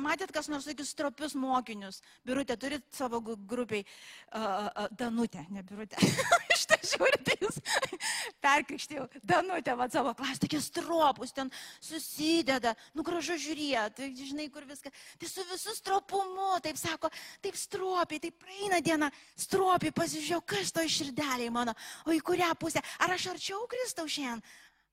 Matėt, 0.00 0.32
kas 0.32 0.48
nors 0.48 0.64
tokius 0.68 0.92
stropius 0.94 1.34
mokinius. 1.36 2.00
Birutė, 2.24 2.56
turit 2.56 2.84
savo 2.96 3.20
grupiai. 3.20 3.84
Uh, 4.32 4.40
uh, 4.40 4.86
Danutė, 4.96 5.44
ne 5.52 5.64
Birutė. 5.66 6.00
Iš 6.86 6.92
tai 6.92 6.98
žiūrite, 7.00 7.34
jūs 7.42 7.58
perkrikštėjau. 8.44 9.06
Danutė, 9.26 9.74
va 9.78 9.88
savo 9.92 10.12
klasę, 10.18 10.40
tokie 10.44 10.60
stropus 10.62 11.34
ten 11.36 11.50
susideda. 11.82 12.74
Nu, 12.94 13.04
gražu 13.06 13.38
žiūrėti, 13.40 13.96
tai 13.98 14.10
žinai, 14.14 14.48
kur 14.52 14.66
viską. 14.68 14.92
Tai 15.20 15.30
su 15.30 15.44
visų 15.50 15.76
stropumu, 15.80 16.54
taip 16.64 16.78
sako, 16.80 17.10
taip 17.44 17.58
stropiai, 17.58 18.22
taip 18.22 18.38
praeina 18.42 18.80
diena, 18.84 19.10
stropiai 19.38 19.94
pasižiūrėjau, 19.96 20.42
kas 20.46 20.72
to 20.74 20.86
iširdeliai 20.86 21.50
mano. 21.52 21.74
O 22.06 22.14
į 22.14 22.22
kurią 22.24 22.52
pusę? 22.60 22.82
Ar 23.02 23.16
aš 23.16 23.32
arčiau 23.34 23.66
Kristaus 23.70 24.14
šiandien 24.14 24.44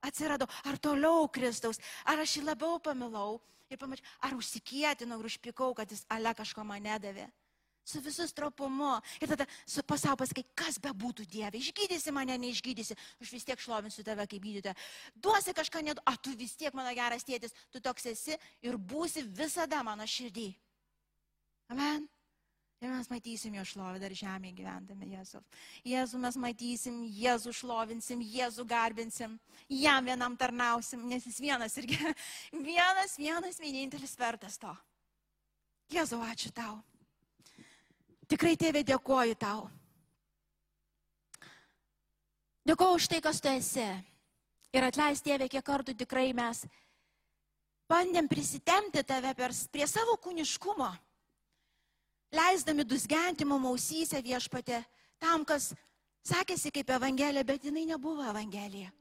atsiradau, 0.04 0.50
ar 0.68 0.76
toliau 0.84 1.30
Kristaus, 1.32 1.80
ar 2.04 2.20
aš 2.26 2.40
jį 2.40 2.48
labiau 2.50 2.82
pamilau? 2.84 3.40
ir 3.74 3.80
pamačiau, 3.82 4.06
ar 4.22 4.36
užsikėtinau 4.38 5.18
ir 5.22 5.30
užpikau, 5.32 5.72
kad 5.74 5.90
jis 5.90 6.04
ale 6.14 6.34
kažko 6.38 6.66
man 6.68 6.84
nedavė. 6.86 7.26
Su 7.84 8.00
visu 8.02 8.28
stropumu. 8.28 8.96
Ir 9.20 9.34
tada 9.34 9.48
su 9.66 9.84
pasau 9.84 10.16
pasakai, 10.20 10.46
kas 10.56 10.80
be 10.80 10.94
būtų 10.96 11.28
Dieve. 11.28 11.60
Išgydysi 11.60 12.14
mane, 12.16 12.38
neišgydysi. 12.40 12.96
Aš 13.22 13.34
vis 13.36 13.48
tiek 13.48 13.60
šlovinsiu 13.60 14.06
tave 14.08 14.26
kaip 14.30 14.44
gydytoja. 14.44 14.76
Duosi 15.16 15.56
kažką, 15.56 15.84
net, 15.84 16.00
o 16.08 16.16
tu 16.16 16.36
vis 16.40 16.56
tiek 16.56 16.74
mano 16.74 16.96
geras 16.96 17.28
tėtis. 17.28 17.56
Tu 17.72 17.84
toks 17.84 18.08
esi 18.14 18.40
ir 18.64 18.80
būsi 18.80 19.26
visada 19.28 19.84
mano 19.84 20.08
širdį. 20.08 20.50
Amen. 21.74 22.08
Ir 22.84 22.92
mes 22.92 23.08
matysim 23.08 23.54
jo 23.56 23.64
šlovę 23.64 24.00
dar 24.02 24.12
žemėje 24.12 24.58
gyvendami 24.58 25.14
Jėzų. 25.14 25.40
Jėzų 25.88 26.20
mes 26.20 26.38
matysim, 26.44 26.98
Jėzų 27.16 27.54
šlovinsim, 27.56 28.20
Jėzų 28.28 28.66
garbinsim, 28.68 29.38
jam 29.72 30.04
vienam 30.04 30.36
tarnausim, 30.36 31.06
nes 31.08 31.24
jis 31.24 31.40
vienas 31.46 31.78
irgi, 31.80 31.96
vienas, 32.52 33.16
vienas, 33.16 33.62
vienintelis 33.64 34.18
vertas 34.20 34.60
to. 34.60 34.74
Jėzau, 35.96 36.20
ačiū 36.28 36.52
tau. 36.52 36.82
Tikrai 38.32 38.56
tėvė 38.60 38.84
dėkoju 38.88 39.38
tau. 39.40 39.68
Dėkoju 42.64 43.00
už 43.00 43.08
tai, 43.12 43.20
kas 43.22 43.42
tu 43.44 43.52
esi. 43.52 43.88
Ir 44.74 44.86
atleis 44.88 45.22
tėvė, 45.22 45.50
kiek 45.52 45.66
kartų 45.66 45.94
tikrai 45.98 46.32
mes 46.34 46.64
bandėm 47.92 48.30
prisitemti 48.32 49.04
tave 49.06 49.34
per, 49.38 49.52
prie 49.70 49.86
savo 49.86 50.16
kūniškumo 50.18 50.88
leisdami 52.34 52.84
dusgenti 52.84 53.46
mum 53.46 53.68
ausyse 53.70 54.20
viešpatė, 54.26 54.82
tam, 55.22 55.46
kas 55.46 55.72
sakėsi 56.26 56.72
kaip 56.74 56.90
Evangelija, 56.96 57.46
bet 57.46 57.66
jinai 57.68 57.86
nebuvo 57.88 58.26
Evangelija. 58.26 58.92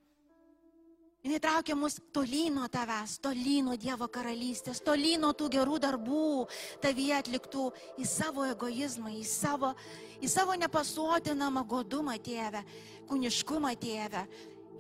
Jis 1.23 1.39
traukė 1.39 1.77
mus 1.79 2.01
tolyn 2.11 2.57
nuo 2.59 2.65
tavęs, 2.67 3.21
tolyn 3.23 3.69
nuo 3.69 3.77
Dievo 3.79 4.09
karalystės, 4.11 4.81
tolyn 4.83 5.21
nuo 5.23 5.31
tų 5.39 5.47
gerų 5.55 5.77
darbų, 5.85 6.49
tavyje 6.83 7.15
atliktų 7.15 7.67
į 8.03 8.07
savo 8.11 8.43
egoizmą, 8.51 9.13
į 9.15 9.23
savo, 9.31 9.71
į 10.19 10.31
savo 10.33 10.57
nepasuotinamą 10.59 11.63
godumą 11.71 12.17
tėvę, 12.19 12.65
kūniškumą 13.07 13.71
tėvę, 13.85 14.25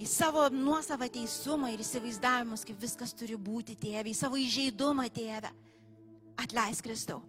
į 0.03 0.09
savo 0.11 0.49
nuosavą 0.51 1.07
teisumą 1.14 1.70
ir 1.70 1.84
įsivaizdavimus, 1.86 2.66
kaip 2.66 2.82
viskas 2.82 3.14
turi 3.14 3.38
būti 3.38 3.78
tėvė, 3.78 4.11
į 4.11 4.18
savo 4.18 4.43
įžeidumą 4.43 5.07
tėvę. 5.14 5.55
Atleisk 6.43 6.88
Kristau. 6.88 7.22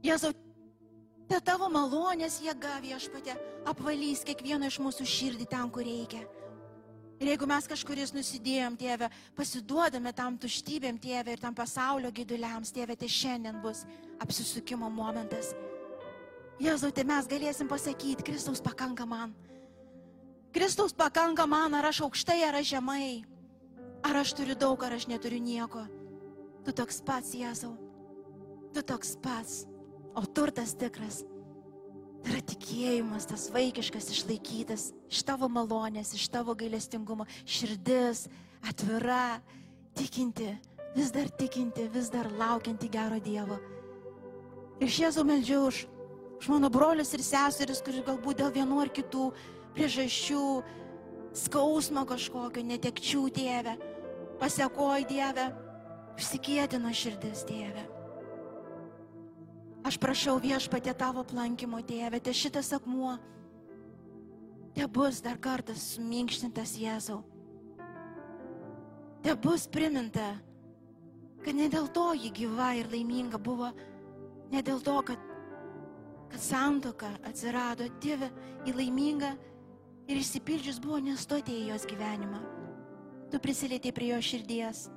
Jėzau, 0.00 0.32
te 1.28 1.44
tavo 1.44 1.68
malonės 1.68 2.40
jėga 2.40 2.78
viešpatė 2.80 3.36
apvalys 3.68 4.24
kiekvieną 4.24 4.72
iš 4.72 4.80
mūsų 4.80 5.04
širdį 5.04 5.52
ten, 5.52 5.68
kur 5.68 5.84
reikia. 5.84 6.24
Ir 7.18 7.32
jeigu 7.32 7.48
mes 7.50 7.66
kažkuris 7.66 8.12
nusidėjom, 8.14 8.76
tėve, 8.78 9.08
pasiduodame 9.34 10.12
tam 10.14 10.36
tuštybėm, 10.38 11.00
tėve, 11.02 11.34
ir 11.34 11.40
tam 11.42 11.54
pasaulio 11.56 12.12
gyduliams, 12.14 12.70
tėve, 12.74 12.94
tai 12.94 13.08
šiandien 13.10 13.58
bus 13.62 13.82
apsisukimo 14.22 14.86
momentas. 14.90 15.50
Jėzau, 16.62 16.92
tai 16.94 17.04
mes 17.06 17.26
galėsim 17.30 17.70
pasakyti, 17.70 18.26
Kristaus 18.26 18.62
pakanka 18.62 19.06
man. 19.06 19.34
Kristaus 20.54 20.94
pakanka 20.94 21.46
man, 21.46 21.74
ar 21.74 21.90
aš 21.90 22.04
aukštai, 22.06 22.38
ar 22.46 22.60
aš 22.60 22.74
žemai. 22.76 23.24
Ar 24.06 24.20
aš 24.22 24.36
turiu 24.38 24.54
daug, 24.58 24.82
ar 24.86 24.94
aš 24.94 25.08
neturiu 25.10 25.40
nieko. 25.42 25.82
Tu 26.66 26.74
toks 26.74 27.02
pats, 27.02 27.34
Jėzau. 27.34 27.74
Tu 28.74 28.82
toks 28.86 29.16
pats. 29.22 29.64
O 30.14 30.22
turtas 30.22 30.74
tikras 30.74 31.22
tai 32.22 32.34
yra 32.34 32.42
tikėjimas, 32.50 33.26
tas 33.30 33.48
vaikiškas 33.54 34.10
išlaikytas 34.14 34.88
iš 35.10 35.22
tavo 35.26 35.48
malonės, 35.52 36.14
iš 36.16 36.28
tavo 36.32 36.54
gailestingumo, 36.58 37.26
širdis 37.46 38.26
atvira, 38.66 39.40
tikinti, 39.98 40.50
vis 40.96 41.12
dar 41.14 41.30
tikinti, 41.38 41.88
vis 41.94 42.10
dar 42.10 42.30
laukianti 42.38 42.90
gero 42.90 43.20
Dievo. 43.22 43.58
Ir 44.78 44.90
Jėzų 44.94 45.24
meldžiu 45.26 45.62
už, 45.66 45.84
už 46.38 46.50
mano 46.52 46.70
brolius 46.70 47.12
ir 47.16 47.24
seseris, 47.26 47.82
kuris 47.82 48.04
galbūt 48.06 48.42
dėl 48.42 48.52
vienų 48.54 48.82
ar 48.84 48.92
kitų 48.94 49.30
priežasčių, 49.74 50.42
skausmo 51.38 52.04
kažkokio, 52.08 52.62
netekčių 52.66 53.26
Dieve, 53.34 53.76
pasiekoj 54.38 55.06
Dieve, 55.10 55.50
užsikėtino 56.18 56.94
širdis 56.94 57.46
Dieve. 57.48 57.97
Aš 59.88 59.96
prašau 59.96 60.34
viešpatė 60.36 60.92
tavo 61.00 61.22
plankymo, 61.24 61.78
Dieve, 61.80 62.18
te 62.20 62.32
šitas 62.36 62.74
akmuo, 62.76 63.14
te 64.76 64.84
bus 64.84 65.22
dar 65.24 65.38
kartas 65.40 65.80
suminkštintas 65.94 66.74
Jėzau. 66.76 67.22
Te 69.24 69.32
bus 69.32 69.64
priminta, 69.72 70.26
kad 71.40 71.56
ne 71.56 71.70
dėl 71.72 71.88
to 71.96 72.04
ji 72.20 72.28
gyva 72.36 72.74
ir 72.76 72.92
laiminga 72.92 73.40
buvo, 73.40 73.70
ne 74.52 74.60
dėl 74.60 74.84
to, 74.84 74.98
kad, 75.08 75.24
kad 76.34 76.44
santoka 76.44 77.14
atsirado, 77.24 77.88
Dieve, 78.04 78.28
į 78.68 78.76
laimingą 78.76 79.32
ir 80.04 80.20
išsipildžius 80.20 80.84
buvo 80.84 81.00
nestoti 81.00 81.62
į 81.62 81.70
jos 81.70 81.88
gyvenimą. 81.88 82.42
Tu 83.32 83.40
prisilietei 83.40 83.96
prie 83.96 84.12
jo 84.12 84.20
širdies, 84.20 84.90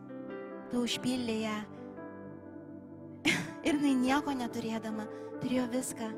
tu 0.68 0.84
užpildė 0.84 1.44
ją. 1.46 1.62
Ir 3.66 3.78
jinai 3.78 3.96
nieko 3.98 4.34
neturėdama, 4.36 5.08
turėjo 5.42 5.68
viską. 5.72 6.10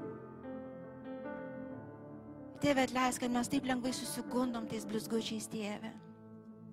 Tėve 2.64 2.86
atleis, 2.88 3.20
kad 3.20 3.32
mes 3.34 3.50
taip 3.52 3.66
lengvai 3.68 3.91
susigundom 3.96 4.68
tais 4.72 4.86
blizgučiais, 4.88 5.50
tėve. 5.52 5.91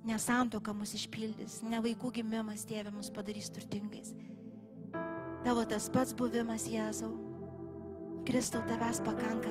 Nesantoka 0.06 0.72
mus 0.72 0.94
išpildys, 0.96 1.58
ne 1.66 1.80
vaikų 1.82 2.12
gimimas, 2.20 2.62
tėve, 2.68 2.92
mus 2.94 3.10
padarys 3.12 3.50
turtingais. 3.52 4.14
Tavo 5.44 5.64
tas 5.68 5.88
pats 5.92 6.14
buvimas, 6.16 6.68
Jėzau. 6.70 7.10
Kristau, 8.28 8.62
tavęs 8.68 9.00
pakanka. 9.02 9.50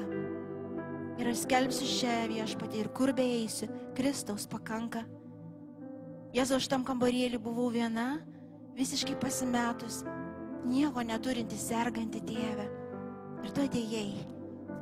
Ir 1.19 1.27
aš 1.27 1.43
skelbsiu 1.43 1.87
šią 1.89 2.15
viešpatį 2.31 2.79
ir 2.79 2.89
kur 2.95 3.11
beeisiu, 3.17 3.67
Kristaus 3.97 4.47
pakanka. 4.47 5.03
Jėzau, 6.33 6.61
aš 6.61 6.69
tam 6.71 6.85
kambarėlį 6.87 7.41
buvau 7.43 7.67
viena, 7.73 8.21
visiškai 8.77 9.17
pasimetus, 9.19 10.03
nieko 10.67 11.03
neturinti 11.05 11.57
serganti 11.59 12.21
tėvę. 12.25 12.67
Ir 13.43 13.53
tu 13.55 13.63
atėjai. 13.63 14.09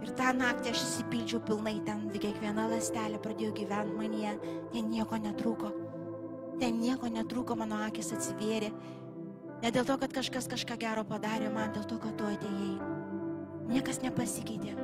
Ir 0.03 0.13
tą 0.17 0.31
naktį 0.37 0.71
aš 0.71 0.83
įsipildžiau 0.85 1.41
pilnai 1.45 1.77
ten, 1.85 2.05
kiekviena 2.13 2.67
lastelė 2.69 3.19
pradėjo 3.21 3.53
gyventi 3.57 3.97
manyje, 3.97 4.33
ten 4.73 4.89
nieko 4.93 5.19
netrūko. 5.21 5.71
Ten 6.61 6.79
nieko 6.81 7.09
netrūko, 7.13 7.57
mano 7.57 7.81
akis 7.85 8.13
atsivėrė. 8.15 8.71
Ne 9.61 9.71
dėl 9.73 9.85
to, 9.89 9.97
kad 10.01 10.13
kažkas 10.13 10.49
kažką 10.49 10.77
gero 10.81 11.05
padarė 11.05 11.49
man, 11.53 11.73
dėl 11.73 11.85
to, 11.89 11.97
kad 12.01 12.17
tu 12.17 12.29
atėjai. 12.29 12.75
Niekas 13.67 14.01
nepasikeitė. 14.03 14.75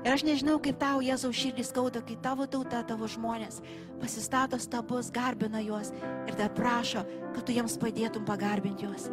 Ir 0.00 0.14
aš 0.14 0.24
nežinau, 0.24 0.56
kaip 0.64 0.78
tau 0.80 1.02
Jėzaus 1.04 1.36
širdį 1.36 1.64
skauda, 1.68 2.00
kai 2.04 2.16
tavo 2.24 2.46
tauta, 2.48 2.80
tavo 2.88 3.08
žmonės 3.10 3.60
pasistato 4.00 4.56
stabus, 4.56 5.10
garbina 5.12 5.60
juos 5.60 5.92
ir 6.24 6.38
dar 6.38 6.48
prašo, 6.56 7.04
kad 7.34 7.44
tu 7.44 7.56
jiems 7.56 7.76
padėtum 7.80 8.24
pagarbinti 8.28 8.88
juos. 8.88 9.10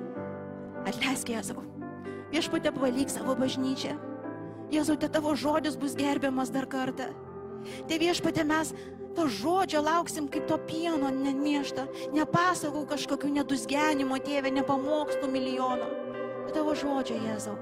Atleisk 0.88 1.32
Jėzau. 1.34 1.64
Viešpatė 2.32 2.72
pavalyk 2.76 3.12
savo 3.12 3.36
bažnyčią. 3.40 3.96
Jėzau, 4.72 4.98
te 5.00 5.10
tavo 5.12 5.34
žodis 5.36 5.78
bus 5.80 5.96
gerbiamas 5.96 6.52
dar 6.52 6.68
kartą. 6.68 7.10
Te 7.88 7.98
viešpatė 8.00 8.44
mes 8.48 8.74
to 9.18 9.26
žodžio 9.32 9.82
lauksim 9.84 10.28
kaip 10.32 10.48
to 10.48 10.58
pieno 10.70 11.10
nemiešta. 11.12 11.88
Nepasakau 12.16 12.86
kažkokių 12.88 13.32
nedusgenimo, 13.40 14.20
tėvė, 14.24 14.54
nepamokslų 14.60 15.32
milijono. 15.32 15.90
Bet 16.46 16.56
tavo 16.56 16.76
žodžio, 16.78 17.20
Jėzau. 17.26 17.58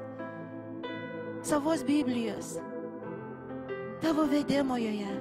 Savos 1.45 1.85
Biblijos. 1.85 2.55
Tavo 4.01 4.25
vedimo 4.29 4.77
joje. 4.81 5.13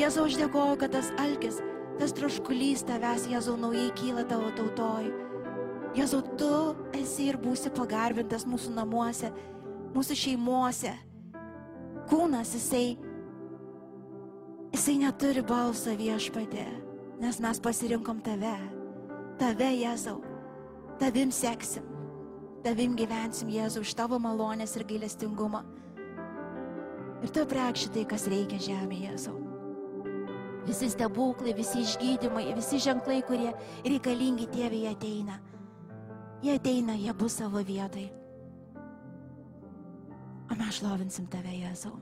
Jėzau, 0.00 0.26
aš 0.28 0.36
dėkoju, 0.40 0.76
kad 0.80 0.92
tas 0.96 1.12
alkis, 1.20 1.60
tas 2.00 2.12
troškulys 2.16 2.84
tavęs, 2.88 3.28
Jėzau, 3.32 3.56
naujai 3.60 3.90
kyla 3.96 4.24
tavo 4.28 4.52
tautoj. 4.56 5.29
Jėzau, 5.90 6.20
tu 6.38 6.50
esi 6.94 7.26
ir 7.32 7.38
būsi 7.40 7.70
pagarbintas 7.74 8.44
mūsų 8.46 8.74
namuose, 8.76 9.32
mūsų 9.94 10.16
šeimuose. 10.20 10.92
Kūnas, 12.10 12.52
jisai, 12.54 12.84
jisai 14.70 14.96
neturi 15.02 15.42
balsą 15.46 15.96
viešpatė, 15.98 16.66
nes 17.22 17.42
mes 17.42 17.62
pasirinkom 17.62 18.22
tave. 18.22 18.54
Tave, 19.40 19.72
Jėzau, 19.80 20.20
tavim 21.00 21.34
seksim, 21.34 21.86
tavim 22.62 22.94
gyvensim, 22.98 23.50
Jėzau, 23.50 23.82
už 23.82 23.94
tavo 23.98 24.20
malonės 24.22 24.76
ir 24.78 24.86
gailestingumą. 24.86 25.64
Ir 27.20 27.34
tu 27.34 27.42
prekši 27.50 27.94
tai, 27.96 28.06
kas 28.08 28.30
reikia 28.30 28.62
žemėje, 28.62 29.10
Jėzau. 29.10 29.38
Visi 30.70 30.86
stebuklai, 30.92 31.54
visi 31.56 31.82
išgydymai, 31.82 32.50
visi 32.54 32.78
ženklai, 32.78 33.24
kurie 33.26 33.50
reikalingi 33.82 34.46
tėvai 34.54 34.86
ateina. 34.92 35.40
Jie 36.40 36.54
ateina, 36.56 36.94
jie 36.96 37.12
bus 37.12 37.36
savo 37.36 37.60
vietai. 37.60 38.06
O 40.50 40.56
mes 40.56 40.78
šlovinsim 40.78 41.26
tave, 41.28 41.52
Jėzau. 41.52 41.92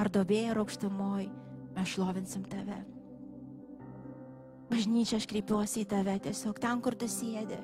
Ar 0.00 0.08
dobėje, 0.08 0.48
ar 0.54 0.60
aukštumoj, 0.62 1.28
mes 1.76 1.92
šlovinsim 1.92 2.46
tave. 2.48 2.78
Bažnyčia, 4.72 5.20
aš 5.20 5.28
kreipiuosi 5.28 5.84
į 5.84 5.90
tave 5.90 6.16
tiesiog 6.24 6.56
ten, 6.62 6.80
kur 6.80 6.96
tu 6.96 7.04
sėdi. 7.12 7.60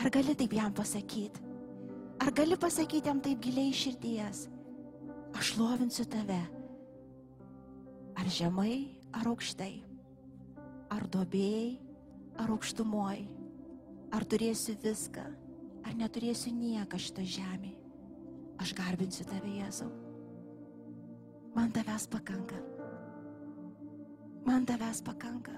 Ar 0.00 0.08
gali 0.14 0.32
taip 0.38 0.56
jam 0.56 0.72
pasakyti? 0.72 1.44
Ar 2.24 2.32
gali 2.32 2.56
pasakyti 2.56 3.12
jam 3.12 3.20
taip 3.20 3.42
giliai 3.44 3.74
širdies? 3.76 4.46
Aš 5.36 5.52
šlovinsiu 5.52 6.08
tave. 6.08 6.40
Ar 8.16 8.30
žemai, 8.32 8.96
ar 9.12 9.28
aukštai? 9.28 9.74
Ar 10.88 11.04
dobėjai, 11.12 11.76
ar 12.40 12.56
aukštumoj? 12.56 13.37
Ar 14.08 14.24
turėsiu 14.24 14.72
viską, 14.80 15.24
ar 15.84 15.96
neturėsiu 15.96 16.52
nieką 16.56 16.98
šito 17.00 17.24
žemėje. 17.24 17.76
Aš 18.58 18.72
garbinsiu 18.74 19.26
tave, 19.28 19.50
Jėzau. 19.60 19.90
Man 21.54 21.70
tavęs 21.74 22.08
pakanka. 22.10 22.56
Man 24.46 24.64
tavęs 24.66 25.02
pakanka. 25.04 25.54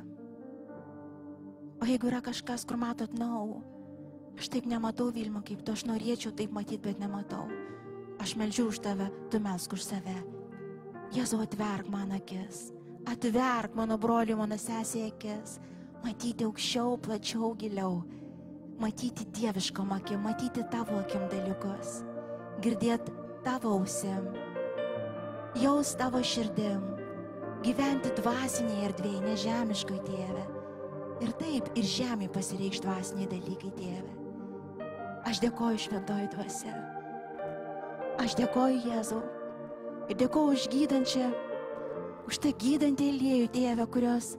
O 1.81 1.89
jeigu 1.89 2.11
yra 2.11 2.21
kažkas, 2.21 2.67
kur 2.69 2.77
matot, 2.77 3.15
nau, 3.17 3.63
aš 4.37 4.51
taip 4.53 4.67
nematau 4.69 5.09
Vilmo, 5.15 5.41
kaip 5.47 5.63
tu, 5.65 5.73
aš 5.73 5.87
norėčiau 5.89 6.35
taip 6.37 6.53
matyti, 6.53 6.83
bet 6.91 7.01
nematau. 7.01 7.47
Aš 8.21 8.35
melžiu 8.37 8.69
už 8.69 8.83
tave, 8.85 9.09
tu 9.33 9.41
melsk 9.41 9.79
už 9.79 9.87
save. 9.95 10.19
Jėzau, 11.15 11.41
atverk 11.47 11.89
man 11.89 12.13
akis. 12.19 12.69
Atverk 13.09 13.79
mano 13.79 13.97
brolių, 13.97 14.37
mano 14.43 14.59
sesė 14.61 15.07
akis. 15.09 15.57
Matyti 16.05 16.45
aukščiau, 16.45 16.99
plačiau, 17.01 17.55
giliau 17.57 18.03
matyti 18.81 19.25
dieviškom 19.25 19.93
akim, 19.93 20.23
matyti 20.25 20.63
tavo 20.73 20.97
akim 21.03 21.27
dalykus, 21.29 22.01
girdėti 22.65 23.13
tavo 23.45 23.75
ausim, 23.77 24.31
jaus 25.61 25.93
tavo 26.01 26.23
širdim, 26.25 26.87
gyventi 27.65 28.15
dvasinėje 28.17 28.89
erdvėje, 28.89 29.21
nežemiškoje 29.27 30.01
tėve. 30.09 30.47
Ir 31.21 31.35
taip, 31.37 31.69
ir 31.77 31.85
žemė 31.85 32.31
pasireikš 32.33 32.81
dvasiniai 32.81 33.29
dalykai 33.29 33.75
tėve. 33.77 34.89
Aš 35.29 35.43
dėkoju 35.45 35.83
šventoji 35.85 36.31
dvasia. 36.33 36.73
Aš 38.25 38.39
dėkoju 38.41 38.81
Jėzau. 38.89 39.21
Ir 40.09 40.17
dėkoju 40.23 40.57
už 40.57 40.69
gydančią, 40.73 41.27
už 42.31 42.41
tą 42.41 42.55
gydantį 42.57 43.13
aliejų 43.13 43.51
tėvę, 43.53 43.85
kurios, 43.93 44.35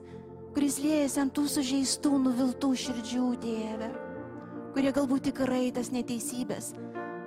kuris 0.56 0.82
liejasi 0.82 1.22
ant 1.22 1.34
tų 1.38 1.46
sužeistų, 1.54 2.18
nuviltų 2.26 2.74
širdžių 2.82 3.28
tėvę 3.46 3.92
kurie 4.72 4.92
galbūt 4.94 5.28
tikrai 5.30 5.66
tas 5.74 5.90
neteisybės, 5.92 6.72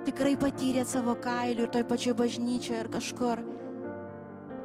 tikrai 0.06 0.34
patyrėt 0.40 0.90
savo 0.90 1.16
kailių 1.22 1.66
ir 1.66 1.72
toj 1.74 1.84
pačioj 1.90 2.16
bažnyčioje 2.18 2.82
ir 2.84 2.90
kažkur. 2.92 3.42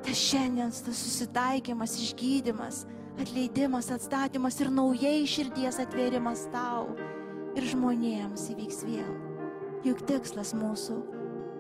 Tas 0.02 0.18
šiandien 0.18 0.74
tas 0.74 0.98
susitaikymas, 0.98 1.96
išgydymas, 2.02 2.86
atleidimas, 3.22 3.92
atstatymas 3.94 4.58
ir 4.64 4.72
naujai 4.74 5.28
širdies 5.30 5.78
atvėrimas 5.84 6.48
tau 6.54 6.96
ir 7.58 7.68
žmonėms 7.74 8.48
įvyks 8.56 8.82
vėl. 8.88 9.12
Juk 9.86 10.02
tikslas 10.10 10.56
mūsų, 10.58 10.98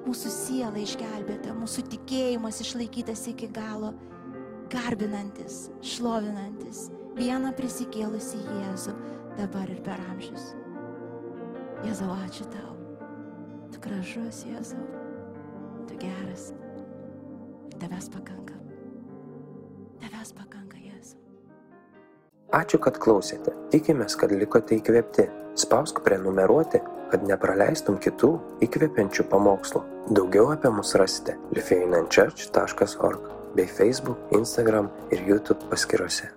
mūsų 0.07 0.31
siela 0.33 0.81
išgelbėta, 0.81 1.53
mūsų 1.57 1.85
tikėjimas 1.93 2.61
išlaikytas 2.65 3.27
iki 3.33 3.49
galo, 3.53 3.93
garbinantis, 4.73 5.67
šlovinantis 5.85 6.89
vieną 7.17 7.51
prisikėlusi 7.57 8.39
Jėzų 8.39 8.95
dabar 9.37 9.69
ir 9.69 9.81
per 9.85 9.99
amžius. 10.11 10.53
Jėzau, 11.81 12.11
ačiū 12.27 12.45
tau. 12.53 12.73
Tu 13.73 13.79
gražus, 13.81 14.43
Jėzau. 14.45 14.83
Tu 15.89 15.97
geras. 16.01 16.51
Tavęs 17.81 18.09
pakanka. 18.13 18.57
Tavęs 20.03 20.33
pakanka, 20.37 20.77
Jėzau. 20.77 21.17
Ačiū, 22.53 22.77
kad 22.85 22.99
klausėte. 23.01 23.55
Tikimės, 23.73 24.17
kad 24.19 24.33
likote 24.35 24.77
įkvėpti. 24.77 25.25
Spausk 25.61 26.03
prenumeruoti, 26.05 26.79
kad 27.11 27.25
nepraleistum 27.27 27.97
kitų 28.01 28.29
įkvepiančių 28.67 29.25
pamokslų. 29.31 29.81
Daugiau 30.15 30.51
apie 30.53 30.71
mus 30.71 30.93
rasite 30.99 31.35
lifeinanchurch.org 31.57 33.31
bei 33.57 33.67
Facebook, 33.67 34.21
Instagram 34.37 34.91
ir 35.11 35.25
YouTube 35.27 35.67
paskyrose. 35.73 36.31